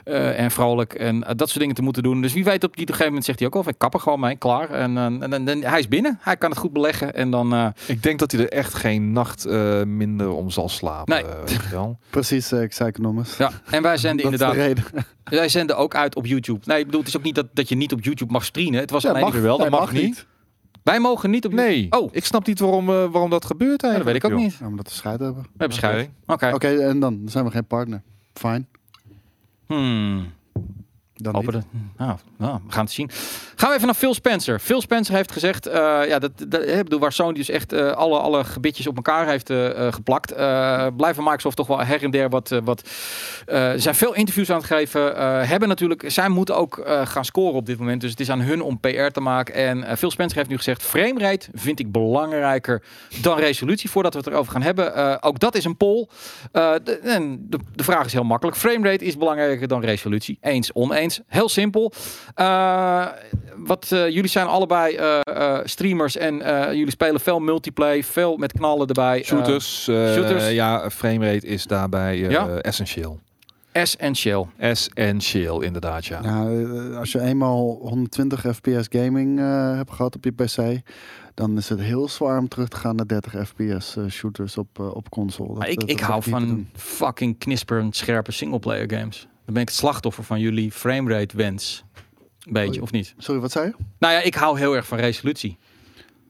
[0.03, 2.21] eh, en vrolijk en dat soort dingen te moeten doen.
[2.21, 4.19] Dus wie weet op die gegeven moment zegt hij ook al, ik kap er gewoon
[4.19, 4.69] mee, klaar.
[4.69, 7.13] En, en, en, en hij is binnen, hij kan het goed beleggen.
[7.15, 10.69] En dan, eh, Ik denk dat hij er echt geen nacht eh, minder om zal
[10.69, 11.13] slapen.
[11.13, 11.23] Nee.
[11.57, 11.99] eh, wel.
[12.09, 13.37] Precies, ik zei economisch.
[13.37, 13.51] ja.
[13.71, 15.05] En wij zenden Dat is de inderdaad, reden.
[15.39, 16.59] wij zenden ook uit op YouTube.
[16.65, 18.79] Nee, ik bedoel, het is ook niet dat, dat je niet op YouTube mag streamen.
[18.79, 20.25] Het was Ja, alleen, mag, wel, dat nee, mag niet.
[20.83, 21.71] wij mogen niet op YouTube.
[21.71, 24.23] Nee, Oh, ik snap niet waarom, eh, waarom dat gebeurt Ja, dat eigenlijk.
[24.23, 24.49] weet ik ook joh.
[24.51, 24.59] niet.
[24.59, 25.41] Ja, omdat we scheid hebben.
[25.43, 26.09] We hebben scheid.
[26.25, 26.51] Oké.
[26.53, 27.17] Oké, en dan?
[27.19, 28.01] Dan zijn we geen partner.
[28.33, 28.65] Fine.
[29.67, 30.31] Hmm.
[31.21, 31.33] Dan
[31.97, 33.09] nou, nou, we gaan het zien.
[33.55, 34.59] Gaan we even naar Phil Spencer.
[34.59, 37.91] Phil Spencer heeft gezegd, eh, ja, dat, dat, ik bedoel, waar Sony dus echt eh,
[37.91, 40.35] alle, alle gebitjes op elkaar heeft eh, geplakt,
[40.95, 42.89] blijven Microsoft toch wel her en der wat, wat
[43.75, 45.01] zijn veel interviews aan het geven.
[45.47, 48.61] hebben natuurlijk, zij moeten ook gaan scoren op dit moment, dus het is aan hun
[48.61, 49.53] om PR te maken.
[49.53, 52.83] En Phil Spencer heeft nu gezegd, framerate vind ik belangrijker
[53.21, 55.21] dan resolutie, voordat we het erover gaan hebben.
[55.21, 56.07] Ook dat is een poll.
[56.51, 58.57] De, en de, de vraag is heel makkelijk.
[58.57, 60.37] Framerate is belangrijker dan resolutie.
[60.41, 61.08] Eens, oneens.
[61.27, 61.91] Heel simpel.
[62.35, 63.05] Eh,
[63.55, 68.37] wat, eh, jullie zijn allebei eh, eh, streamers en eh, jullie spelen veel multiplayer, veel
[68.37, 69.23] met knallen erbij.
[69.23, 70.49] Shooters, eh, shooters.
[70.49, 72.47] ja, framerate is daarbij eh, Ja?
[72.47, 73.19] essentieel.
[73.71, 74.49] essentieel.
[74.57, 76.19] Essentieel, inderdaad, ja.
[76.23, 76.47] Ja,
[76.97, 80.81] als je eenmaal 120 fps gaming eh, hebt gehad op je PC,
[81.33, 85.09] dan is het heel zwaar om terug te gaan naar 30 fps shooters op, op
[85.09, 85.53] console.
[85.59, 89.27] Dat, ik, dat ik hou van fucking knisperend scherpe singleplayer games.
[89.49, 91.83] Dan ben ik het slachtoffer van jullie framerate wens.
[92.45, 92.79] Een beetje, Oei.
[92.81, 93.13] of niet?
[93.17, 93.73] Sorry, wat zei je?
[93.99, 95.57] Nou ja, ik hou heel erg van resolutie.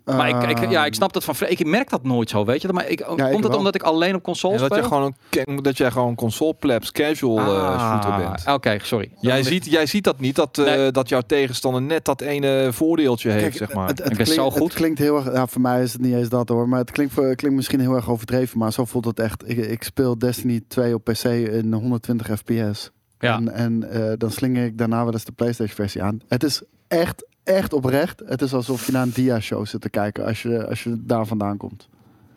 [0.05, 1.35] Maar ik, ik, ja, ik snap dat van...
[1.47, 2.67] Ik merk dat nooit zo, weet je.
[2.67, 3.57] Maar ik, komt het wel.
[3.57, 4.83] omdat ik alleen op console En dat, speel?
[4.83, 5.13] je gewoon
[5.45, 8.45] een, dat jij gewoon console plebs casual eh, shooter bent.
[8.45, 9.11] Ah, Oké, sorry.
[9.19, 10.91] Jij ziet, jij ziet dat niet, dat, eh, Nee.
[10.91, 13.87] dat jouw tegenstander net dat ene voordeeltje heeft, zeg maar.
[13.87, 14.63] Het, het, Ik ben klinkt, zo goed.
[14.63, 15.33] het klinkt heel erg.
[15.33, 16.69] Ja, voor mij is het niet eens dat hoor.
[16.69, 18.59] Maar het klinkt, voor- klinkt misschien heel erg overdreven.
[18.59, 19.49] Maar zo voelt het echt.
[19.49, 22.91] Ik, ik speel Destiny 2 op PC in 120 fps.
[23.19, 23.35] Ja.
[23.35, 26.21] En, en eh, dan slinger ik daarna wel eens de PlayStation versie aan.
[26.27, 28.21] Het is echt, echt oprecht.
[28.25, 31.25] Het is alsof je naar een dia-show zit te kijken als je, als je daar
[31.25, 31.87] vandaan komt.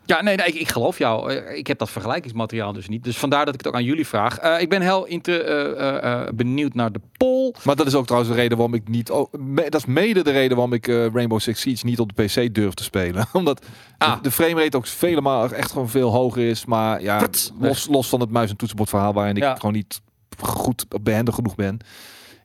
[0.05, 1.33] Ja, nee, nee ik, ik geloof jou.
[1.33, 3.03] Eh, Ik heb dat vergelijkingsmateriaal dus niet.
[3.03, 4.37] Dus vandaar dat ik het ook aan jullie vraag.
[4.39, 7.53] Eh, ik ben heel inte, eh, eh, eh, benieuwd naar de poll.
[7.63, 9.11] Maar dat is ook trouwens de reden waarom ik niet...
[9.11, 12.15] Oh, me- dat is mede de reden waarom ik eh, Rainbow Six Siege niet op
[12.15, 13.25] de PC durf te spelen.
[13.33, 13.65] Omdat
[13.97, 14.15] Ah.
[14.15, 16.65] de, de framerate ook vele malen echt gewoon veel hoger is.
[16.65, 17.27] Maar ja,
[17.59, 19.55] los, los van het muis- en toetsenbord verhaal waarin ik Ja.
[19.55, 20.01] gewoon niet
[20.39, 21.77] goed behendig genoeg ben,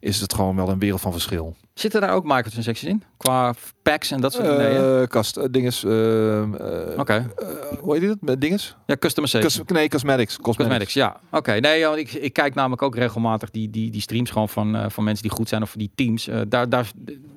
[0.00, 1.56] is het gewoon wel een wereld van verschil.
[1.74, 3.02] Zitten daar ook microtransactions in?
[3.16, 4.58] Qua packs en dat soort dingen?
[4.58, 7.30] Nee, Eh kast, eh, dinges, eh, eh, Oké.
[7.36, 7.48] eh,
[7.80, 8.22] hoe heet het?
[8.22, 8.76] Met dinges?
[8.86, 9.64] Ja, customization.
[9.66, 10.36] Nee, cosmetics.
[10.36, 10.56] Cosmetics.
[10.56, 11.20] Cosmetics, ja.
[11.30, 14.76] Oké, nee, want ik, ik kijk namelijk ook regelmatig die, die, die streams gewoon van,
[14.76, 16.28] eh, van mensen die goed zijn of die teams.
[16.28, 16.90] Eh, daar, daar,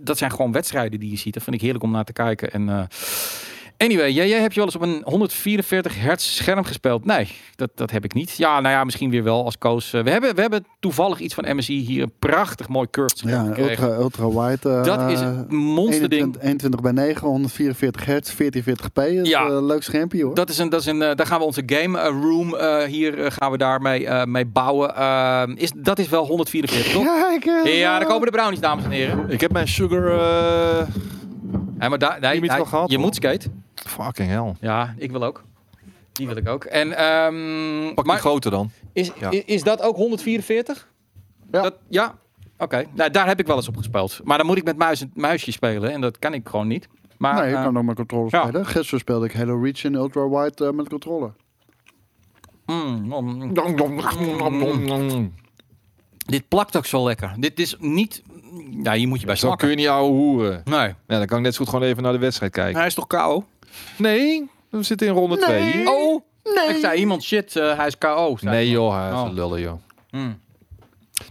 [0.04, 1.34] dat zijn gewoon wedstrijden die je ziet.
[1.34, 2.52] Dat vind ik heerlijk om naar te kijken.
[2.52, 2.84] En, eh,
[3.82, 7.06] anyway, jij, jij hebt je wel eens op een 144 hertz scherm gespeeld?
[7.06, 8.38] Nee, dat, dat heb ik niet.
[8.38, 9.94] Ja, nou ja, misschien weer wel als Koos.
[9.94, 13.54] Eh, we, hebben, we hebben toevallig iets van MSI hier een prachtig mooi curved scherm
[13.56, 14.82] Ja, ultra, ultra wide.
[14.84, 16.22] dat is een monsterding.
[16.22, 18.94] 21, 21 bij 9, 144 hertz, 1440p.
[18.94, 19.46] Dat is Ja.
[19.46, 20.36] een leuk schermpje hoor.
[20.36, 22.84] Dat is een, dat is een, eh, daar gaan we onze game eh, room eh,
[22.84, 24.96] hier gaan we daarmee eh, mee bouwen.
[24.96, 27.04] Eh, is, dat is wel 144, toch?
[27.04, 29.26] Ja, ik, Ja, daar komen de brownies, dames en heren.
[29.30, 30.08] Ik heb mijn sugar...
[30.08, 30.88] eh,
[31.80, 33.48] Ja, maar daar, nee, hij- wel gehad, je moet skate.
[33.90, 34.54] Fucking hell.
[34.60, 35.44] Ja, ik wil ook.
[36.12, 36.64] Die wil ik ook.
[36.64, 38.72] En, ehm, Pak maar die grote dan.
[38.94, 39.30] is, Ja.
[39.30, 40.88] is, is dat ook 144?
[41.52, 41.62] Ja.
[41.62, 42.16] Dat, ja?
[42.58, 42.86] Oké.
[42.94, 44.20] Nou, daar heb ik wel eens op gespeeld.
[44.24, 45.92] Maar dan moet ik met muis en muisje spelen.
[45.92, 46.88] En dat kan ik gewoon niet.
[47.18, 48.42] Maar, nee, ik eh, kan ook met controller ja.
[48.44, 48.66] spelen.
[48.66, 51.34] Gisteren speelde ik Halo Reach in ultra wide eh, met controller.
[52.66, 53.54] mm, mm,
[56.26, 57.34] dit plakt ook zo lekker.
[57.38, 58.24] Dit is niet...
[58.84, 59.70] Ja, hier moet je bij Zo kun snakken.
[59.70, 60.62] je niet ouwe hoeren.
[60.66, 60.88] Nee.
[61.08, 62.78] Ja, dan kan ik net zo goed gewoon even naar de wedstrijd kijken.
[62.78, 63.46] Hij is toch KO?
[63.98, 65.90] Nee, we zitten in ronde 2.
[65.90, 66.22] Oh!
[66.70, 68.38] Ik zei iemand shit, eh, hij is KO.
[68.40, 69.26] zei Nee joh, hij is Oh.
[69.28, 69.80] een lullen joh.
[70.10, 70.40] Hmm.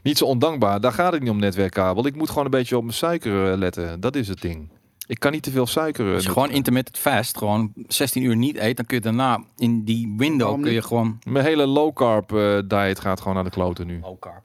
[0.03, 0.81] Niet zo ondankbaar.
[0.81, 2.07] Daar gaat het niet om netwerkkabel.
[2.07, 4.01] Ik moet gewoon een beetje op mijn suiker eh, letten.
[4.01, 4.69] Dat is het ding.
[5.07, 6.09] Ik kan niet te veel suiker.
[6.09, 9.43] eh, Als je gewoon intermittent fast, gewoon 16 uur niet eet, dan kun je daarna
[9.57, 11.19] in die window kun je gewoon...
[11.25, 14.01] Mijn hele low carb eh, diet gaat gewoon naar de kloten nu.
[14.03, 14.45] Low carb.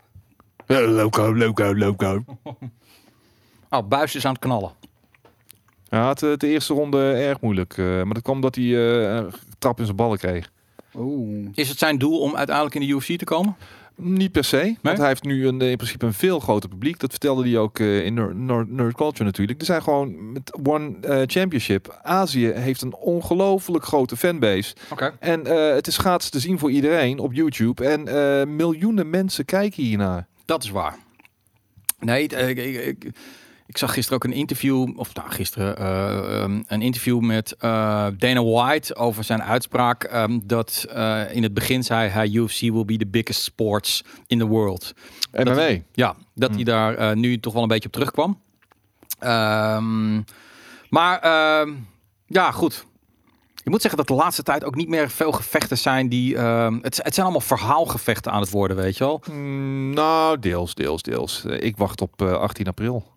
[0.67, 2.23] low carb, low carb, low carb.
[3.69, 4.71] Oh, Buis is aan het knallen.
[5.95, 7.77] Hij had het de eerste ronde erg moeilijk.
[7.77, 10.51] eh, maar dat kwam omdat hij eh, een trap in zijn ballen kreeg.
[10.97, 11.47] Oeh.
[11.53, 13.55] Is het zijn doel om uiteindelijk in de UFC te komen?
[13.97, 16.99] Niet per se, want hij heeft nu een, eh, in principe een veel groter publiek.
[16.99, 19.59] Dat vertelde hij ook eh, in Nerd, Nerd, Culture natuurlijk.
[19.59, 21.99] Er zijn gewoon met One eh, Championship.
[22.03, 24.75] Azië heeft een ongelooflijk grote fanbase.
[24.91, 25.15] Oké.
[25.19, 27.85] En eh, het is gratis te zien voor iedereen op YouTube.
[27.89, 30.27] En eh, miljoenen mensen kijken hiernaar.
[30.45, 30.97] Dat is waar.
[31.99, 33.11] Nee, het, eh, ik, ik, ik,
[33.67, 38.07] ik zag gisteren ook een interview, of nou gisteren, eh, ehm, een interview met eh,
[38.17, 42.85] Dana White over zijn uitspraak ehm, dat eh, in het begin zei hij UFC will
[42.85, 44.93] be the biggest sports in the world.
[45.31, 45.53] MMA.
[45.53, 46.55] hij- ja, dat Hmm.
[46.57, 48.39] hij daar nu toch wel een beetje op terugkwam.
[49.19, 50.21] Ehm,
[50.89, 51.19] maar
[52.27, 52.85] ja, goed.
[53.63, 56.37] Ik moet zeggen dat de laatste tijd ook niet meer veel gevechten zijn die.
[56.37, 59.21] het, het zijn allemaal verhaalgevechten aan het worden, weet je wel.
[59.31, 61.45] Mm, nou, deels, deels, deels.
[61.45, 63.13] Ik wacht op eh, 18 april.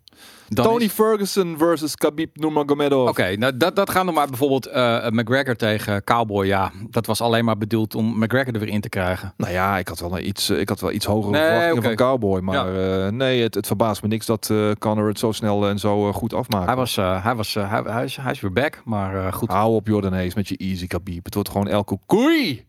[0.49, 3.09] Dan Tony is- Ferguson versus Khabib Nurmagomedov.
[3.09, 6.47] Oké, nou, dat, dat gaat nog maar bijvoorbeeld eh, McGregor tegen Cowboy.
[6.47, 9.33] Ja, dat was alleen maar bedoeld om McGregor er weer in te krijgen.
[9.37, 12.41] Nou ja, ik had wel iets, ik had wel iets hogere Nee, verwachtingen van Cowboy.
[12.41, 12.75] Maar
[13.05, 16.13] eh, nee, het, het verbaast me niks dat eh Conor het zo snel en zo
[16.13, 16.67] goed afmaakt.
[16.67, 19.49] Hij, was, hij, was, hij, hij, is, hij is weer back, maar goed.
[19.51, 21.25] Hou op Jordan Hayes met je easy Khabib.
[21.25, 22.67] Het wordt gewoon elke koei.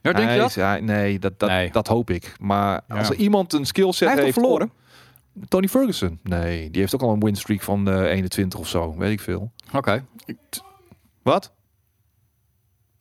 [0.00, 0.48] Ja, denk je Hij dat?
[0.48, 1.70] is- ja, nee, dat, dat, Nee.
[1.70, 2.34] dat hoop ik.
[2.40, 2.96] Maar Ja.
[2.98, 4.34] als er iemand een skillset Hij heeft heeft...
[4.34, 4.72] toch verloren?
[5.48, 6.20] Tony Ferguson?
[6.22, 8.94] Nee, die heeft ook al een winstreak van eh 21 of zo.
[8.96, 9.52] Weet ik veel.
[9.74, 10.04] Oké.
[11.22, 11.52] Wat?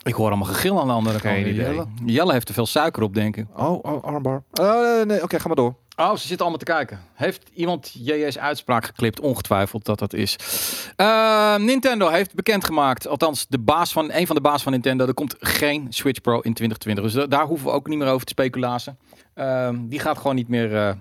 [0.04, 1.38] Ik hoor allemaal gegil aan de andere kant.
[1.46, 1.86] Jelle.
[2.06, 3.46] Jelle heeft te veel suiker op, denk ik.
[3.56, 4.44] Oh, oh armbar.
[4.62, 5.76] Oh, nee, oké, ga maar door.
[5.96, 7.00] Oh, ze zitten allemaal te kijken.
[7.14, 9.20] Heeft iemand JJ's uitspraak geklipt?
[9.20, 10.36] Ongetwijfeld dat dat is.
[10.96, 15.14] Eh, Nintendo heeft bekendgemaakt, althans de baas van, een van de baas van Nintendo, er
[15.14, 17.04] komt geen Switch Pro in 2020.
[17.04, 18.98] Dus da- daar hoeven we ook niet meer over te speculaten.
[19.34, 20.94] Ehm, die gaat gewoon niet meer, eh,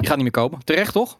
[0.00, 0.64] die gaat niet meer komen.
[0.64, 1.18] Terecht toch?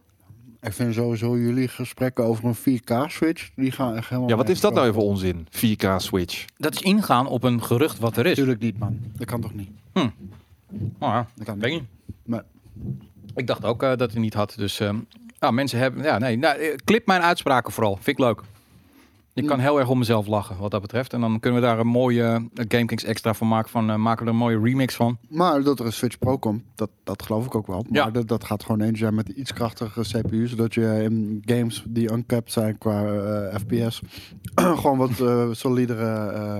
[0.62, 4.31] Ik vind sowieso jullie gesprekken over een 4K-switch, die gaan echt helemaal...
[4.31, 5.03] Ja, wat is dat nou even?
[5.03, 5.47] onzin?
[5.51, 6.45] 4K Switch.
[6.57, 8.35] Dat is ingaan op een gerucht wat er is.
[8.35, 8.99] Tuurlijk niet, man.
[9.16, 9.70] Dat kan toch niet?
[9.95, 10.05] Oh,
[11.01, 11.83] ja, Dat kan niet.
[12.24, 12.41] Nee.
[13.35, 14.55] Ik dacht ook eh, dat hij niet had.
[14.57, 14.99] Dus ehm,
[15.39, 16.03] nou, mensen hebben.
[16.03, 16.37] Ja, nee.
[16.37, 17.95] Nou, eh, clip mijn uitspraken vooral.
[17.95, 18.43] Vind ik leuk.
[19.43, 21.12] Ik kan heel erg om mezelf lachen wat dat betreft.
[21.12, 23.70] En dan kunnen we daar een mooie uh, GameKings extra van maken.
[23.70, 25.18] Van, eh, maken we er een mooie remix van.
[25.28, 27.84] Maar dat er een Switch Pro komt, dat, dat geloof ik ook wel.
[27.88, 28.11] Maar Ja.
[28.11, 32.12] dat, dat gaat gewoon eentje zijn met iets krachtigere CPU, zodat je in games die
[32.12, 34.01] uncapped zijn qua eh, FPS,
[34.80, 36.59] gewoon wat eh, solidere eh,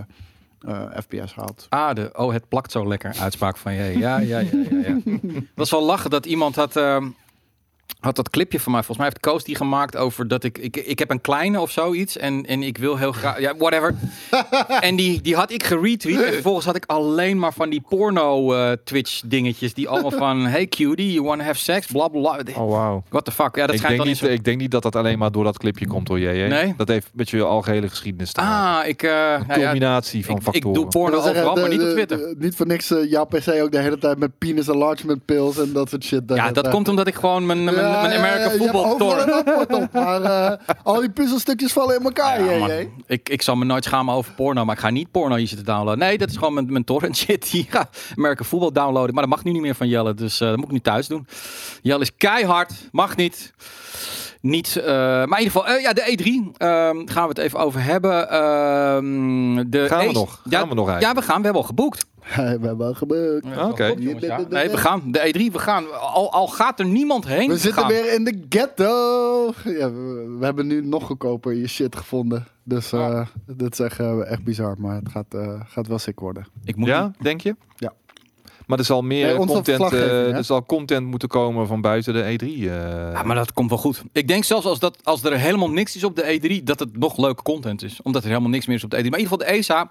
[0.75, 1.67] eh, FPS haalt.
[1.69, 3.99] Ah, de oh, het plakt zo lekker uitspraak van je.
[3.99, 4.79] Ja, ja, ja, ja.
[4.87, 4.99] ja.
[5.55, 6.77] Dat is wel lachen dat iemand had.
[6.77, 7.09] ehm,
[8.01, 10.77] had dat clipje van mij, volgens mij heeft Koos die gemaakt over dat ik, ik,
[10.77, 13.95] ik heb een kleine of zoiets en, en ik wil heel graag, ja, whatever.
[14.81, 18.55] en die, die had ik geretweet en vervolgens had ik alleen maar van die porno
[18.55, 22.43] eh, Twitch dingetjes die allemaal van, hey cutie, you wanna have sex, bla bla.
[22.43, 22.55] bla.
[22.63, 23.03] Oh, wauw.
[23.09, 23.57] What the fuck?
[23.57, 24.27] Ja, dat Ik schijnt denk, dan niet, zo...
[24.27, 26.49] ik denk niet dat dat alleen maar door dat clipje komt hoor, jij.
[26.49, 26.75] Nee?
[26.77, 28.81] Dat heeft met je algehele geschiedenis te maken.
[28.83, 30.73] Ah, ik, eh, Een nou ja, combinatie van ik, ik factoren.
[30.81, 32.19] doe porno overal, maar niet op de- Twitter.
[32.19, 35.59] de- niet voor niks eh, jouw PC ook de hele tijd met penis enlargement pills
[35.59, 36.23] en dat soort shit.
[36.27, 39.93] Ja, dat komt omdat ik gewoon mijn, mijn, Ja, mijn ja, American ja, Football op,
[39.93, 42.71] maar eh, al die puzzelstukjes vallen in elkaar, Ja, man.
[43.07, 45.67] Ik, ik zal me nooit schamen over porno, maar ik ga niet porno hier zitten
[45.67, 45.99] downloaden.
[45.99, 47.51] Nee, dat is gewoon mijn, mijn torrent shit.
[47.51, 47.89] Die ga
[48.45, 50.15] voetbal downloaden, maar dat mag nu niet meer van Jelle.
[50.15, 51.27] Dus eh, dat moet ik nu thuis doen.
[51.83, 53.53] Jelle is keihard, mag niet.
[54.41, 57.59] Niet, eh, maar in ieder geval, eh, ja, de E3 ehm, gaan we het even
[57.59, 58.31] over hebben.
[58.31, 60.41] Ehm, de Gaan we E- nog?
[60.45, 61.21] Ja, Gaan we nog ja, eigenlijk?
[61.21, 61.39] we gaan.
[61.39, 62.07] We hebben al geboekt.
[62.37, 63.45] We hebben wel gebeurd.
[63.45, 63.85] We Oké.
[64.21, 64.41] ja.
[64.49, 65.03] Nee, we gaan.
[65.07, 65.19] De
[65.49, 65.85] E3, we gaan.
[66.01, 67.49] Al, al gaat er niemand heen.
[67.49, 67.91] We zitten gaan.
[67.91, 69.47] weer in de ghetto.
[69.65, 72.47] Ja, we, we hebben nu nog goedkoper je shit gevonden.
[72.65, 73.27] Dus eh Ja.
[73.47, 76.47] dit is echt, eh, echt bizar, maar het gaat, eh, gaat wel sick worden.
[76.65, 77.57] Ik moet Ja, denk je?
[77.77, 77.93] Ja.
[78.67, 82.23] Maar er zal meer Nee, content, eh, er zal content moeten komen van buiten de
[82.23, 82.47] E3.
[82.47, 83.13] eh.
[83.13, 84.03] Ja, maar dat komt wel goed.
[84.13, 86.97] Ik denk zelfs als, dat, als er helemaal niks is op de E3, dat het
[86.99, 88.03] nog leuke content is.
[88.03, 89.11] Omdat er helemaal niks meer is op de E3.
[89.11, 89.91] Maar in ieder geval, de ESA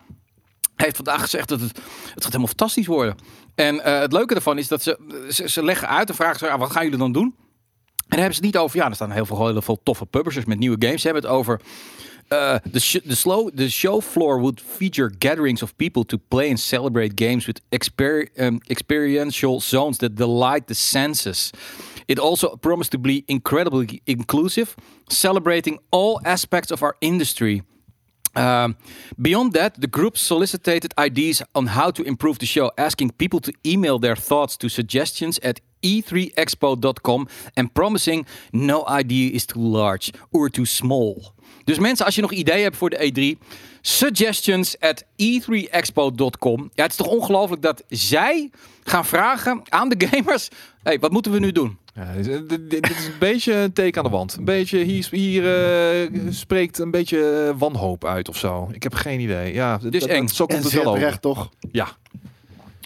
[0.84, 3.16] heeft vandaag gezegd dat het, het gaat helemaal fantastisch worden.
[3.56, 4.98] En eh, het leuke ervan is dat ze,
[5.46, 7.36] ze, leggen uit en vragen ze, ah, wat gaan jullie dan doen?
[7.36, 10.06] En daar hebben ze het niet over, ja, er staan heel veel, heel veel toffe
[10.06, 11.02] publishers met nieuwe games.
[11.02, 11.62] Ze hebben het over
[12.30, 17.16] the, sh the, the show floor would feature gatherings of people to play and celebrate
[17.16, 17.62] games with
[18.38, 21.52] um, experiential zones that delight the senses.
[22.08, 24.76] It also promised to be incredibly inclusive,
[25.10, 27.64] celebrating all aspects of our industry.
[28.36, 28.76] Um,
[29.22, 33.52] beyond that, the group solicited ideas on how to improve the show, asking people to
[33.62, 40.50] email their thoughts to suggestions at e3expo.com and promising no idea is too large or
[40.50, 41.34] too small.
[41.64, 43.48] Dus mensen, als je nog ideeën hebt voor de E3,
[43.82, 46.72] suggestions at e3expo.com.
[46.74, 48.50] Ja, het is toch ongelooflijk dat zij
[48.84, 50.50] gaan vragen aan de gamers:
[50.84, 51.78] hey, wat moeten we nu doen?
[52.00, 54.36] Ja, dit, is- dit- dit is een beetje een teken aan de wand.
[54.38, 55.44] Een beetje, hier, hier
[56.04, 58.70] eh, spreekt een beetje eh, wanhoop uit of zo.
[58.72, 59.54] Ik heb geen idee.
[59.54, 60.28] Ja, Dus dat- eng.
[60.28, 61.00] Zo komt En het wel over.
[61.00, 61.50] terecht, toch?
[61.72, 61.88] Ja.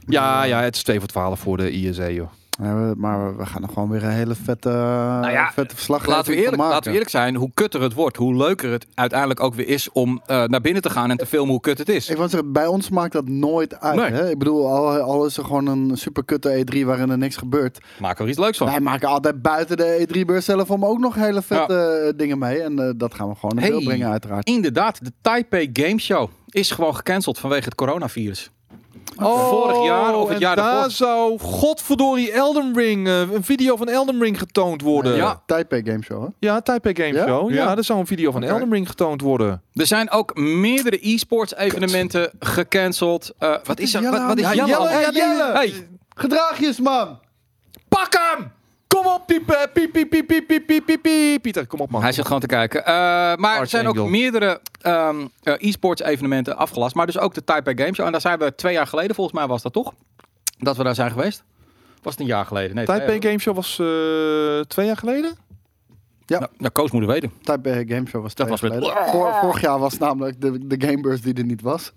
[0.07, 2.29] Ja, ja, het is 2 voor 12 voor de ISE, joh.
[2.61, 6.31] Ja, maar we gaan er gewoon weer een hele vette, Nou ja, vette verslaggeving Laten
[6.33, 9.53] we, eerlijk, laten we eerlijk zijn, hoe kutter het wordt, hoe leuker het uiteindelijk ook
[9.53, 12.09] weer is om eh, naar binnen te gaan en te filmen hoe kut het is.
[12.09, 13.95] Ik wou zeggen, bij ons maakt dat nooit uit.
[13.95, 14.11] Nee.
[14.11, 14.29] Hè?
[14.29, 17.79] Ik bedoel, al, al is er gewoon een superkutte E3 waarin er niks gebeurt.
[17.99, 18.67] Maak er iets leuks van.
[18.67, 22.61] Wij maken altijd buiten de E3-beurs zelf om ook nog hele vette eh, dingen mee.
[22.61, 23.83] En eh, dat gaan we gewoon in Hey.
[23.83, 24.47] brengen uiteraard.
[24.47, 28.51] Inderdaad, de Taipei Game Show is gewoon gecanceld vanwege het coronavirus.
[29.17, 30.91] Vorig jaar of het Oh, en jaar daar daarvoor.
[30.91, 35.15] zou godverdorie Elden Ring, eh, een video van Elden Ring getoond worden.
[35.15, 35.41] Ja.
[35.45, 36.27] Taipei Game Show, hè?
[36.39, 37.25] Ja, Taipei Game Ja?
[37.25, 37.49] Show.
[37.49, 37.77] Ja, Ja.
[37.77, 38.51] er zou een video van Oké.
[38.51, 39.61] Elden Ring getoond worden.
[39.73, 43.31] Er zijn ook meerdere e-sports evenementen gecanceld.
[43.39, 44.01] Eh, wat is er?
[44.01, 44.67] Jelle Wat, wat is Jelle?
[44.67, 45.51] Jelle, Jelle.
[45.53, 47.19] hey, Gedraag je eens, man!
[47.89, 48.51] pak hem!
[48.93, 49.69] Kom op, eh, piepen.
[49.73, 51.41] Piep, piep, piep, piep, piep, piep, piep.
[51.41, 52.01] Pieter, kom op, man.
[52.01, 52.85] Hij zit gewoon te kijken.
[52.85, 52.93] Eh,
[53.35, 56.95] maar er zijn ook meerdere ehm, eh, e-sports evenementen afgelast.
[56.95, 58.05] Maar dus ook de Taipei Games Show.
[58.05, 59.93] En daar zijn we twee jaar geleden, volgens mij was dat toch?
[60.57, 61.43] Dat we daar zijn geweest.
[62.01, 62.75] Was het een jaar geleden?
[62.75, 63.75] Nee, Taipei Games Show was
[64.67, 65.35] twee jaar geleden?
[66.25, 66.39] Ja.
[66.39, 67.31] Nou, nou Koos moeten weten.
[67.41, 68.93] Taipei Game Show was dat was met...
[69.41, 71.93] Vorig jaar was namelijk de, de Gameburst die er niet was.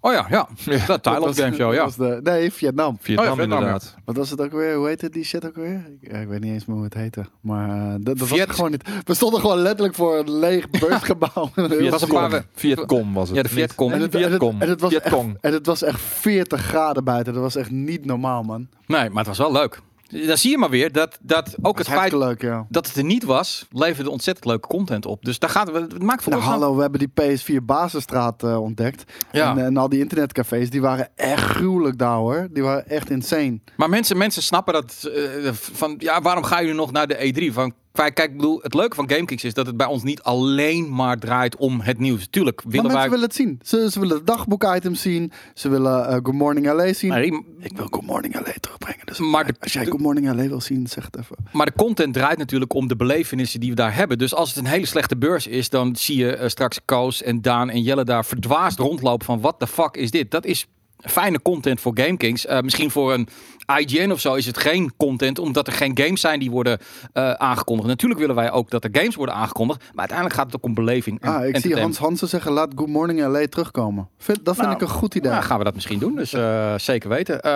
[0.00, 0.48] Oh ja, ja.
[0.64, 1.84] De Thailand Dat was- Game Show, dat ja.
[1.84, 2.96] was de, nee, Vietnam.
[3.00, 3.94] Vietnam, Oh ja, Vietnam, inderdaad.
[4.04, 4.74] Wat was het ook weer?
[4.76, 5.84] Hoe heette die shit ook weer?
[6.00, 7.24] Ik, ik weet niet eens meer hoe het heette.
[7.40, 8.88] Maar eh, dat, dat was Viet- gewoon niet.
[9.04, 11.50] We stonden gewoon letterlijk voor een leeg beursgebouw.
[11.54, 12.44] Het was een paar...
[12.54, 13.36] Vietcom was het.
[13.36, 13.92] Ja, de Vietcom.
[13.92, 14.60] En het, en, het, Vietcom.
[14.60, 15.36] en, het was echt, Vietcong.
[15.40, 17.32] en het was echt 40 graden buiten.
[17.32, 18.68] Dat was echt niet normaal, man.
[18.86, 19.80] Nee, maar het was wel leuk.
[20.08, 22.66] Dan zie je maar weer dat, dat ook Het het feit leuk, ja.
[22.68, 25.24] dat het er niet was, leverde ontzettend leuke content op.
[25.24, 28.62] Dus daar gaat het maakt voor Nou, ons hallo, we hebben die PS4 Basisstraat eh,
[28.62, 29.12] ontdekt.
[29.32, 29.50] Ja.
[29.50, 32.48] En, en al die internetcafés, die waren echt gruwelijk daar hoor.
[32.50, 33.60] Die waren echt insane.
[33.76, 37.52] Maar mensen, mensen snappen dat eh, van ja, waarom ga je nog naar de E3?
[37.52, 37.72] Van
[38.04, 41.18] kijk, ik bedoel, het leuke van GameKings is dat het bij ons niet alleen maar
[41.18, 42.26] draait om het nieuws.
[42.30, 43.10] Tuurlijk Maar willen mensen wij.
[43.10, 43.60] willen het zien.
[43.64, 45.32] Ze, ze willen dagboek-items zien.
[45.54, 47.12] Ze willen eh, Good Morning LA zien.
[47.60, 49.06] Ik wil Good Morning LA terugbrengen.
[49.06, 51.36] Dus Maar de- als jij Good Morning LA wil zien, zeg het even.
[51.52, 54.18] Maar de content draait natuurlijk om de belevenissen die we daar hebben.
[54.18, 57.42] Dus als het een hele slechte beurs is, dan zie je eh, straks Koos en
[57.42, 60.30] Daan en Jelle daar verdwaasd rondlopen van wat de fuck is dit?
[60.30, 60.66] Dat is
[60.98, 62.46] fijne content voor GameKings.
[62.46, 63.28] Eh misschien voor een
[63.76, 66.78] IGN of zo is het geen content, omdat er geen games zijn die worden
[67.12, 67.88] eh, aangekondigd.
[67.88, 70.74] Natuurlijk willen wij ook dat er games worden aangekondigd, maar uiteindelijk gaat het ook om
[70.74, 71.20] beleving.
[71.20, 71.80] en Ah, ik zie.
[71.80, 74.08] Hans Hansen zeggen, laat Good Morning LA terugkomen.
[74.18, 75.30] Vind, dat vind Nou, ik een goed idee.
[75.30, 77.40] Nou, gaan we dat misschien doen, dus eh, zeker weten.
[77.42, 77.50] Eh,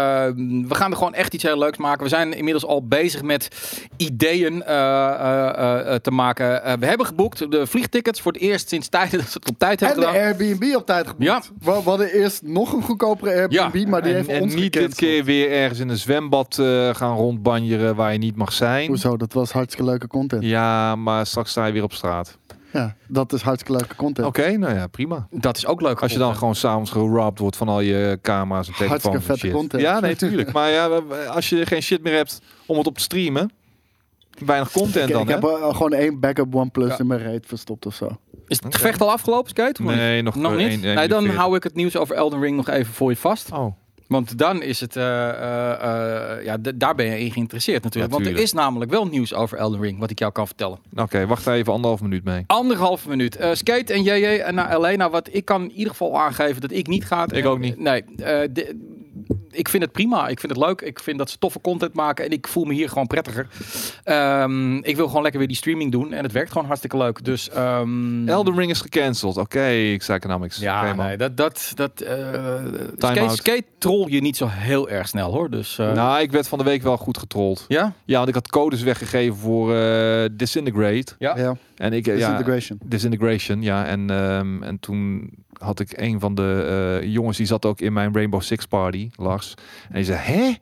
[0.69, 2.03] we gaan er gewoon echt iets heel leuks maken.
[2.03, 3.49] We zijn inmiddels al bezig met
[3.97, 6.65] ideeën eh, eh, eh, te maken.
[6.65, 9.59] Eh, we hebben geboekt de vliegtickets voor het eerst sinds tijden dat we het op
[9.59, 10.27] tijd en hebben de gedaan.
[10.27, 11.25] Airbnb op tijd geboekt.
[11.25, 11.43] Ja.
[11.59, 13.89] We, we hadden eerst nog een goedkopere Airbnb, Ja.
[13.89, 16.95] maar die En, heeft en ons niet dit keer weer ergens in een zwembad eh,
[16.95, 18.87] gaan rondbanjeren waar je niet mag zijn.
[18.89, 19.16] Hoezo?
[19.16, 20.43] Dat was hartstikke leuke content.
[20.43, 22.39] Ja, Ja, maar straks sta je weer op straat.
[23.09, 24.27] dat is hartstikke leuke content.
[24.27, 25.27] Oké, nou ja, prima.
[25.31, 26.01] Dat is ook leuk.
[26.01, 29.47] Als je dan gewoon s'avonds gerobbed wordt van al je camera's en telefoons Hartstikke vette
[29.47, 29.53] shit.
[29.57, 29.83] content.
[29.83, 30.53] Ja, nee, tuurlijk.
[30.53, 30.87] maar ja,
[31.29, 33.51] als je geen shit meer hebt om het op te streamen,
[34.45, 35.35] weinig content Ik, dan, ik hè?
[35.35, 36.99] heb eh, gewoon één backup OnePlus Ja.
[36.99, 38.09] in mijn reet verstopt of zo.
[38.47, 39.83] Is het gevecht al afgelopen, Skate?
[39.83, 40.43] Nee, nog, niet?
[40.43, 43.53] Nog nee, dan hou ik het nieuws over Elden Ring nog even voor je vast.
[43.53, 43.74] Oh,
[44.13, 48.13] Want dan is het, eh, eh, eh, ja, daar ben je in geïnteresseerd natuurlijk.
[48.13, 50.79] Want er is namelijk wel nieuws over Elden Ring, wat ik jou kan vertellen.
[50.97, 51.27] oké.
[51.27, 52.45] wacht daar even anderhalf minuut mee.
[52.47, 53.39] Anderhalve minuut.
[53.53, 54.91] Skate en JJ en naar LA.
[54.91, 57.27] Nou, wat ik kan in ieder geval aangeven dat ik niet ga.
[57.33, 57.79] Ik ook niet.
[57.79, 58.91] Nee, de-
[59.53, 60.29] ik vind het prima.
[60.29, 60.81] Ik vind het leuk.
[60.81, 62.24] Ik vind dat ze toffe content maken.
[62.24, 63.47] En ik voel me hier gewoon prettiger.
[64.05, 66.12] Ehm, ik wil gewoon lekker weer die streaming doen.
[66.12, 67.24] En het werkt gewoon hartstikke leuk.
[67.24, 67.51] Dus...
[67.51, 69.37] ehm, Elden Ring is gecanceld.
[69.37, 70.57] Oké, Psychonomics.
[70.59, 71.07] Ja, Oké, man.
[71.07, 71.37] nee, dat...
[71.37, 75.51] dat, dat eh, skate, troll je niet zo heel erg snel, hoor.
[75.51, 75.79] Dus...
[75.79, 77.65] eh, Nou, ik werd van de week wel goed getrold.
[77.69, 77.93] ja?
[78.05, 81.15] Ja, want ik had codes weggegeven voor eh, Disintegrate.
[81.19, 81.37] Ja.
[81.37, 82.79] Ja, En ik, eh, ja, disintegration.
[82.85, 83.87] Disintegration, ja.
[83.87, 85.31] En, ehm, en toen
[85.63, 89.11] had ik een van de eh, jongens, die zat ook in mijn Rainbow Six party,
[89.17, 89.55] Lars.
[89.89, 90.53] En die zei, hè?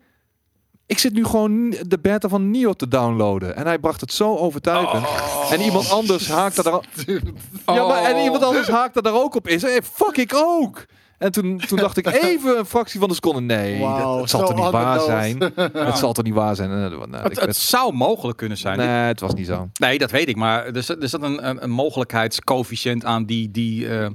[0.86, 3.56] Ik zit nu gewoon de beta van Nio te downloaden.
[3.56, 5.06] En hij bracht het zo overtuigend.
[5.50, 6.80] En iemand anders haakte daar...
[7.76, 8.22] Ja, maar en Oh.
[8.24, 9.58] iemand anders haakte daar ook op in.
[9.60, 10.84] Hey, fuck ik ook!
[11.18, 14.46] En toen, toen dacht ik even een fractie van de seconde, nee, dat, het zal
[14.46, 15.52] toch niet waar zijn?
[15.88, 16.70] Het zal toch niet waar zijn?
[16.70, 18.78] Eh, nou, ik Het, zou mogelijk kunnen zijn.
[18.78, 19.68] nee, het was niet zo.
[19.80, 20.36] Nee, dat weet ik.
[20.36, 24.06] Maar er zat, er zat een, een, een mogelijkheidscoëfficiënt aan die, die eh,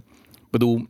[0.50, 0.86] bedoel,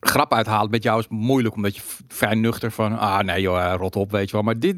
[0.00, 3.74] grap uithalen met jou is moeilijk, omdat je vrij nuchter van, ah nee joh, eh,
[3.76, 4.42] rot op, weet je wel.
[4.42, 4.76] Maar dit,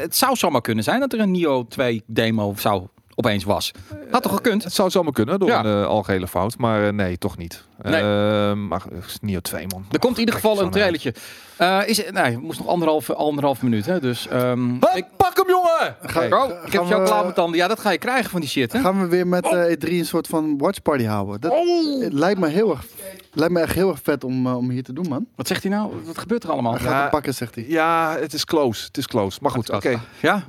[0.00, 3.72] het zou zomaar kunnen zijn dat er een Nio 2 demo zou opeens was.
[4.10, 4.64] Had toch gekund?
[4.64, 5.64] Het zou zomaar kunnen door Ja.
[5.64, 7.64] een uh, algehele fout, maar eh, nee, toch niet.
[7.82, 7.94] Nee.
[7.94, 9.84] Eh, maar het is Nio 2, man.
[9.90, 11.14] Er komt in ieder geval een trailertje.
[11.56, 14.00] Eh is, nee, het moest nog anderhalf, anderhalf minuut, hè?
[14.00, 15.96] Dus ehm, ik, pak hem, jongen!
[16.02, 17.58] Ga- oh, ik heb jou klaar met tanden.
[17.58, 18.80] Ja, dat ga je krijgen van die shit, hè?
[18.80, 21.40] Gaan we weer met eh, E3 een soort van watchparty houden?
[21.40, 21.52] Dat
[22.00, 22.84] het lijkt me heel erg,
[23.32, 25.26] lijkt me echt heel erg vet om, eh, om hier te doen, man.
[25.36, 25.92] Wat zegt hij nou?
[26.04, 26.72] Wat gebeurt er allemaal?
[26.72, 27.64] Hij gaat hem pakken, zegt hij.
[27.68, 28.86] Ja, het is close.
[28.86, 29.38] Het is close.
[29.42, 30.00] Maar goed, oké.
[30.20, 30.44] Ja?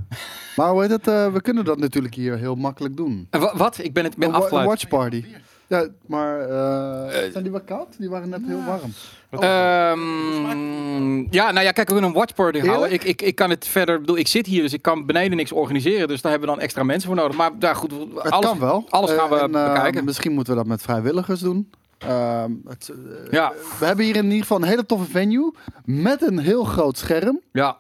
[0.56, 1.08] Maar hoe heet het?
[1.08, 3.28] eh, we kunnen dat natuurlijk hier heel makkelijk doen.
[3.30, 3.78] En wa- wat?
[3.82, 4.68] Ik ben het ben Een wa- een afgeleid.
[4.68, 5.26] watchparty.
[5.68, 7.88] Ja, maar eh, zijn die wel koud?
[7.98, 8.94] Die waren net heel warm.
[9.30, 12.92] Ehm, ja, nou ja, kijk, we kunnen een watchparty houden.
[12.92, 15.38] Ik, ik, ik kan het verder, ik bedoel, ik zit hier, dus ik kan beneden
[15.38, 16.08] niks organiseren.
[16.08, 17.38] Dus daar hebben we dan extra mensen voor nodig.
[17.38, 18.86] Maar daar goed, Het alles, kan wel.
[18.90, 20.06] alles gaan we Eh, en, eh, bekijken.
[20.06, 21.70] Misschien moeten we dat met vrijwilligers doen.
[21.98, 22.90] Ehm, het,
[23.26, 25.54] eh, Ja, we hebben hier in ieder geval een hele toffe venue
[25.86, 27.40] met een heel groot scherm.
[27.52, 27.78] ja.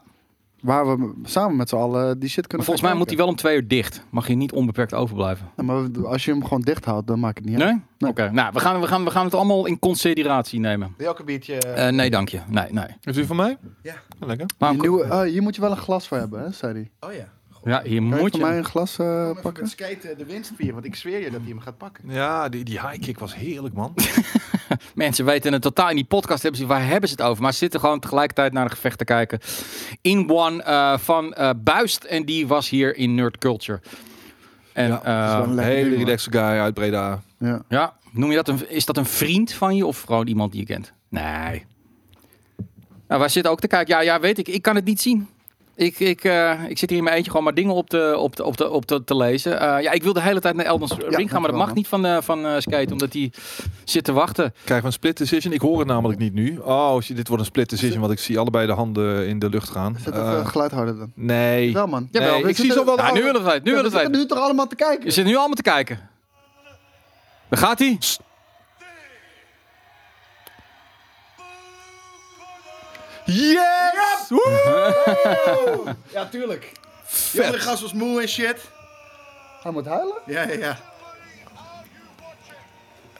[0.61, 3.27] Waar we samen met z'n allen die shit Maar kunnen volgens mij moet hij wel
[3.27, 4.03] om twee uur dicht.
[4.09, 5.49] Mag je niet onbeperkt overblijven.
[5.57, 7.71] Ja, maar als je hem gewoon dicht houdt, dan maakt het niet uit.
[7.71, 7.81] Nee?
[7.97, 8.09] Nee.
[8.09, 10.93] Oké, nou, we gaan, we, gaan, we gaan het allemaal in consideratie nemen.
[10.97, 11.55] Wil je ook een biertje?
[11.57, 12.39] Eh, nee, dank je.
[12.47, 12.88] Nee, nee.
[13.03, 13.57] Is u van mij?
[13.81, 13.95] Ja.
[14.19, 14.45] Lekker.
[14.57, 17.09] Maar nieuwe, oh, hier moet je wel een glas voor hebben, hè, zei hij.
[17.09, 17.27] Oh ja.
[17.51, 17.65] Goed.
[17.71, 18.45] Ja, hier Kan je moet voor je...
[18.45, 19.63] mij een glas eh, Even pakken?
[19.63, 22.03] met skaten de winst vieren, want ik zweer je dat hij hem gaat pakken.
[22.07, 23.93] Ja, die, die high kick was heerlijk, man.
[24.95, 27.51] Mensen weten het totaal in die podcast hebben ze waar hebben ze het over, maar
[27.51, 29.39] ze zitten gewoon tegelijkertijd naar een gevecht te kijken.
[30.01, 33.79] In One eh, van eh, Buist en die was hier in Nerd Culture.
[34.73, 36.05] En Ja, ja, dat is wel een Een lekker hele ding, hoor.
[36.05, 37.21] relaxe guy uit Breda.
[37.39, 37.61] Ja.
[37.69, 40.61] ja, noem je dat een is dat een vriend van je of gewoon iemand die
[40.61, 40.93] je kent?
[41.09, 41.65] Nee.
[43.07, 43.95] Nou, wij zitten ook te kijken.
[43.95, 44.47] Ja, ja, weet ik.
[44.47, 45.27] Ik kan het niet zien.
[45.77, 48.35] Ik, ik, eh, ik zit hier in mijn eentje gewoon maar dingen op, te, op,
[48.35, 49.59] te, op, te, op te, te lezen.
[49.59, 51.75] Eh, ja, ik wil de hele tijd naar Elden Ring gaan, maar dat mag man.
[51.75, 53.31] niet van, eh van eh, Skate, omdat hij
[53.83, 54.53] zit te wachten.
[54.53, 55.53] Krijgen we een split decision?
[55.53, 56.57] Ik hoor het namelijk niet nu.
[56.57, 59.69] Oh, dit wordt een split decision, want ik zie allebei de handen in de lucht
[59.69, 59.97] gaan.
[60.03, 61.11] Zet even geluid harder dan.
[61.15, 61.73] nee.
[61.73, 62.07] Wel man.
[62.11, 63.63] Nee, ik zie zo wel de Ja, nu willen we het weten.
[63.63, 65.05] Nu Ja, willen we we het nu toch allemaal te kijken?
[65.05, 65.99] Je zit nu allemaal te kijken.
[67.49, 67.97] Daar gaat hij.
[73.38, 74.30] Yes!
[74.30, 75.95] Woe!
[76.14, 76.72] Ja, tuurlijk.
[77.31, 78.69] Die andere gast was moe en shit.
[79.64, 80.15] Hij moet huilen?
[80.26, 80.77] Ja, ja, ja.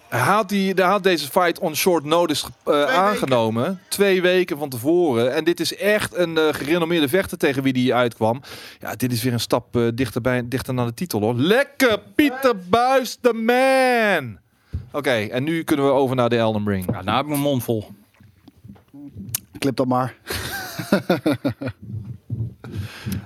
[0.08, 3.82] Hij had, die, hij had deze fight on short notice eh, aangenomen.
[3.90, 5.34] Twee weken van tevoren.
[5.34, 8.42] En dit is echt een eh, gerenommeerde vechter tegen wie die uitkwam.
[8.80, 11.36] Ja, dit is weer een stap eh, dichter, bij, dichter naar de titel hoor.
[11.36, 14.38] Lekker Pieter Buis, de man!
[14.92, 16.86] Oké, en nu kunnen we over naar de Elden Ring.
[16.92, 17.86] Ja, nou heb ik mijn mond vol.
[19.58, 20.16] Clip dat maar.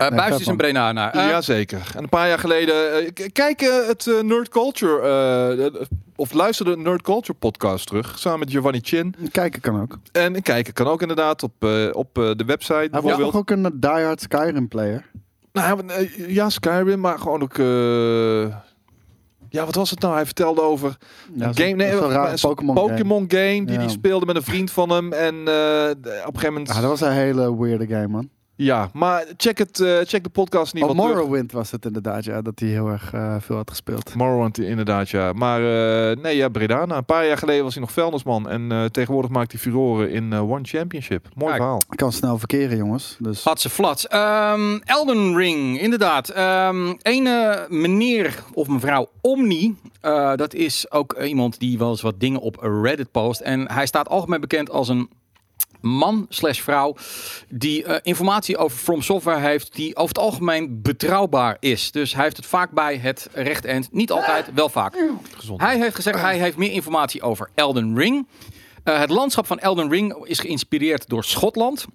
[0.01, 0.57] Uh, Buis is een man.
[0.57, 1.15] Brenaar.
[1.15, 1.91] Uh, Jazeker.
[1.95, 2.93] En een paar jaar geleden...
[2.93, 5.01] eh, k- kijk eh, het eh, Nerd Culture...
[5.01, 5.73] eh, eh,
[6.15, 8.19] of luister de Nerd Culture podcast terug.
[8.19, 9.15] Samen met Giovanni Chin.
[9.31, 9.97] Kijken kan ook.
[10.11, 13.31] En kijken kan ook inderdaad op, eh, op eh, de website Hij was bijvoorbeeld.
[13.31, 15.05] toch ook een diehard Skyrim player?
[15.53, 17.57] Nou, eh, ja, Skyrim, maar gewoon ook...
[19.51, 20.13] ja, wat was het nou?
[20.13, 20.97] Hij vertelde over
[21.35, 23.65] Ja, een game, nee, zo'n Pokémon game.
[23.65, 23.79] Die Ja.
[23.79, 25.13] hij speelde met een vriend van hem.
[25.13, 26.67] En eh, op een gegeven moment...
[26.67, 28.29] Ja, dat was een hele weirde game, man.
[28.63, 30.97] Ja, maar check, het, eh, check de podcast niet terug.
[30.97, 34.15] Morrowind was het inderdaad, ja, dat hij heel erg eh, veel had gespeeld.
[34.15, 35.33] Morrowind inderdaad, ja.
[35.33, 35.59] Maar
[36.11, 36.85] eh, nee, ja, Breda.
[36.85, 38.49] Nou, een paar jaar geleden was hij nog vuilnisman.
[38.49, 41.27] En eh, tegenwoordig maakt hij furoren in One Championship.
[41.33, 41.61] Mooi Kijk.
[41.61, 41.81] verhaal.
[41.89, 43.15] Ik kan snel verkeren, jongens.
[43.19, 44.07] Dus Had ze flats.
[44.07, 46.29] Ehm, Elden Ring, inderdaad.
[46.29, 49.75] Ehm ene meneer of mevrouw Omni.
[50.01, 53.39] eh, dat is ook iemand die wel eens wat dingen op Reddit post.
[53.41, 55.09] En hij staat algemeen bekend als een
[55.81, 56.95] man slash vrouw
[57.49, 61.91] die eh, informatie over From Software heeft die over het algemeen betrouwbaar is.
[61.91, 63.89] Dus hij heeft het vaak bij het rechte eind.
[63.91, 65.05] Niet altijd, wel vaak.
[65.35, 65.61] Gezond.
[65.61, 68.27] Hij heeft gezegd, hij heeft meer informatie over Elden Ring.
[68.83, 71.85] Eh, het landschap van Elden Ring is geïnspireerd door Schotland.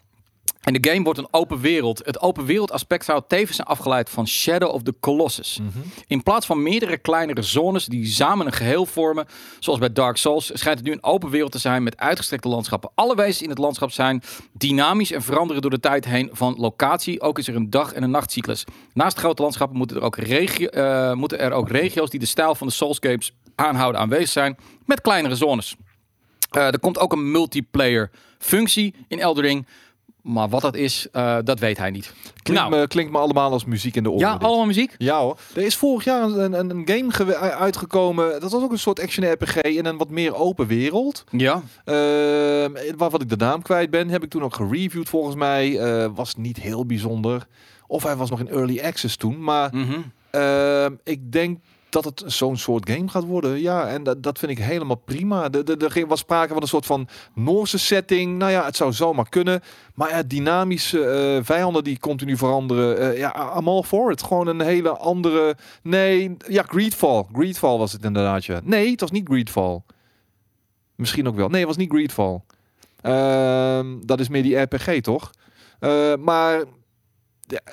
[0.67, 2.03] En de game wordt een open wereld.
[2.05, 5.61] Het open wereld aspect zou tevens zijn afgeleid van Shadow of the Colossus.
[6.07, 9.27] In plaats van meerdere kleinere zones die samen een geheel vormen,
[9.59, 12.91] zoals bij Dark Souls, schijnt het nu een open wereld te zijn met uitgestrekte landschappen.
[12.95, 14.23] Alle wezens in het landschap zijn
[14.53, 17.21] dynamisch en veranderen door de tijd heen van locatie.
[17.21, 18.65] Ook is er een dag- en een nachtcyclus.
[18.95, 22.55] Naast grote landschappen moeten er ook, regio- eh, moeten er ook regio's die de stijl
[22.55, 25.77] van de Souls games aanhouden aanwezig zijn, met kleinere zones.
[26.51, 29.67] Eh, er komt ook een multiplayer functie in Elden Ring.
[30.27, 32.13] Maar wat dat is, eh, dat weet hij niet.
[32.43, 34.27] Klinkt, nou, me, klinkt me allemaal als muziek in de oren.
[34.27, 34.43] ja, dit.
[34.47, 34.95] allemaal muziek.
[34.99, 35.39] Ja hoor.
[35.55, 38.41] Er is vorig jaar een, een, een game uitgekomen.
[38.41, 41.25] Dat was ook een soort action RPG in een wat meer open wereld.
[41.31, 41.63] Ja.
[41.85, 44.09] Ehm waarvan ik de naam kwijt ben.
[44.09, 45.79] Heb ik toen ook gereviewd volgens mij.
[45.79, 47.47] Eh, was niet heel bijzonder.
[47.87, 49.43] Of hij was nog in early access toen.
[49.43, 49.99] Maar Mhm.
[50.31, 53.61] Ehm, ik denk dat het zo'n soort game gaat worden.
[53.61, 55.51] Ja, en dat, dat vind ik helemaal prima.
[55.51, 58.39] Er was sprake van een soort van Noorse setting.
[58.39, 59.61] Nou ja, het zou zomaar kunnen.
[59.95, 62.99] Maar ja, dynamische eh, vijanden die continu veranderen.
[62.99, 64.23] eh, ja, I'm all for it.
[64.23, 65.57] Gewoon een hele andere...
[65.83, 67.25] Nee, ja, Greedfall.
[67.33, 68.61] Greedfall was het inderdaad, ja.
[68.65, 69.83] Nee, het was niet Greedfall.
[70.95, 71.49] Misschien ook wel.
[71.49, 72.41] Nee, het was niet Greedfall.
[73.01, 75.31] Ehm, dat is meer die RPG, toch?
[75.79, 76.65] Eh, maar
[77.47, 77.73] ja, eh,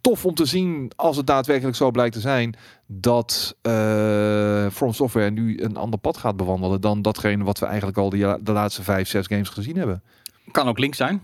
[0.00, 2.54] tof om te zien als het daadwerkelijk zo blijkt te zijn
[2.86, 7.98] dat eh From Software nu een ander pad gaat bewandelen dan datgene wat we eigenlijk
[7.98, 10.02] al de, de laatste vijf, zes games gezien hebben.
[10.50, 11.22] Kan ook links zijn.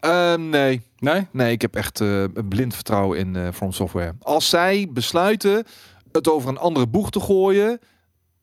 [0.00, 1.26] Ehm, nee, Nee?
[1.30, 4.14] nee, ik heb echt eh, een blind vertrouwen in eh From Software.
[4.20, 5.64] Als zij besluiten
[6.12, 7.78] het over een andere boeg te gooien,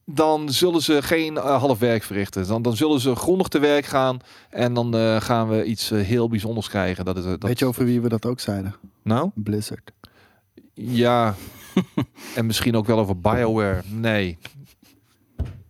[0.09, 2.47] dan zullen ze geen eh, half werk verrichten.
[2.47, 4.19] Dan, dan zullen ze grondig te werk gaan
[4.49, 7.05] en dan eh, gaan we iets eh, heel bijzonders krijgen.
[7.05, 8.75] Dat is, dat, weet je over wie we dat ook zeiden?
[9.03, 9.29] Nou?
[9.33, 9.91] Blizzard.
[10.73, 11.35] Ja.
[12.35, 13.81] en misschien ook wel over BioWare.
[13.87, 14.37] Nee,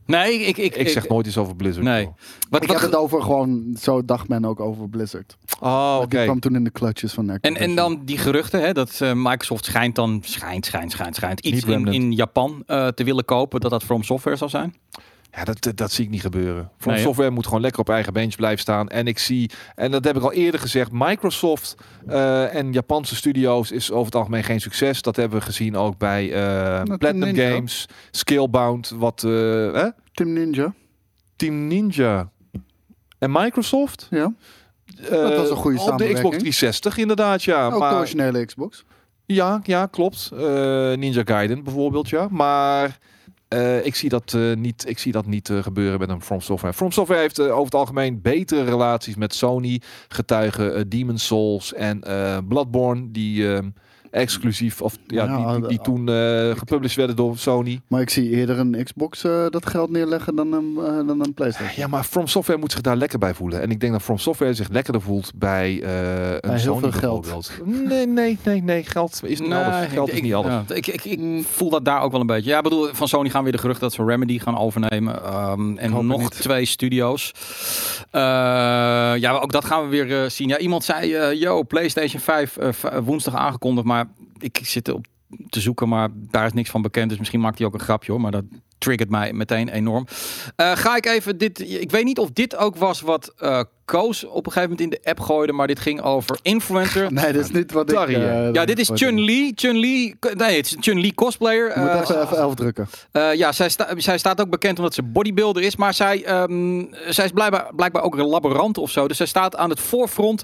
[0.08, 0.58] Nee, ik...
[0.58, 1.86] Ik, ik zeg nooit iets over Blizzard.
[1.86, 2.04] Nee.
[2.04, 2.14] joh.
[2.50, 5.38] Wat, ik wat, heb het over gewoon, zo dacht men ook over Blizzard.
[5.60, 6.08] Oh, oké.
[6.08, 7.70] Die kwam toen in de clutches van en, Activision.
[7.70, 11.64] en dan die geruchten, hè, dat eh, Microsoft schijnt dan, schijnt, schijnt, schijnt, schijnt, iets
[11.66, 14.76] in Japan eh, te willen kopen, dat dat From Software zou zijn.
[15.32, 16.72] Ja, dat, dat, dat zie ik niet gebeuren.
[16.78, 17.06] From Nee, hè?
[17.08, 18.88] Software moet gewoon lekker op eigen bench blijven staan.
[18.90, 21.76] En ik zie, en dat heb ik al eerder gezegd, Microsoft
[22.08, 25.02] eh, en Japanse studio's is over het algemeen geen succes.
[25.02, 27.52] Dat hebben we gezien ook bij eh, Team Platinum Ninja.
[27.52, 29.32] Games, Skillbound, wat eh,
[29.74, 29.88] hè?
[30.14, 30.74] Team Ninja.
[31.36, 32.30] Team Ninja
[33.20, 34.08] en Microsoft.
[34.10, 34.34] Ja.
[35.04, 36.32] Eh, Dat was een goede Op de Xbox samenwerking.
[36.34, 37.66] 360 inderdaad, ja.
[37.66, 38.84] Ook de maar, originele Xbox.
[39.26, 40.30] ja, ja, klopt.
[40.34, 40.40] Eh,
[40.94, 42.28] Ninja Gaiden bijvoorbeeld, ja.
[42.32, 42.98] Maar
[43.48, 46.42] eh, ik zie dat eh, niet, ik zie dat niet eh, gebeuren met een From
[46.42, 46.74] Software.
[46.74, 52.00] From Software heeft over het algemeen betere relaties met Sony, getuigen Demon's Souls en
[52.48, 53.66] Bloodborne, die eh,
[54.18, 57.82] exclusief of ja, Ja, die, die, die eh, toen eh, gepubliceerd werden door Sony.
[57.88, 60.74] Maar ik zie eerder een Xbox eh, dat geld neerleggen dan een,
[61.08, 61.74] dan een PlayStation.
[61.80, 63.62] Ja, maar From Software moet zich daar lekker bij voelen.
[63.62, 66.92] En ik denk dat From Software zich lekkerder voelt bij eh een heel Sony veel
[66.92, 67.22] geld.
[67.22, 67.88] bijvoorbeeld.
[67.90, 68.84] Nee, nee, nee, nee.
[68.84, 69.88] Geld is niet alles.
[69.88, 70.52] Geld ik, is niet alles.
[70.68, 72.50] ja, ik, ik, ik voel dat daar ook wel een beetje.
[72.50, 75.24] Ja, ik bedoel, van Sony gaan weer de geruchten dat ze Remedy gaan overnemen.
[75.24, 77.32] Ehm, en nog twee studio's.
[78.12, 78.22] Eh,
[79.20, 80.48] ja, ook dat gaan we weer eh, zien.
[80.48, 83.88] Ja, iemand zei, eh yo, PlayStation 5 eh, v- woensdag aangekondigd.
[83.88, 84.07] Maar
[84.40, 85.06] ik zit erop
[85.50, 87.10] te zoeken, maar daar is niks van bekend.
[87.10, 88.22] Dus misschien maakt hij ook een grapje hoor.
[88.22, 88.46] Maar dat
[88.78, 90.08] triggert mij meteen enorm.
[90.56, 91.60] Eh, ga ik even dit.
[91.82, 94.90] Ik weet niet of dit ook was wat eh Koos op een gegeven moment in
[95.04, 95.54] de app gooide.
[95.54, 97.12] Maar dit ging over influencer.
[97.14, 97.98] Nee, dat is niet wat ik...
[97.98, 99.52] Eh, Ja, dit is wat- Chun-Li.
[99.56, 100.16] Chun-Li.
[100.34, 101.74] Nee, het is een Chun-Li cosplayer.
[101.80, 102.88] Moet even, even elf drukken.
[103.12, 105.76] ja, zij, sta- zij staat ook bekend omdat ze bodybuilder is.
[105.76, 109.08] Maar zij, ehm, zij is blijkbaar, blijkbaar ook een laborant of zo.
[109.08, 110.44] Dus zij staat aan het voorfront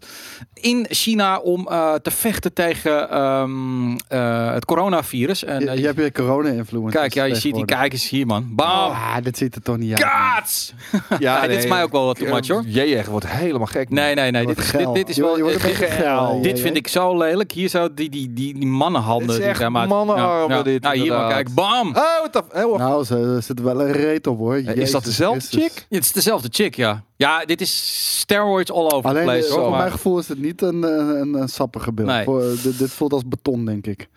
[0.53, 1.65] in China om
[2.01, 5.43] te vechten tegen ehm, eh, het coronavirus.
[5.43, 6.97] En, Je, je hebt je corona-influence.
[6.97, 8.47] kijk, ja, je ziet die kijkers hier, man.
[8.51, 8.67] Bam!
[8.91, 10.01] Ah, dit ziet er toch niet uit.
[10.01, 10.73] Kaats!
[11.19, 12.63] Ja, Nee, dit is mij ook wel wat too much, hoor.
[12.65, 13.89] Jij wordt helemaal gek.
[13.89, 14.45] Nee, nee, nee.
[14.45, 15.37] Dit is, dit, dit is wel...
[15.37, 16.41] je eh, geil.
[16.41, 17.51] dit vind ik zo lelijk.
[17.51, 19.25] Hier zo die, die, die, die mannenhanden.
[19.27, 21.43] Het is die echt zeg maar- mannenarmen dit, Nou, hier maar inderdaad.
[21.43, 21.55] kijk.
[21.55, 21.87] Bam!
[21.95, 22.65] Oh, wat.
[22.65, 24.57] Oh, Nou, ze zit wel een reet op hoor.
[24.57, 25.61] is dat dezelfde Christus.
[25.73, 25.85] chick?
[25.89, 27.03] Het is dezelfde chick, ja.
[27.15, 29.47] Ja, dit is steroids all over the Alleen, place.
[29.47, 32.07] eh, hoor, voor maar- mijn gevoel is het niet een, een, een, een sappige beeld.
[32.07, 32.23] Nee.
[32.23, 34.07] Voor, dit, dit voelt als beton, denk ik.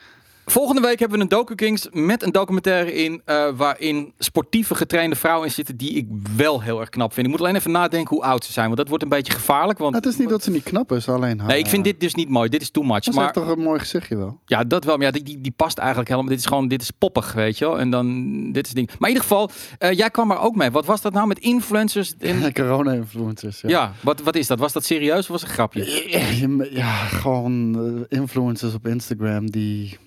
[0.48, 5.16] Volgende week hebben we een Doku Kings met een documentaire in eh, waarin sportieve getrainde
[5.16, 6.06] vrouwen in zitten die ik
[6.36, 7.26] wel heel erg knap vind.
[7.26, 9.78] Ik moet alleen even nadenken hoe oud ze zijn, want dat wordt een beetje gevaarlijk.
[9.78, 11.48] Want het is niet dat ze niet knap is, alleen haar.
[11.48, 12.48] nee, ik vind dit dus niet mooi.
[12.48, 13.04] Dit is too much.
[13.04, 14.40] Ze Maar heeft toch een mooi gezichtje wel.
[14.44, 14.96] ja, dat wel.
[14.96, 16.30] Maar ja, die, die, die past eigenlijk helemaal.
[16.30, 17.78] Dit is gewoon, dit is poppig, weet je wel.
[17.78, 18.86] En dan, dit is ding.
[18.86, 20.70] Maar in ieder geval, eh, jij kwam er ook mee.
[20.70, 22.14] Wat was dat nou met influencers?
[22.18, 23.60] In, Corona-influencers.
[23.60, 23.68] Ja.
[23.68, 24.58] ja, wat, wat is dat?
[24.58, 26.08] Was dat serieus of was het een grapje?
[26.70, 27.78] Ja, gewoon
[28.08, 29.98] eh, influencers op Instagram die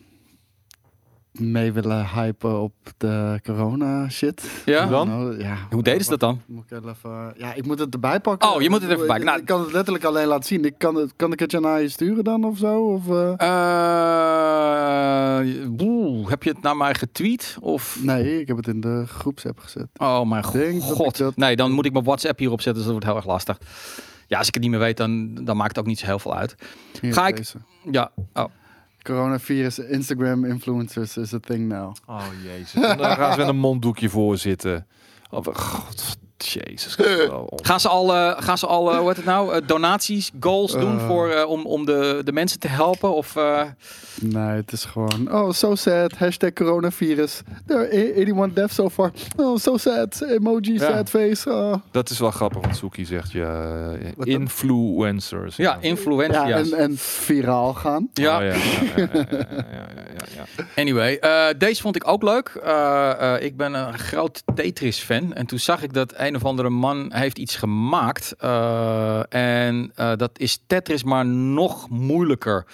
[1.32, 4.44] mee willen hypen op de corona shit.
[4.66, 4.86] Ja?
[4.86, 5.08] Dan?
[5.08, 5.56] Nou, ja.
[5.70, 6.42] Hoe deden ze dat dan?
[6.46, 8.50] Moet ik wel even, ja, ik moet het erbij pakken.
[8.54, 9.26] Oh, je moet het even pakken.
[9.26, 10.66] Nou- ik kan het letterlijk alleen laten zien.
[10.66, 12.84] Ik kan, het, kan ik het je naar je sturen dan of zo?
[12.86, 13.32] Of, eh?
[13.40, 15.40] Eh,
[15.70, 17.58] boe, heb je het naar mij getweet?
[17.60, 17.98] Of...
[18.02, 19.88] Nee, ik heb het in de groepsapp gezet.
[19.98, 21.18] Oh mijn denk dat ik god.
[21.18, 23.58] dat- Nee, dan moet ik mijn WhatsApp hierop zetten, dus dat wordt heel erg lastig.
[24.28, 26.20] Ja, als ik het niet meer weet, dan, dan maakt het ook niet zo heel
[26.20, 26.56] veel uit.
[27.02, 27.58] Hier, Ga ik- deze.
[27.92, 28.46] Ja, oh.
[29.10, 31.96] Coronavirus, Instagram influencers is a thing now.
[32.06, 32.82] Oh jezus.
[32.98, 34.88] Dan gaan ze met een monddoekje voor zitten.
[35.30, 36.98] Oh, god, Jezus.
[37.56, 41.44] gaan ze al, uh, gaan ze al hoe heet het nou, donaties, goals doen voor,
[41.46, 43.14] om, om de, de mensen te helpen?
[43.14, 43.36] Of,
[44.22, 47.42] Nee, het is gewoon, oh, so sad, hashtag coronavirus.
[47.66, 49.12] There are one deaths so far.
[49.38, 50.80] Oh, so sad, emoji, ja.
[50.80, 51.50] sad face.
[51.50, 51.74] Oh.
[51.92, 53.92] Dat is wel grappig want Suki zegt, ja.
[54.18, 55.56] Influencers.
[55.56, 56.48] Ja, ja influencers.
[56.50, 58.10] Ja, en, en, viraal gaan.
[58.14, 58.38] Ja.
[58.38, 58.54] Oh,
[60.76, 62.52] Anyway, uh, deze vond ik ook leuk.
[62.66, 65.34] Uh, uh, ik ben een groot Tetris-fan.
[65.34, 68.36] En toen zag ik dat een of andere man heeft iets gemaakt.
[68.38, 72.66] Eh, en eh, dat is Tetris, maar nog moeilijker.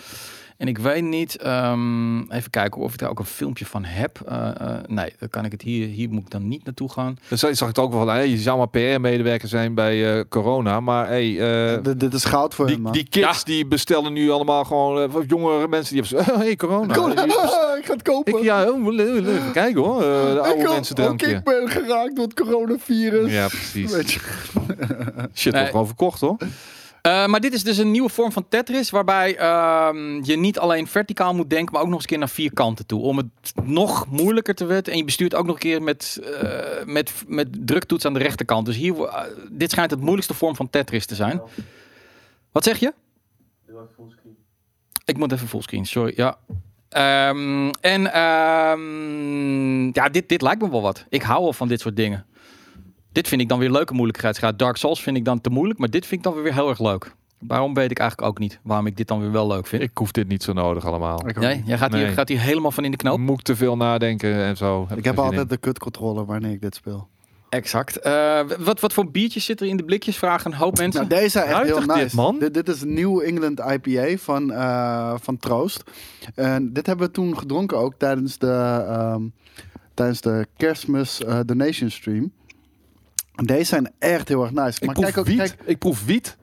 [0.57, 4.19] En ik weet niet, ehm, even kijken of ik daar ook een filmpje van heb.
[4.27, 7.17] Eh, eh, nee, dan kan ik het hier, hier moet ik dan niet naartoe gaan.
[7.27, 10.23] Dan zag ik het ook wel van, hey, je zou maar PR-medewerker zijn bij eh,
[10.29, 11.39] corona, maar hey,
[11.73, 12.91] eh, dit is goud voor hem, die, man.
[12.93, 16.93] die kids die bestellen nu allemaal gewoon, jongere mensen die hebben zo, hey, corona.
[17.75, 18.37] Ik ga het kopen.
[18.37, 21.27] Ik, ja, oh, even kijken hoor, de oude Ik mensen Ook drankje.
[21.27, 23.31] ik ben geraakt door het coronavirus.
[23.31, 23.91] Ja, precies.
[23.95, 24.19] Weet je.
[25.33, 25.61] Shit, Nee.
[25.61, 26.37] wordt gewoon verkocht hoor.
[27.05, 30.87] Eh, maar dit is dus een nieuwe vorm van Tetris, waarbij ehm, je niet alleen
[30.87, 33.01] verticaal moet denken, maar ook nog eens een keer naar vier kanten toe.
[33.01, 34.91] Om het nog moeilijker te weten.
[34.91, 38.65] En je bestuurt ook nog een keer met, eh, met, met druktoets aan de rechterkant.
[38.65, 41.41] Dus hier, eh, dit schijnt het moeilijkste vorm van Tetris te zijn.
[42.51, 42.93] Wat zeg je?
[45.05, 46.13] Ik moet even fullscreen, sorry.
[46.15, 46.37] Ja.
[46.89, 51.05] Ehm, en ehm, ja, dit, dit lijkt me wel wat.
[51.09, 52.25] Ik hou wel van dit soort dingen.
[53.15, 54.59] Dit vind ik dan weer leuke moeilijkheidsgraad.
[54.59, 56.79] Dark Souls vind ik dan te moeilijk, maar dit vind ik dan weer heel erg
[56.79, 57.15] leuk.
[57.39, 59.81] Waarom weet ik eigenlijk ook niet waarom ik dit dan weer wel leuk vind.
[59.81, 61.21] Ik hoef dit niet zo nodig allemaal.
[61.39, 62.13] Nee, jij gaat, hier, Nee.
[62.13, 63.19] gaat hier helemaal van in de knoop.
[63.19, 64.87] Moet ik te veel nadenken en zo.
[64.95, 65.47] ik heb geen altijd in.
[65.47, 67.07] de kutcontrole wanneer ik dit speel.
[67.49, 67.99] Exact.
[67.99, 70.17] Eh, wat, wat voor biertjes zit er in de blikjes?
[70.17, 71.07] Vragen een hoop mensen.
[71.07, 72.15] Nou, deze zijn echt heel Ruitig dit, nice.
[72.15, 72.39] man.
[72.39, 75.83] Dit, dit is New England IPA van, eh, van Troost.
[76.35, 79.21] En dit hebben we toen gedronken ook tijdens de, ehm,
[79.93, 82.31] tijdens de kerstmis eh, donation stream.
[83.35, 84.77] En Deze zijn echt heel erg nice.
[84.79, 85.37] Ik Maar proef kijk ook, wiet.
[85.37, 86.37] kijk, Ik proef wiet.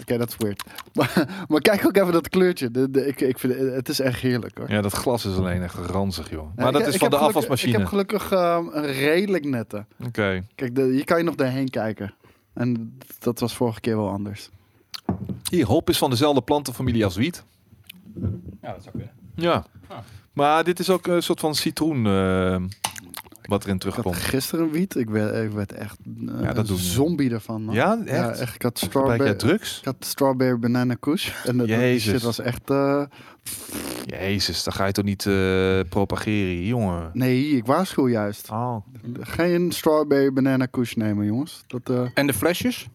[0.00, 0.62] oké, dat is weird.
[0.94, 2.70] Maar, maar kijk ook even dat kleurtje.
[2.70, 4.70] De, de- ik, ik vind, het is echt heerlijk hoor.
[4.70, 6.42] Ja, dat glas is alleen echt ranzig, joh.
[6.42, 7.72] Ja, Maar ik- dat is ik van de afwasmachine.
[7.72, 9.84] Ik heb gelukkig ehm, een redelijk nette.
[10.06, 10.42] Oké.
[10.54, 12.14] Kijk, de, hier kan je nog doorheen kijken.
[12.54, 14.50] En dat was vorige keer wel anders.
[15.50, 17.44] Hier, hop is van dezelfde plantenfamilie als wiet.
[18.62, 19.10] Ja, dat zou kunnen.
[19.34, 19.64] Ja.
[19.88, 19.98] Ah.
[20.32, 22.56] Maar dit is ook een soort van citroen eh,
[23.48, 24.16] wat erin Ik had terugkomt.
[24.16, 24.96] gisteren wiet.
[24.96, 25.96] Ik werd, ik werd echt
[26.40, 27.62] Ja, dat een zombie ervan.
[27.64, 27.74] Man.
[27.74, 28.40] Ja, Ja, echt?
[28.40, 28.54] echt.
[28.54, 29.78] Ik had strawberry, drugs?
[29.78, 31.30] ik had strawberry banana kush.
[31.46, 32.12] En dat, Jezus.
[32.12, 32.70] shit was echt...
[32.70, 33.02] eh,
[34.06, 37.10] Jezus, dan ga je toch niet eh, propageren, jongen.
[37.12, 38.50] nee, ik waarschuw juist.
[38.50, 38.76] Oh.
[39.20, 41.64] Geen strawberry banana kush nemen, jongens.
[41.66, 42.88] Dat, eh, En de flesjes?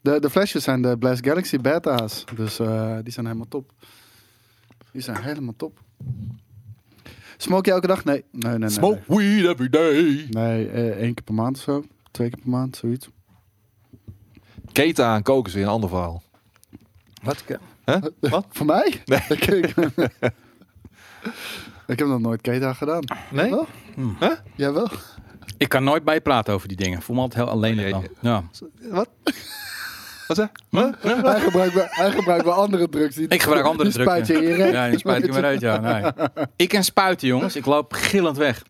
[0.00, 2.24] de, de flesjes zijn de Blast Galaxy beta's.
[2.36, 3.70] Dus eh, die zijn helemaal top.
[4.92, 5.80] Die zijn helemaal top.
[7.42, 8.04] Smoke je elke dag?
[8.04, 8.24] Nee.
[8.30, 8.68] Nee, nee, nee.
[8.68, 10.26] Smoke weed every day.
[10.30, 11.84] Nee, eh, één keer per maand of zo.
[12.10, 13.08] Twee keer per maand, zoiets.
[14.72, 16.22] Keten aan koken is weer een ander verhaal.
[17.22, 17.44] Wat?
[17.84, 17.98] Hè?
[18.20, 18.46] Wat?
[18.50, 19.02] Voor mij?
[19.04, 19.20] Nee.
[21.86, 23.04] ik, heb nog nooit keta gedaan.
[23.30, 23.50] Nee?
[23.50, 23.66] Wel?
[23.94, 24.16] Hmm.
[24.20, 24.32] Huh?
[24.54, 24.88] Jij wel?
[25.56, 26.98] Ik kan nooit bijpraten over die dingen.
[26.98, 28.06] Ik voel me altijd heel alleen dan.
[28.20, 28.44] Ja.
[28.90, 29.08] Wat?
[30.36, 31.22] Wat zeg?
[31.22, 33.14] Hij gebruikt, wel- hij gebruikt wel andere drugs.
[33.14, 34.72] Die, Ik gebruik andere die spuit je drugs, in je reet.
[34.72, 35.80] Ja, die spuit ik uit, ja.
[35.80, 36.02] Nee.
[36.56, 37.56] Ik ken spuiten, jongens.
[37.56, 38.62] Ik loop gillend weg.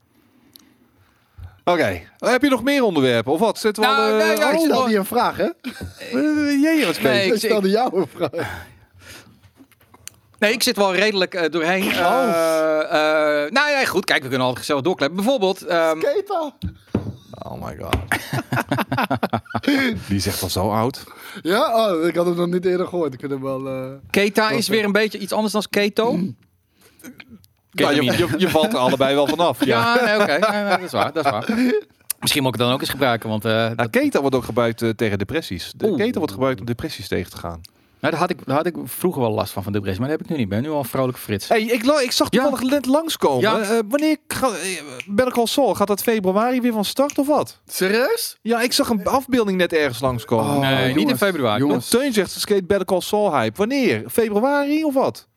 [1.65, 2.01] Oké.
[2.19, 3.59] Heb je nog meer onderwerpen of wat?
[3.59, 3.91] Zit wel.
[3.91, 5.45] Nou, eh, nee, ja, Ik stelde je een vraag, hè?
[5.45, 8.31] eh, Jee, wat Nee, Ik ik- stelde jou een vraag.
[10.39, 11.83] Nee, ik zit wel redelijk eh, doorheen.
[11.83, 12.29] Oh.
[12.29, 14.05] Eh, eh, nou ja, goed.
[14.05, 15.17] Kijk, we kunnen altijd gezellig doorkleppen.
[15.17, 16.01] Bijvoorbeeld, ehm!
[17.45, 17.97] Oh my god.
[20.09, 21.05] Die is echt al zo oud.
[21.43, 21.91] Ja?
[21.93, 23.15] Oh, ik had hem nog niet eerder gehoord.
[23.15, 23.69] Ik vind hem wel...
[23.69, 26.19] eh, Keta is weer een beetje iets anders dan keto.
[27.73, 29.65] Nou, je, je, je valt er allebei wel vanaf.
[29.65, 29.97] Ja.
[29.97, 30.51] Ja, nee, oké.
[30.51, 31.13] Nee, nee, dat is waar.
[31.13, 31.45] Dat is waar.
[32.21, 34.45] Misschien moet ik het dan ook eens gebruiken, want eh, Nou, dat, keta wordt ook
[34.45, 35.73] gebruikt eh, tegen depressies.
[35.77, 35.97] De Oeh.
[35.99, 37.61] keta wordt gebruikt om depressies tegen te gaan.
[38.03, 40.01] Nou, daar, had ik, daar had ik vroeger wel last van, van depressie.
[40.01, 40.53] Maar dat heb ik nu niet.
[40.53, 41.49] Ik ben nu al een vrolijke frits.
[41.49, 42.43] Hey, ik, ik zag Ja.
[42.43, 43.41] toevallig net langskomen.
[43.41, 43.61] Ja.
[43.61, 45.75] Eh, wanneer gaat uh, Better Call Saul?
[45.75, 47.61] Gaat dat februari weer van start of wat?
[47.67, 48.39] Serieus?
[48.43, 50.55] Ja, ik zag een afbeelding net ergens langskomen.
[50.55, 51.61] Oh, nee, niet in februari.
[51.61, 51.89] jongens.
[51.89, 53.57] Teun zegt, skate Better Call Saul hype.
[53.57, 54.03] Wanneer?
[54.11, 55.29] Februari of wat?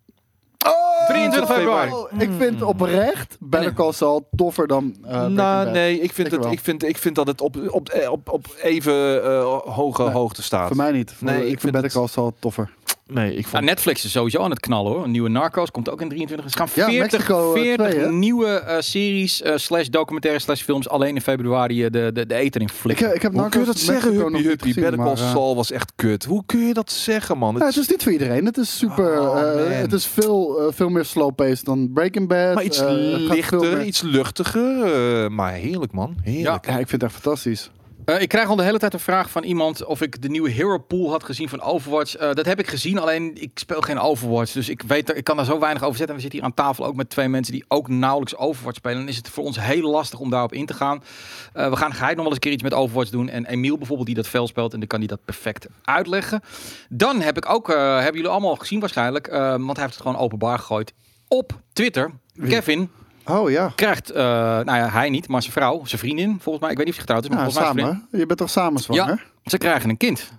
[0.66, 1.92] Oh, 23 februari.
[1.92, 5.74] oh, ik vind oprecht Better Call Saul toffer dan eh Breaking nou, Bad.
[5.74, 8.30] nee, ik vind, Ik het, ik, vind, ik vind dat het op, op, eh, op,
[8.30, 10.68] op even eh, hoge Nee, hoogte staat.
[10.68, 11.14] Voor mij niet.
[11.14, 12.70] Voor- Nee, ik, ik vind vind Better het- Call Saul toffer.
[13.08, 13.52] Nee, ik vond...
[13.54, 15.04] Nou, Netflix is sowieso aan het knallen hoor.
[15.04, 16.52] Een nieuwe Narcos komt ook in 23.
[16.52, 18.12] Er gaan Ja, 40, Mexico, eh, 40 twee, hè?
[18.12, 22.62] nieuwe eh, series, eh, slash documentaires, slash films alleen in februari de, de, de eten
[22.62, 23.06] in Ik, flikken.
[23.06, 24.74] heb- ik heb Hoe kun je dat zeggen, Huppie Huppie?
[24.74, 26.24] Better Call maar, Saul was echt kut.
[26.26, 27.54] Hoe kun je dat zeggen, man?
[27.54, 28.46] Het Ja, het is niet voor iedereen.
[28.46, 29.22] Het is super.
[29.22, 32.54] Oh, eh, het is veel, eh, veel meer slow-paced dan Breaking Bad.
[32.56, 34.84] maar iets Eh, lichter, iets luchtiger.
[35.24, 36.16] eh, maar heerlijk, man.
[36.24, 36.66] Heerlijk.
[36.66, 37.72] Ja, ik vind het echt fantastisch.
[38.06, 40.50] Eh, ik krijg al de hele tijd een vraag van iemand of ik de nieuwe
[40.50, 42.16] Hero Pool had gezien van Overwatch.
[42.16, 44.52] Eh, dat heb ik gezien, alleen ik speel geen Overwatch.
[44.52, 46.16] Dus ik, weet, er- ik kan daar zo weinig over zetten.
[46.16, 48.98] En we zitten hier aan tafel ook met twee mensen die ook nauwelijks Overwatch spelen.
[48.98, 51.04] Dan is het voor ons heel lastig om daarop in te gaan.
[51.54, 53.30] Eh, we gaan geheid nog wel eens een keer iets met Overwatch doen.
[53.30, 54.74] En Emiel bijvoorbeeld, die dat fel speelt.
[54.74, 56.42] En dan kan hij dat perfect uitleggen.
[56.90, 59.28] Dan heb ik ook, hebben jullie allemaal gezien waarschijnlijk.
[59.32, 60.94] want hij heeft het gewoon openbaar gegooid
[61.28, 62.12] op Twitter.
[62.34, 62.50] Wie?
[62.50, 62.90] Kevin
[63.26, 63.72] Oh ja.
[63.76, 66.72] krijgt, eh, nou ja, hij niet, maar zijn vrouw, zijn vriendin, volgens mij.
[66.72, 68.08] Ik weet niet of hij getrouwd is, maar ja volgens mij samen.
[68.12, 69.26] Je bent toch samen zwanger?
[69.46, 70.32] Ze krijgen een kind.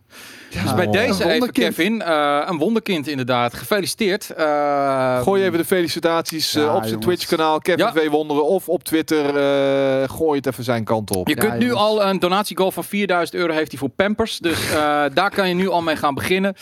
[0.51, 0.63] Ja.
[0.63, 0.93] Dus bij Oh.
[0.93, 1.53] deze Een even.
[1.53, 3.55] Kevin, eh, een wonderkind inderdaad.
[3.55, 4.31] Gefeliciteerd.
[4.31, 7.01] Eh, Gooi even de felicitaties eh, Ja, op zijn.
[7.01, 7.93] Twitch-kanaal, Kevin Ja.
[7.93, 8.09] V.
[8.09, 8.45] Wonderen.
[8.45, 11.29] Of op Twitter, eh, gooi het even zijn kant op.
[11.29, 11.81] Je Ja, kunt nu jongens.
[11.83, 14.39] al een donatiegoal van 4000 euro heeft hij voor Pampers.
[14.39, 16.55] Dus eh, daar kan je nu al mee gaan beginnen.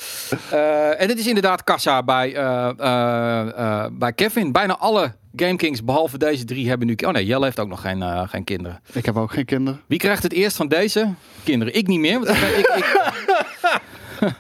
[0.51, 4.53] Eh, en dit is inderdaad kassa bij, eh, eh, eh, bij Kevin.
[4.53, 6.95] Bijna alle GameKings, behalve deze drie, hebben nu...
[7.07, 8.81] Oh nee, Jelle heeft ook nog geen, eh, geen kinderen.
[8.93, 9.81] Ik heb ook geen kinderen.
[9.87, 11.09] Wie krijgt het eerst van deze
[11.45, 11.75] kinderen?
[11.75, 12.21] Ik niet meer.
[12.21, 14.33] Want ik, ik,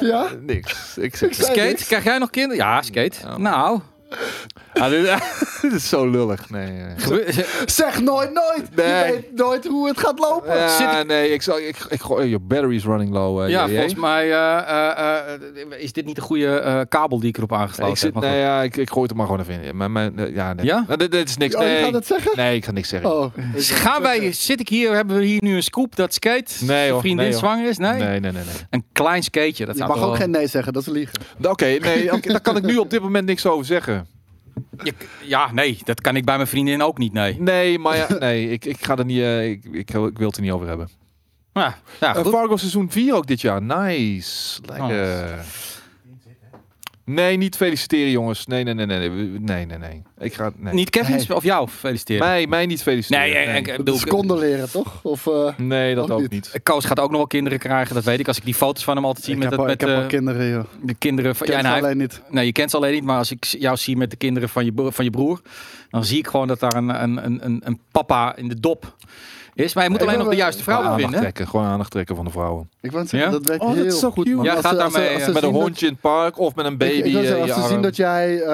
[0.00, 0.26] Ja?
[0.40, 0.98] Niks.
[0.98, 2.64] Ik zeg skate, krijg jij nog kinderen?
[2.64, 3.16] Ja, skate.
[3.36, 3.80] Nou,
[4.72, 5.02] Ah, dit,
[5.62, 6.50] dit is zo lullig.
[6.50, 6.70] Nee.
[7.66, 8.76] Zeg nooit nooit.
[8.76, 8.86] Nee.
[8.86, 10.56] Je weet nooit hoe het gaat lopen.
[10.56, 13.42] Ja, Zit ik- nee, ik zal, ik, ik gooi, your battery is running low.
[13.42, 17.28] eh, Ja, volgens mij eh, eh, eh, is dit niet de goede eh, kabel die
[17.28, 18.22] ik erop aangesloten heb.
[18.22, 19.76] nee, ja, ik, ik gooi het er maar gewoon even in.
[19.76, 20.64] Maar, mijn, ja, nee.
[20.66, 20.84] Ja?
[20.86, 21.54] Nou, dit, dit is niks.
[21.54, 21.82] Oh, je Nee.
[21.84, 22.32] gaat het zeggen?
[22.34, 23.12] nee, ik ga niks zeggen.
[23.16, 23.34] Oh.
[23.54, 26.66] Dus Gaan wij, zit ik hier, hebben we hier nu een scoop dat skate Nee,
[26.68, 27.00] zijn hoor.
[27.00, 27.78] vriendin Nee, zwanger is?
[27.78, 27.92] Nee?
[27.92, 28.32] Nee, nee, nee.
[28.32, 28.42] nee.
[28.70, 29.66] Een klein skateje.
[29.66, 31.18] Dat Je mag ook wel- geen nee zeggen, dat is liegen.
[31.42, 34.05] Oké, nee, oké, daar kan ik nu op dit moment niks over zeggen.
[34.82, 34.92] Je-
[35.22, 37.40] ja, nee, dat kan ik bij mijn vriendin ook niet, nee.
[37.40, 40.36] Nee, maar ja, nee, ik, ik ga er niet, eh, ik, ik, ik wil het
[40.36, 40.88] er niet over hebben.
[41.52, 42.32] Ja, ja Eh, goed.
[42.32, 43.62] Fargo seizoen 4 ook dit jaar.
[43.62, 44.60] Nice.
[44.66, 45.44] Lekker.
[47.06, 48.46] Nee, niet feliciteren jongens.
[48.46, 50.02] Nee, nee, nee, nee, nee, nee, nee.
[50.18, 50.74] Ik ga, nee.
[50.74, 51.34] Niet Kevin Nee.
[51.34, 52.26] of jou feliciteren.
[52.26, 53.30] Mij, mij niet feliciteren.
[53.30, 53.56] nee, nee.
[53.56, 55.00] ik Dat bedoel, condoleren, toch?
[55.02, 56.30] Of, eh, Nee, dat Ook ook niet.
[56.30, 56.60] niet.
[56.62, 58.28] Koos gaat ook nog wel kinderen krijgen, dat weet ik.
[58.28, 59.88] Als ik die foto's van hem altijd zie ik met, heb, het, al- met ik
[59.88, 60.64] heb al kinderen, joh.
[60.82, 61.46] de kinderen van...
[61.46, 62.22] Ja, ze hij, alleen niet.
[62.30, 64.64] nee, je kent ze alleen niet, maar als ik jou zie met de kinderen van
[64.64, 65.40] je, van je broer,
[65.90, 68.96] dan zie ik gewoon dat daar een, een, een, een, een papa in de dop
[69.56, 69.74] is.
[69.74, 71.30] Maar je moet Ik alleen nog de juiste vrouw Gewoon aandacht vinden.
[71.32, 71.48] trekken.
[71.48, 72.70] Gewoon aandacht trekken van de vrouwen.
[72.80, 73.36] Ik wou zeggen, Ja?
[73.38, 74.44] dat werkt Oh, dat heel is zo goed, man.
[74.44, 76.78] Ja, gaat daarmee, eh, Met een dat- hondje in het park of met een Ik-
[76.78, 78.46] baby ik wil eh, als je ze zien dat jij eh,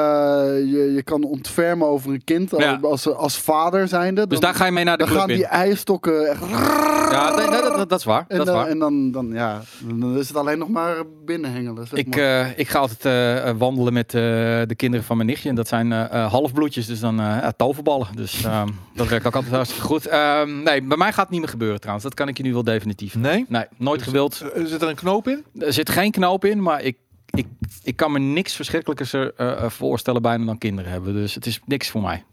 [0.59, 2.79] je, je kan ontfermen over een kind Ja.
[2.83, 5.31] als, als vader zijnde, dan, Dus daar ga je mee naar de dan club gaan
[5.31, 5.37] in.
[5.37, 6.41] die eierstokken echt...
[7.11, 8.25] Ja, nee, nee, dat, dat, dat is waar.
[8.29, 8.67] En, dat is dan, waar.
[8.71, 11.87] en dan, dan, ja, dan is het alleen nog maar binnenhengelen.
[11.87, 12.19] zeg Ik, maar.
[12.41, 14.21] eh, ik ga altijd eh, eh, wandelen met eh,
[14.67, 15.49] de kinderen van mijn nichtje.
[15.49, 18.07] En dat zijn eh, eh, halfbloedjes, dus dan eh, ja, toverballen.
[18.15, 20.07] Dus ehm, dat werkt ook altijd hartstikke goed.
[20.07, 22.05] Ehm, nee, bij mij gaat het niet meer gebeuren trouwens.
[22.05, 23.15] Dat kan ik je nu wel definitief.
[23.15, 23.45] Nee?
[23.49, 24.41] Nee, nooit gewild.
[24.55, 25.45] Eh, Zit er een knoop in?
[25.59, 26.97] Er zit geen knoop in, maar ik,
[27.31, 27.47] ik,
[27.83, 31.15] ik kan me niks verschrikkelijkers eh, eh, voorstellen bijna dan kinderen hebben.
[31.15, 32.25] Dus het is niks voor mij.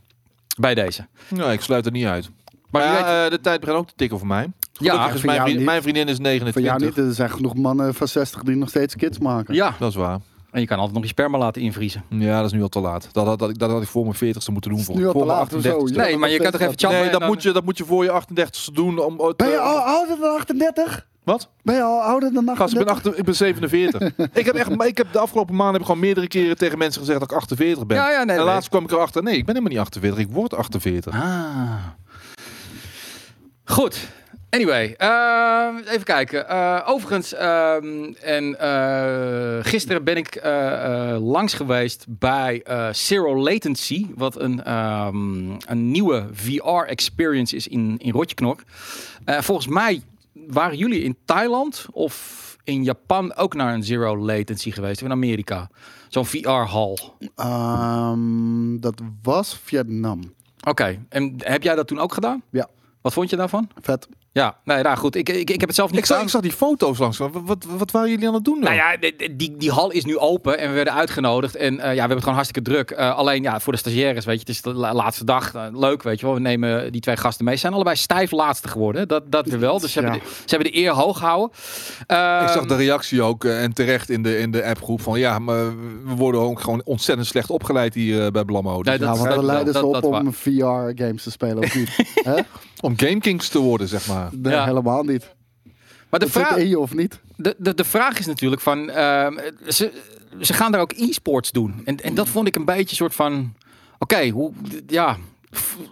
[0.57, 1.07] Bij deze.
[1.29, 2.29] Nee, ik sluit er niet uit.
[2.71, 4.47] Maar weet- eh, de tijd begint ook te tikken voor mij.
[4.71, 6.95] ja, is mijn, vriendin, mijn vriendin is Voor jou 29.
[6.95, 9.53] niet, er zijn genoeg mannen van 60 die nog steeds kids maken.
[9.53, 10.19] ja, Dat is waar.
[10.51, 12.03] En je kan altijd nog je sperma laten invriezen.
[12.09, 13.09] Ja, dat is nu al te laat.
[13.11, 14.79] Dat had, dat, dat had ik voor mijn 40ste moeten doen.
[14.79, 15.79] Voor, nu al voor mijn laat of zo.
[15.87, 15.93] 38ste.
[15.93, 17.63] Ja, nee, nog maar je kan toch even chatten Nee, dat dan- moet, je, dat
[17.65, 18.99] moet je voor je 38ste doen.
[18.99, 21.07] Om, ooit, Ben je eh, al ouder dan 38?
[21.23, 21.49] Wat?
[21.61, 22.85] Ben je al ouder dan Gast, ik 38?
[22.85, 24.01] ben, achter, ik ben 47.
[24.33, 26.77] ik, heb echt, maar ik heb de afgelopen maanden heb ik gewoon meerdere keren tegen
[26.77, 27.97] mensen gezegd dat ik 48 ben.
[27.97, 28.35] Ja, ja, nee.
[28.37, 28.53] en nee.
[28.53, 30.19] laatst kwam ik erachter, nee, ik ben helemaal niet 48.
[30.19, 31.13] Ik word 48.
[31.13, 31.71] Ah.
[33.63, 34.07] Goed.
[34.49, 36.49] Anyway, ehm, even kijken.
[36.49, 44.39] Eh, overigens, ehm, en eh, gisteren ben ik eh, langs geweest bij Zero Latency, wat
[44.39, 48.63] een, ehm, een nieuwe VR-experience is in, in Rotjeknok.
[49.25, 50.01] Eh, volgens mij
[50.33, 55.13] waren jullie in Thailand of in Japan ook naar een Zero Latency geweest, of in
[55.13, 55.69] Amerika.
[56.07, 57.15] Zo'n VR-hal.
[58.79, 60.33] Dat was Vietnam.
[60.67, 62.41] Oké, en heb jij dat toen ook gedaan?
[62.49, 62.69] Ja.
[63.01, 63.69] Wat vond je daarvan?
[63.81, 64.07] Vet.
[64.31, 65.15] Ja, nee, nou goed.
[65.15, 67.17] Ik, ik, ik heb het zelf niet Ik zag, ik zag die foto's langs.
[67.17, 68.63] Wat, wat, wat waren jullie aan het doen dan?
[68.63, 71.55] Nou ja, die, die hal is nu open en we werden uitgenodigd.
[71.55, 72.91] En eh, ja, we hebben het gewoon hartstikke druk.
[72.91, 75.53] Eh, alleen ja, voor de stagiaires, weet je, het is de la- laatste dag.
[75.53, 76.35] Eh, leuk, weet je wel.
[76.35, 77.53] We nemen die twee gasten mee.
[77.53, 79.07] Ze zijn allebei stijf laatste geworden.
[79.07, 79.79] Dat, dat weer wel.
[79.79, 80.05] Dus ze, Ja.
[80.09, 81.57] hebben, de, ze hebben de eer hoog gehouden.
[82.07, 85.39] Ehm, Ik zag de reactie ook en terecht in de, in de appgroep van ja,
[85.39, 85.65] maar
[86.05, 88.77] we worden ook gewoon ontzettend slecht opgeleid hier eh, bij Blammo.
[88.77, 91.23] Dus Nee, dat Ja, is- want we dat- leiden ze dat- op dat om VR-games
[91.23, 91.89] te spelen, of niet?
[92.81, 94.18] Om GameKings te worden, zeg maar.
[94.31, 94.65] Nee, Ja.
[94.65, 95.35] helemaal niet.
[96.09, 97.19] maar de vraag, in je of niet?
[97.35, 98.89] de, de, de vraag is natuurlijk van...
[98.89, 99.37] ehm,
[99.67, 99.91] ze,
[100.41, 101.81] ze gaan daar ook e-sports doen.
[101.85, 103.53] En, en dat vond ik een beetje een soort van...
[103.99, 104.51] Oké, hoe...
[104.87, 105.17] Ja...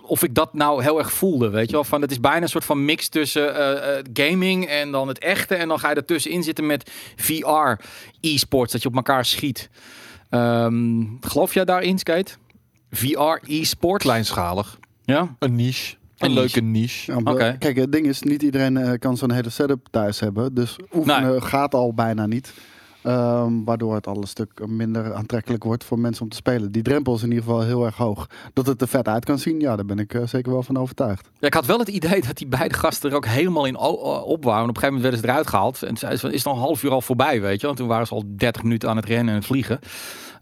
[0.02, 1.84] Of ik dat nou heel erg voelde, weet je wel.
[1.84, 5.20] Van, het is bijna een soort van mix tussen eh, eh, gaming en dan het
[5.20, 5.56] echte.
[5.56, 7.72] En dan ga je ertussenin zitten met VR,
[8.22, 9.70] e-sports, dat je op elkaar schiet.
[10.30, 12.32] Ehm, geloof jij daarin, Skate?
[12.92, 14.02] VR, e-sport?
[14.02, 14.80] Kleinschalig.
[15.06, 15.36] Ja?
[15.40, 15.96] Een niche.
[16.18, 17.22] Een Een, leuke niche.
[17.24, 17.52] Ja.
[17.52, 20.54] Kijk, het ding is, niet iedereen eh, kan zo'n hele setup thuis hebben.
[20.54, 22.54] Dus oefenen gaat al bijna niet.
[23.08, 26.72] Ehm, waardoor het al een stuk minder aantrekkelijk wordt voor mensen om te spelen.
[26.72, 28.30] Die drempel is in ieder geval heel erg hoog.
[28.54, 30.78] Dat het er vet uit kan zien, ja, daar ben ik eh, zeker wel van
[30.78, 31.30] overtuigd.
[31.40, 34.44] Ja, ik had wel het idee dat die beide gasten er ook helemaal in op
[34.44, 34.70] waren.
[34.70, 35.84] Op een gegeven moment werden ze eruit gehaald.
[35.84, 35.96] En
[36.32, 37.66] is al een half uur al voorbij, weet je.
[37.66, 39.80] Want toen waren ze al 30 minuten aan het rennen en het vliegen.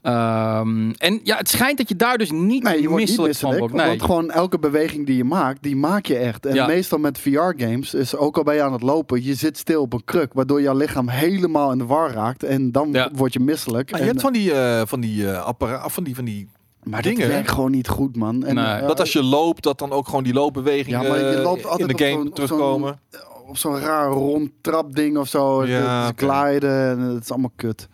[0.05, 3.15] Ehm, en ja, het schijnt dat je daar dus niet Nee, je wordt niet misselijk
[3.35, 3.59] van misselijk.
[3.59, 3.75] wordt.
[3.75, 3.87] Nee.
[3.87, 6.45] Want gewoon elke beweging die je maakt, die maak je echt.
[6.45, 6.67] En Ja.
[6.67, 9.93] meestal met VR-games is ook al ben je aan het lopen, je zit stil op
[9.93, 10.33] een kruk.
[10.33, 12.43] Waardoor jouw lichaam helemaal in de war raakt.
[12.43, 13.09] En dan Ja.
[13.13, 13.91] word je misselijk.
[13.91, 16.47] Maar je En- hebt van die, eh van die eh appara- van die, van die
[16.83, 18.43] maar dingen, dat werkt gewoon niet goed, man.
[18.43, 18.65] En, Nee.
[18.65, 21.43] eh, dat als je loopt, dat dan ook gewoon die loopbewegingen Ja, maar je eh,
[21.43, 22.99] loopt in altijd de op game terugkomen.
[23.47, 25.65] op zo'n raar rond trapding of zo.
[25.65, 26.23] Ja, het oké.
[26.25, 27.87] glijden en het is allemaal kut.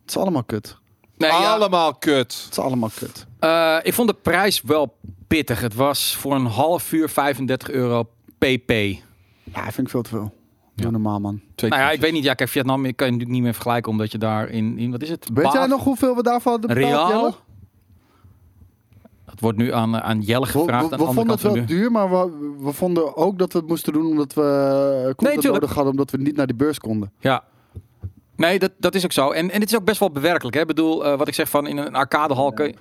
[0.00, 0.80] Het is allemaal kut.
[1.30, 2.42] Nee, ja, Allemaal kut.
[2.44, 3.26] Het is allemaal kut.
[3.38, 4.96] eh, ik vond de prijs wel
[5.26, 5.60] pittig.
[5.60, 8.02] Het was voor een half uur 35 euro
[8.38, 8.70] pp.
[9.44, 10.34] Ja, vind ik veel te veel.
[10.74, 10.82] Ja.
[10.82, 11.40] Doe normaal, man.
[11.54, 12.24] Twee Nou ja, ik weet niet.
[12.24, 13.90] Ja, kijk, Vietnam kan je natuurlijk niet meer vergelijken.
[13.92, 15.28] Omdat je daar in, in wat is het?
[15.34, 17.36] Weet jij nog hoeveel we daarvan hadden betaald, Real?
[19.24, 20.86] Het wordt nu aan, aan Jelle We, gevraagd.
[20.88, 21.64] we, aan de we andere vonden het wel nu.
[21.64, 25.40] duur, maar we, we vonden ook dat we het moesten doen omdat we eh, content
[25.40, 25.52] tuurlijk.
[25.62, 27.12] nodig hadden, omdat we niet naar die beurs konden.
[27.20, 27.44] Ja.
[28.36, 29.30] Nee, dat, dat is ook zo.
[29.30, 30.54] En, en het is ook best wel bewerkelijk.
[30.54, 30.60] Hè?
[30.60, 32.74] Ik bedoel, eh, wat ik zeg van in een arcadehal kun je...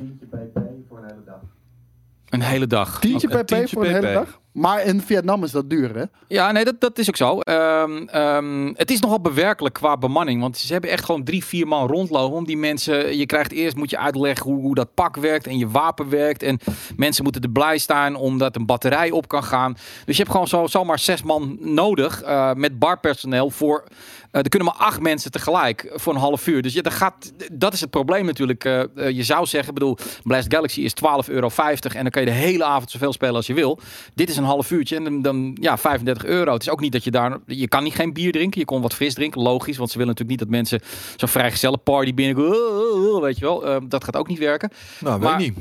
[2.30, 3.00] Een hele dag.
[3.00, 4.41] Tientje Oké, per tientje P voor een hele dag?
[4.52, 6.04] Maar in Vietnam is dat duur, hè?
[6.28, 7.40] Ja, nee, dat, dat is ook zo.
[7.40, 10.42] Ehm, ehm, het is nogal bewerkelijk qua bemanning.
[10.42, 12.38] Want ze hebben echt gewoon drie, vier man rondlopen.
[12.38, 13.18] Om die mensen.
[13.18, 16.44] Je krijgt eerst moet je uitleggen hoe, dat pak werkt en je wapen werkt.
[16.44, 16.60] En
[16.96, 19.74] mensen moeten er blij staan omdat een batterij op kan gaan.
[20.06, 23.84] Dus je hebt gewoon zo, zomaar zes man nodig eh, met barpersoneel voor.
[24.32, 26.62] eh, er kunnen maar acht mensen tegelijk voor een half uur.
[26.62, 28.66] Dus ja, dat, gaat, dat is het probleem natuurlijk.
[28.66, 31.50] Eh, je zou zeggen, bedoel, Blast Galaxy is 12,50 euro.
[31.56, 33.80] En dan kan je de hele avond zoveel spelen als je wil.
[34.14, 36.54] Dit is een half uurtje en dan, dan ja, 35 euro.
[36.54, 37.38] Het is ook niet dat je daar...
[37.46, 38.60] Je kan niet geen bier drinken.
[38.60, 39.78] Je kon wat fris drinken, logisch.
[39.78, 40.80] Want ze willen natuurlijk niet dat mensen
[41.16, 43.22] zo'n vrijgezelle party binnenkomen.
[43.22, 44.72] Weet je wel, Eh, dat gaat ook niet werken.
[45.00, 45.58] Nou, weet Maar- niet.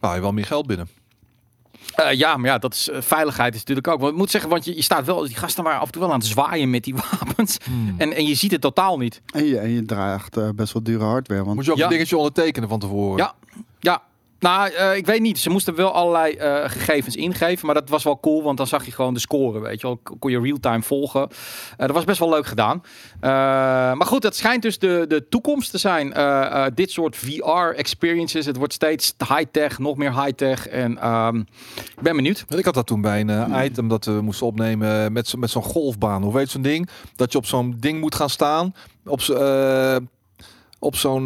[0.00, 0.88] Nou, je wel meer geld binnen.
[1.94, 4.00] Eh, ja, maar ja, dat is, eh, veiligheid is natuurlijk ook.
[4.00, 5.26] Want ik moet zeggen, want je, je staat wel...
[5.26, 7.56] Die gasten waren af en toe wel aan het zwaaien met die wapens.
[7.98, 9.22] En, en je ziet het totaal niet.
[9.32, 11.44] En je, en je draagt eh, best wel dure hardware.
[11.44, 11.84] Want Moet je ook Ja.
[11.84, 13.16] een dingetje ondertekenen van tevoren?
[13.18, 13.34] Ja,
[13.80, 14.02] ja.
[14.40, 15.38] Nou, eh, ik weet niet.
[15.38, 17.66] Ze moesten wel allerlei eh, gegevens ingeven.
[17.66, 19.60] Maar dat was wel cool, want dan zag je gewoon de score.
[19.60, 21.28] Weet je wel, kon je real-time volgen.
[21.76, 22.82] Eh, dat was best wel leuk gedaan.
[23.20, 26.14] Maar goed, het schijnt dus de, de toekomst te zijn.
[26.74, 28.46] Dit soort VR-experiences.
[28.46, 30.68] Het wordt steeds high-tech, nog meer high-tech.
[30.68, 31.36] En ehm,
[31.76, 32.44] ik ben benieuwd.
[32.48, 35.50] Ik had dat toen bij een eh, item dat we moesten opnemen met, zo, met
[35.50, 36.22] zo'n golfbaan.
[36.22, 36.88] Hoe weet zo'n ding?
[37.16, 38.74] Dat je op zo'n ding moet gaan staan.
[39.06, 39.96] Op, zo- eh,
[40.78, 41.24] op zo'n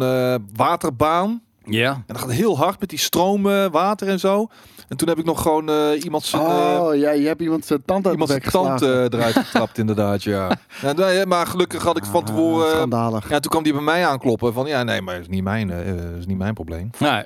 [0.53, 1.43] waterbaan.
[1.65, 1.91] Ja.
[1.93, 4.47] En dat gaat heel hard met die stromen, water en zo.
[4.87, 7.65] En toen heb ik nog gewoon eh, iemand zijn, eh, Oh, ja, je hebt iemand
[7.65, 8.89] zijn tand uit iemand de zijn tand eh,
[9.19, 10.23] eruit getrapt, inderdaad.
[10.23, 10.57] Ja.
[10.81, 10.91] ja.
[10.91, 12.69] nee, maar gelukkig had ik van Ah, tevoren.
[12.71, 13.29] schandalig.
[13.29, 14.53] ja, toen kwam die bij mij aankloppen.
[14.53, 16.89] Van ja, nee, maar dat is niet mijn, eh, dat is niet mijn probleem.
[16.99, 17.23] Nee.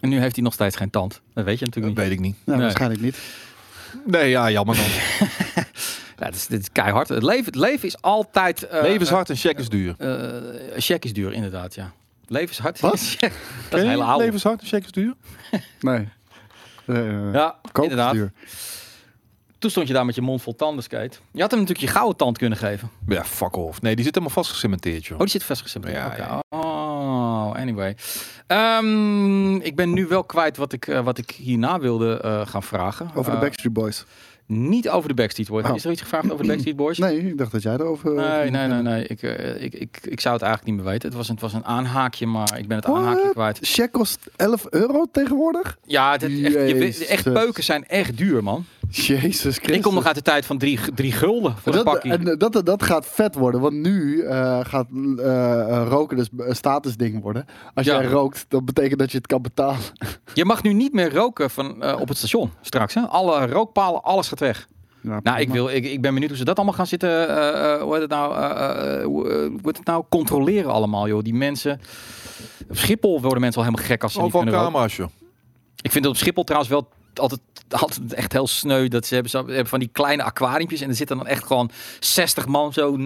[0.00, 1.20] En nu heeft hij nog steeds geen tand.
[1.34, 2.08] Dat weet je Dat natuurlijk niet.
[2.08, 2.36] weet ik niet.
[2.44, 2.62] Ja, Nee.
[2.62, 3.18] waarschijnlijk niet.
[4.06, 4.84] Nee, ja, jammer dan.
[6.20, 7.08] Ja, dit, is, dit is keihard.
[7.08, 8.62] Het leven, het leven is altijd...
[8.68, 9.94] eh, Leven is hard en check is duur.
[9.98, 10.18] eh,
[10.76, 11.92] check is duur, inderdaad, ja.
[12.28, 12.80] Leven is hard.
[12.80, 12.92] Wat?
[13.70, 14.18] dat is een hele oude.
[14.24, 15.14] Leven is hard en check is duur.
[15.80, 16.08] Nee.
[16.86, 18.14] Uh, Ja, Koop inderdaad.
[18.14, 18.32] is duur.
[19.58, 21.16] Toen stond je daar met je mond vol tanden, skate.
[21.32, 22.90] Je had hem natuurlijk je gouden tand kunnen geven.
[23.06, 23.80] Ja, fuck off.
[23.82, 25.12] Nee, die zit helemaal vastgecementeerd, joh.
[25.12, 25.86] Oh, die zit vastgezet.
[25.86, 26.16] Ja, Oké.
[26.16, 26.40] ja.
[26.48, 27.96] Oh, anyway.
[28.46, 32.62] Ehm, ik ben nu wel kwijt wat ik, eh, wat ik hierna wilde eh, gaan
[32.62, 33.10] vragen.
[33.14, 34.04] Over de Eh, Backstreet Boys.
[34.48, 35.64] Niet over de Backstreet Boys.
[35.64, 35.74] Oh.
[35.74, 36.98] Is er iets gevraagd over de Backstreet Boys?
[36.98, 38.14] Nee, ik dacht dat jij erover...
[38.14, 39.06] Nee, nee, nee, nee.
[39.06, 41.08] Ik, eh, ik, ik, ik zou het eigenlijk niet meer weten.
[41.08, 42.98] Het was een, het was een aanhaakje, maar ik ben het What?
[42.98, 43.58] aanhaakje kwijt.
[43.60, 45.78] Check kost 11 euro tegenwoordig?
[45.84, 48.64] Ja, het, het echt, je, echt peuken zijn echt duur, man.
[49.06, 49.58] Jezus Christus.
[49.76, 52.10] Ik kom nog uit de tijd van drie, drie gulden voor een dat, pakje.
[52.12, 54.86] en dat, dat, dat gaat vet worden, want nu eh, gaat
[55.18, 57.44] eh, eh, roken dus een statusding worden.
[57.74, 58.00] Als Ja.
[58.00, 59.78] jij rookt, dan betekent dat je het kan betalen.
[60.34, 62.94] Je mag nu niet meer roken van, eh, op het station straks.
[62.94, 63.00] Hè?
[63.00, 64.68] Alle rookpalen, alles gaat weg.
[65.00, 67.28] Ja, Nou, ik, wil, ik, ik ben benieuwd hoe ze dat allemaal gaan zitten.
[67.28, 68.34] eh, eh, hoe heet het nou?
[68.36, 70.04] eh, eh, hoe, eh, hoe heet het nou?
[70.08, 71.22] Controleren allemaal, joh.
[71.22, 71.80] Die mensen.
[72.68, 74.72] Op Schiphol worden mensen al helemaal gek als ze niet Overal kunnen roken.
[74.74, 75.08] camera's, joh.
[75.82, 76.88] Ik vind het op Schiphol trouwens wel
[77.20, 78.88] altijd, altijd echt heel sneu.
[78.88, 80.80] Dat ze hebben, zo, hebben van die kleine aquariumpjes.
[80.80, 81.70] En er zitten dan echt gewoon
[82.00, 82.96] 60 man zo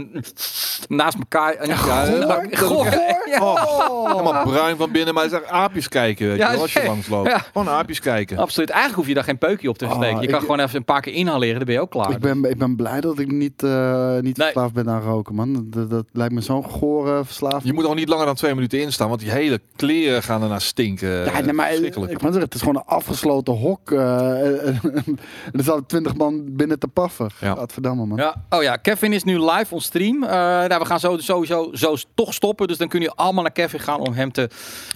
[0.89, 1.55] naast elkaar.
[1.55, 2.49] En, ja, goor.
[2.51, 2.87] goor.
[3.33, 3.41] Ja.
[3.43, 6.73] Oh, helemaal bruin van binnen, maar het is echt aapjes kijken, weet je Ja, als
[6.73, 7.29] je langs loopt.
[7.29, 7.39] Ja.
[7.39, 8.39] Gewoon aapjes kijken.
[8.39, 8.69] Absoluut.
[8.71, 10.21] Eigenlijk hoef je daar geen peukje op te Oh, steken.
[10.21, 11.57] je kan ik- gewoon even een paar keer inhaleren.
[11.57, 12.11] Dan ben je ook klaar.
[12.11, 14.47] Ik ben, ik ben blij dat ik niet, eh, niet Nee.
[14.47, 15.67] verslaafd ben aan roken, man.
[15.71, 17.63] Dat, dat lijkt me zo'n gore verslaving.
[17.65, 20.43] Je moet er niet langer dan twee minuten in staan, want die hele kleren gaan
[20.43, 21.25] ernaar stinken.
[21.25, 23.91] Ja, nee, maar het is gewoon een afgesloten hok.
[23.91, 25.19] eh, en
[25.59, 27.31] er zaten twintig man binnen te paffen.
[27.41, 27.55] Ja.
[27.55, 28.19] Godverdamme, man.
[28.19, 28.35] Ja.
[28.51, 30.23] Oh ja, Kevin is nu live on stream.
[30.23, 32.69] Eh, nou, we gaan zo, sowieso zo toch stoppen.
[32.69, 34.49] Dus dan kunnen jullie allemaal naar Kevin gaan om hem te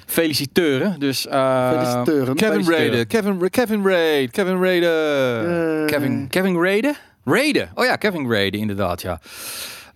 [0.06, 1.00] feliciteren.
[1.00, 2.34] Dus, eh, Feliciteuren.
[2.34, 2.88] Kevin feliciteren.
[2.88, 5.80] Raider, Kevin, Kevin Raid, Kevin Raider.
[5.80, 6.96] Eh, Kevin, Kevin Raiden?
[7.24, 7.70] Raiden.
[7.74, 9.20] Oh ja, Kevin Raiden, inderdaad, ja.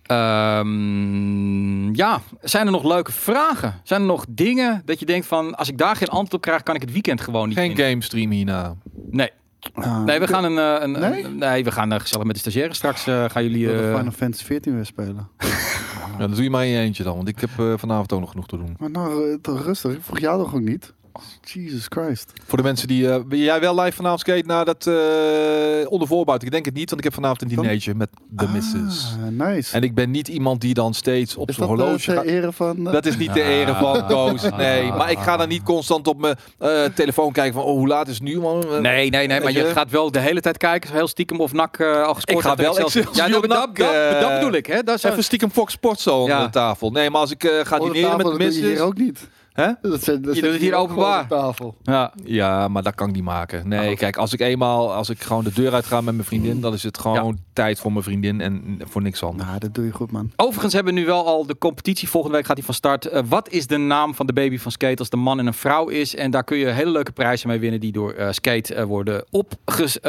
[0.03, 3.79] Ehm, ja, zijn er nog leuke vragen?
[3.83, 5.55] Zijn er nog dingen dat je denkt van...
[5.55, 7.77] als ik daar geen antwoord op krijg, kan ik het weekend gewoon niet Geen in?
[7.77, 8.75] game stream hierna.
[9.09, 9.29] Nee.
[9.73, 10.57] ah, Nee, we gaan een...
[10.57, 11.23] eh, een, Nee?
[11.23, 13.07] een- nee, we gaan eh, gezellig met de stagiaires straks.
[13.07, 13.71] eh, gaan jullie...
[13.73, 15.27] eh, Final Fantasy 14 weer spelen.
[16.19, 17.49] Ja, dat doe je maar in je eentje dan, want ik heb
[17.79, 18.75] vanavond ook nog genoeg te doen.
[18.79, 19.91] Maar nou, toch rustig.
[19.91, 20.93] Ik vroeg jou toch ook niet?
[21.41, 22.31] Jesus Christ.
[22.47, 23.09] Voor de mensen die...
[23.11, 26.47] eh, wil jij wel live vanavond skate naar dat eh onder voorbuiten?
[26.47, 29.05] Ik denk het niet, want ik heb vanavond een dinertje met de missus.
[29.25, 29.75] Ah, nice.
[29.75, 32.51] En ik ben niet iemand die dan steeds op is zijn dat de horloge ere
[32.51, 32.87] van...
[32.87, 34.41] eh, Dat is niet de ere van Koos.
[34.57, 37.87] Nee, maar ik ga dan niet constant op mijn eh, telefoon kijken van oh, hoe
[37.87, 38.63] laat is het nu man?
[38.63, 39.65] Eh, Nee, nee, nee, maar je je?
[39.65, 42.55] gaat wel de hele tijd kijken, heel stiekem of NAC eh, al gescoord Ik ga
[42.55, 44.83] wel Ja, maar dat, dat, eh, dat bedoel ik, hè?
[44.83, 46.21] Dat is Even stiekem Fox Sports zo Ja.
[46.21, 46.91] onder de tafel.
[46.91, 48.61] Nee, maar als ik eh, ga dineren met de missus...
[48.61, 49.19] hier ook niet.
[49.53, 49.71] Hè?
[49.81, 51.21] Dat zit, dat Je zit doet het hier openbaar.
[51.23, 51.75] op tafel.
[51.83, 52.13] Ja.
[52.23, 53.67] Ja, maar dat kan ik niet maken.
[53.67, 53.97] Nee, Oh.
[53.97, 56.73] kijk, als ik eenmaal, als ik gewoon de deur uit ga met mijn vriendin, dan
[56.73, 59.47] is het gewoon tijd voor mijn vriendin en voor niks anders.
[59.47, 60.31] Nou, dat doe je goed, man.
[60.35, 62.09] Overigens hebben we nu wel al de competitie.
[62.09, 63.05] Volgende week gaat die van start.
[63.05, 65.53] Eh, wat is de naam van de baby van Skate als de man en een
[65.53, 66.15] vrouw is?
[66.15, 69.25] En daar kun je hele leuke prijzen mee winnen die door eh, Skate eh, worden
[69.29, 69.99] opges-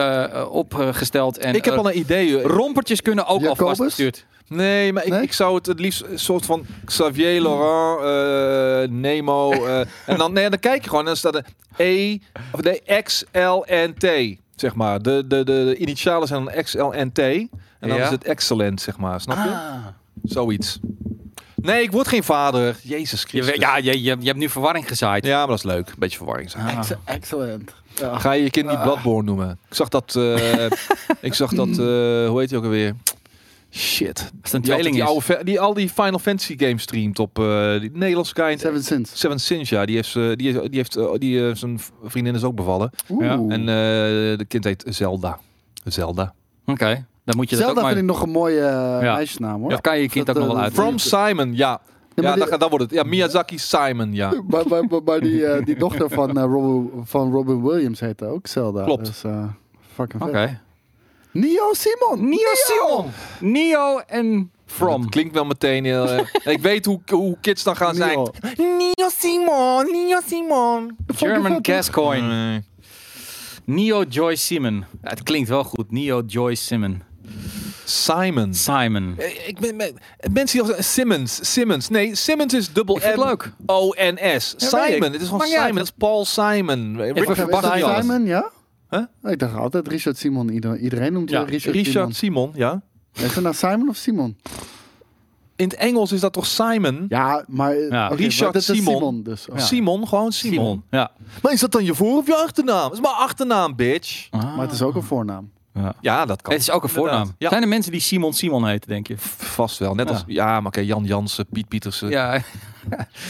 [0.50, 1.38] opgesteld.
[1.38, 2.42] En ik heb al een idee.
[2.42, 3.60] rompertjes kunnen ook Jacobus?
[3.60, 4.26] alvast gestuurd.
[4.48, 5.22] Nee, maar ik, Nee?
[5.22, 9.52] ik zou het het liefst een soort van Xavier Laurent, eh, Nemo.
[9.52, 11.44] eh, en dan, nee, dan kijk je gewoon en dan staat er
[11.76, 12.18] E,
[12.52, 14.06] of de X, L en T.
[14.62, 15.02] Zeg maar.
[15.02, 17.18] De, de, de, de initialen zijn dan X, L en T.
[17.18, 17.48] En
[17.78, 18.04] dan Ja.
[18.04, 19.20] is het excellent, zeg maar.
[19.20, 19.50] Snap je?
[19.50, 19.74] Ah.
[20.24, 20.78] Zoiets.
[21.54, 22.76] Nee, ik word geen vader.
[22.82, 23.50] Jezus Je, Christus.
[23.50, 25.24] weet- ja, je, je, je hebt nu verwarring gezaaid.
[25.26, 25.88] Ja, maar dat is leuk.
[25.88, 26.66] Een beetje verwarring zijn.
[26.66, 26.78] Ah.
[26.78, 27.72] Ex- excellent.
[27.94, 28.18] Ja.
[28.18, 28.82] Ga je je kind niet Ah.
[28.82, 29.58] Bloodborne noemen?
[29.68, 30.64] Ik zag dat, eh,
[31.28, 31.74] ik zag dat, eh,
[32.28, 32.94] hoe heet hij ook alweer?
[33.74, 34.18] Shit.
[34.18, 35.08] Als het een Die, tweeling die, is.
[35.28, 38.56] oude, die al die Final Fantasy games streamt op eh die Nederlandse guy.
[38.56, 39.18] Seven Sins.
[39.18, 39.84] Seven Sins, ja.
[39.86, 42.90] Die heeft, eh, die, die heeft, die, eh, zijn vriendin is ook bevallen.
[43.10, 43.24] Oeh.
[43.24, 43.32] Ja.
[43.32, 43.66] En eh,
[44.38, 45.38] de kind heet Zelda.
[45.84, 46.34] Zelda.
[46.66, 47.94] Oké, dan moet je dat Zelda ook maar...
[47.96, 49.14] vind ik nog een mooie eh, Ja.
[49.14, 49.70] meisjesnaam, hoor.
[49.70, 50.72] Dat kan je je kind Dat, ook nog wel uit.
[50.72, 51.80] From Simon, ja.
[52.14, 52.94] maar Ja, die- dat, dat wordt het.
[52.94, 54.32] Ja, Miyazaki Simon, ja.
[54.48, 58.84] Maar, maar, maar, maar die, die dochter van, Robin, van Robin Williams heette ook Zelda.
[58.84, 59.06] Klopt.
[59.06, 59.44] Dus, eh,
[59.94, 60.60] fucking Oké.
[61.32, 62.28] Neo Simon!
[62.28, 63.10] Neo Simon!
[63.40, 65.00] Neo en From.
[65.02, 66.08] Dat klinkt wel meteen heel...
[66.08, 68.08] eh, ik weet hoe, hoe kids dan gaan zijn.
[68.18, 68.30] Neo.
[68.56, 70.96] Neo Simon, Neo Simon.
[71.16, 71.58] German.
[71.62, 72.28] Gascoigne.
[72.28, 72.62] Nee.
[73.64, 74.84] Neo Joy Simon.
[75.02, 75.90] Ja, het klinkt wel goed.
[75.92, 77.02] Neo Joy Simon.
[77.84, 78.54] Simon.
[78.54, 79.14] Simon.
[79.18, 79.98] Eh, Ik ben, ben-
[80.32, 81.88] mensen die al Simmons, Simmons.
[81.88, 83.52] Nee, Simmons is dubbel Ik vind het leuk.
[83.66, 84.54] O N S.
[84.58, 84.92] Ja, weet ik.
[84.94, 85.64] Simon, het is gewoon Maakt niet Simon.
[85.66, 85.74] uit.
[85.74, 87.00] Dat is Paul Simon.
[87.00, 88.02] Even Richard.
[88.04, 88.50] Simon, ja?
[88.92, 89.32] Huh?
[89.32, 90.48] Ik dacht altijd Richard Simon.
[90.48, 92.12] Iedereen, iedereen noemt Ja, ja, Richard, Richard Simon.
[92.14, 92.82] Simon, ja.
[93.12, 94.36] Is het nou Simon of Simon?
[95.56, 97.06] In het Engels is dat toch Simon?
[97.08, 97.76] Ja, maar...
[97.78, 98.08] Ja.
[98.08, 99.22] Richard maar is Simon.
[99.22, 99.48] dus.
[99.48, 99.56] Oh.
[99.56, 99.62] Ja.
[99.64, 100.58] Simon, gewoon Simon.
[100.58, 100.82] Simon.
[100.90, 101.10] Ja.
[101.42, 102.82] Maar is dat dan je voor- of je achternaam?
[102.82, 104.30] Dat is mijn achternaam, bitch.
[104.30, 105.50] Maar het is ook een voornaam.
[105.74, 105.94] Ja.
[106.00, 106.52] Ja, dat kan.
[106.52, 107.34] Het is ook een voornaam.
[107.38, 107.48] Ja.
[107.48, 109.14] Zijn er mensen die Simon Simon heten, denk je?
[109.18, 109.94] Vast wel.
[109.94, 110.14] Net Ja.
[110.14, 112.08] als, ja, maar oké, Jan Jansen, Piet Pietersen.
[112.08, 112.40] Ja.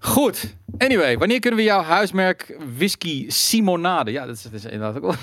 [0.00, 0.54] Goed.
[0.78, 4.10] Anyway, wanneer kunnen we jouw huismerk whisky Simonade?
[4.10, 5.14] Ja, dat is, dat is inderdaad ook wel...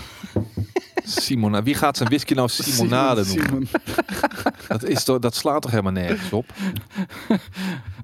[1.03, 1.63] Simona.
[1.63, 3.67] Wie gaat zijn whisky nou Simonade Simon, noemen?
[3.67, 4.53] Simon.
[4.67, 6.45] Dat, is toch, dat slaat toch helemaal nergens op?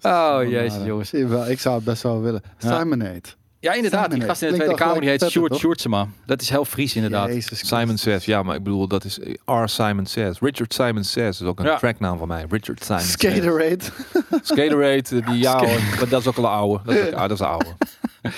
[0.02, 0.86] Oh, jezus, Simonade.
[0.86, 1.14] jongens.
[1.50, 2.44] Ik zou het best wel willen.
[2.60, 2.80] Ja.
[2.80, 3.22] Simonade.
[3.64, 4.12] Ja, inderdaad.
[4.12, 6.08] Die gast in de Tweede Kamer, die heet Sjoerd Sjoerdsema.
[6.26, 7.30] Dat is heel Fries, inderdaad.
[7.52, 8.26] Simon Says.
[8.26, 9.64] Ja, maar ik bedoel, dat is R.
[9.66, 10.40] Simon Says.
[10.40, 11.78] Richard Simon Says is ook een Ja.
[11.78, 12.46] tracknaam van mij.
[12.50, 13.12] Richard Simon Says.
[13.12, 13.80] Skaterade.
[14.42, 16.84] Skaterade, die ja, hoor, maar dat is ook al een oude.
[16.86, 17.66] Dat is, ook, ah, dat is een oude.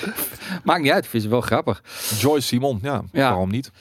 [0.63, 1.81] Maakt niet uit, ik vind ze wel grappig.
[2.17, 3.29] Joyce Simon, ja, Ja.
[3.29, 3.71] waarom niet?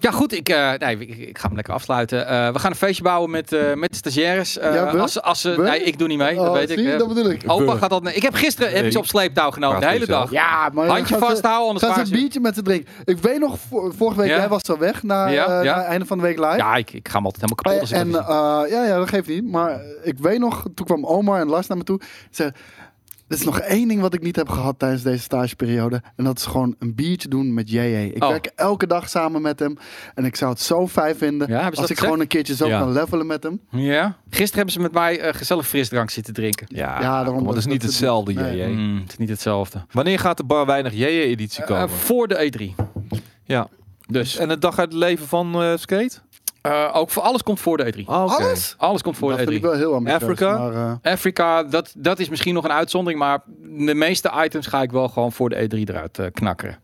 [0.00, 0.32] Ja, goed.
[0.32, 2.26] Ik, eh, nee, ik, ik ga hem lekker afsluiten.
[2.26, 4.58] Eh, we gaan een feestje bouwen met, eh, met de stagiaires.
[4.58, 6.34] Eh, Ja, als, ze- als ze, nee, ik doe niet mee.
[6.34, 6.98] dat Oh, weet zie ik.
[6.98, 7.42] dat bedoel ik.
[7.46, 8.08] Opa gaat dat.
[8.16, 10.30] Ik heb gisteren heb ze op sleeptouw genomen, Praat de hele dag.
[10.30, 12.92] Ja, maar Handje vasthouden, anders Gaan ze een biertje met ze drinken.
[13.04, 14.36] Ik weet nog, vor- vorige week, Ja?
[14.36, 15.74] jij was zo weg na, Ja, eh, ja.
[15.74, 16.56] na het einde van de week live.
[16.56, 17.80] Ja, ik, ik ga hem altijd helemaal kapot.
[17.80, 19.50] Als ik en eh, ja, ja, dat geeft niet.
[19.50, 22.00] Maar ik weet nog, toen kwam Omar en Lars naar me toe.
[22.30, 22.52] Ze
[23.28, 26.02] er is nog één ding wat ik niet heb gehad tijdens deze stageperiode.
[26.16, 28.12] En dat is gewoon een biertje doen met JJ.
[28.14, 28.28] Ik Oh.
[28.30, 29.76] werk elke dag samen met hem.
[30.14, 32.78] En ik zou het zo fijn vinden Ja, als ik gewoon een keertje zo Ja.
[32.78, 33.60] kan levelen met hem.
[33.70, 34.16] ja.
[34.30, 36.66] Gisteren hebben ze met mij eh, gezellig frisdrank zitten drinken.
[36.70, 38.56] Ja, Ja, daarom kom op, dat is niet dat- hetzelfde, nee.
[38.56, 38.66] JJ.
[38.72, 39.84] Mm, het is niet hetzelfde.
[39.90, 41.90] Wanneer gaat de bar weinig JJ-editie Eh, komen?
[41.90, 42.74] voor de E3.
[43.44, 43.68] ja.
[44.10, 46.18] Dus En het dag uit het leven van eh, Skate?
[46.72, 48.04] Eh, ook voor alles komt voor de E3.
[48.06, 48.34] Ah, oké.
[48.44, 48.74] Alles?
[48.78, 49.68] Alles komt voor dat de vind ik E3.
[49.68, 50.22] wel heel ambitieus.
[50.22, 50.58] Afrika?
[50.58, 54.82] Maar, eh, Afrika, dat, dat is misschien nog een uitzondering, maar de meeste items ga
[54.82, 56.78] ik wel gewoon voor de E3 eruit eh, knakkeren.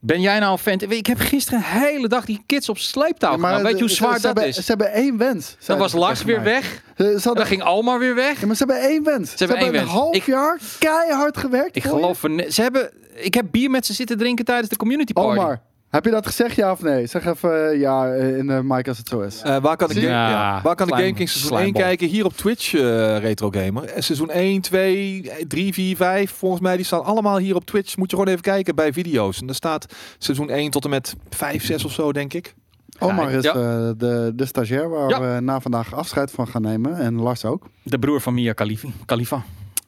[0.00, 0.90] Ben jij nou een fan?
[0.90, 3.64] Ik heb gisteren een hele dag die kids op sleeptouw ja, maar gedaan.
[3.66, 4.56] Weet je hoe zwaar ze dat hebben, is?
[4.56, 5.46] Ze hebben één wens.
[5.48, 6.44] Dan zeiden was Lars weer mij.
[6.44, 6.82] weg.
[6.96, 8.40] Ze, ze Dan ging Almar weer weg.
[8.40, 9.30] ja, maar ze hebben één wens.
[9.30, 10.00] Ze, hebben één hebben een wens.
[10.00, 11.76] half Ik- jaar keihard gewerkt.
[11.76, 12.22] Ik geloof...
[12.24, 12.90] er Ze hebben...
[13.14, 15.38] Ik heb bier met ze zitten drinken tijdens de community party.
[15.38, 15.60] Omar,
[15.98, 17.06] heb je dat gezegd ja of nee?
[17.06, 19.42] Zeg even eh, ja eh, in de mic als het zo is.
[19.42, 20.30] Eh, waar kan ik, ja.
[20.30, 21.82] Ja, waar kan ik slijm- Game King seizoen 1 slijmbal.
[21.82, 22.08] kijken?
[22.08, 22.80] Hier op Twitch, eh,
[23.18, 23.90] Retro Gamer.
[23.98, 26.30] Seizoen 1, 2, 3, 4, 5.
[26.32, 27.96] Volgens mij, die staan allemaal hier op Twitch.
[27.96, 29.40] Moet je gewoon even kijken bij video's.
[29.40, 29.86] En daar staat
[30.18, 32.54] seizoen 1 tot en met 5, 6 of zo, denk ik.
[32.98, 33.54] Omar is Ja.
[33.54, 35.20] eh, de, de stagiair waar Ja.
[35.34, 36.96] we na vandaag afscheid van gaan nemen.
[36.98, 37.66] En Lars ook.
[37.82, 38.88] De broer van Mia Khalifa.
[39.06, 39.42] Khalifa.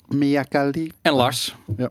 [0.08, 0.92] Mia Kali.
[1.02, 1.56] En Lars.
[1.76, 1.88] Ja.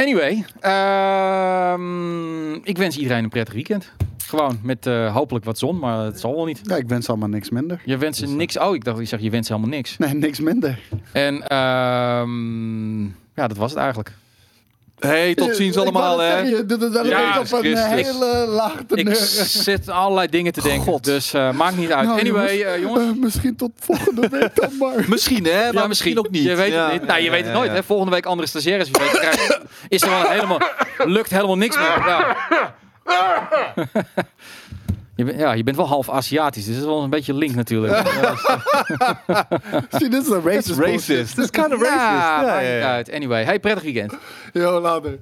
[0.00, 3.92] Anyway, ehm, ik wens iedereen een prettig weekend.
[4.26, 6.60] Gewoon met eh, hopelijk wat zon, maar het zal wel niet.
[6.62, 7.82] Ja, ik wens allemaal niks minder.
[7.84, 8.58] Je wenst Dus, eh, niks.
[8.58, 9.98] Oh, ik dacht, je zegt je wenst helemaal niks.
[9.98, 10.78] Nee, niks minder.
[11.12, 14.12] En ehm, ja, dat was het eigenlijk.
[15.00, 16.30] Hey, tot ziens allemaal, hè.
[16.30, 19.14] zeggen, Je doet het wel Ja, op een hele laag Ik
[19.46, 20.82] zit allerlei dingen te denken.
[20.92, 21.04] God.
[21.04, 22.06] Dus eh, maakt niet uit.
[22.06, 23.04] Nou, anyway, jongens, eh, jongens.
[23.16, 25.04] Eh, misschien tot volgende week dan maar.
[25.08, 25.62] Misschien, hè?
[25.72, 26.42] Maar Ja, misschien ook niet.
[26.44, 26.84] Je weet Ja.
[26.84, 27.06] het niet.
[27.06, 27.70] Nou, je weet het Ja, nooit.
[27.70, 27.76] ja.
[27.76, 27.82] Hè?
[27.82, 28.90] Volgende week andere stagiaires.
[28.90, 30.60] Weet, krijg- is er wel helemaal,
[31.04, 32.02] lukt helemaal niks meer.
[35.20, 35.26] Ja.
[35.26, 36.64] Je, bent- ja, je bent wel half Aziatisch.
[36.64, 37.96] Dus dat is wel een beetje link natuurlijk.
[39.90, 40.78] Zie, dit is een It's racist.
[40.78, 41.38] racist.
[41.38, 41.94] It's kind of racist.
[42.00, 42.92] ja, Ja, ja, ja.
[42.92, 43.12] uit.
[43.12, 44.14] Anyway, hey, prettig weekend.
[44.52, 45.18] Yo, later.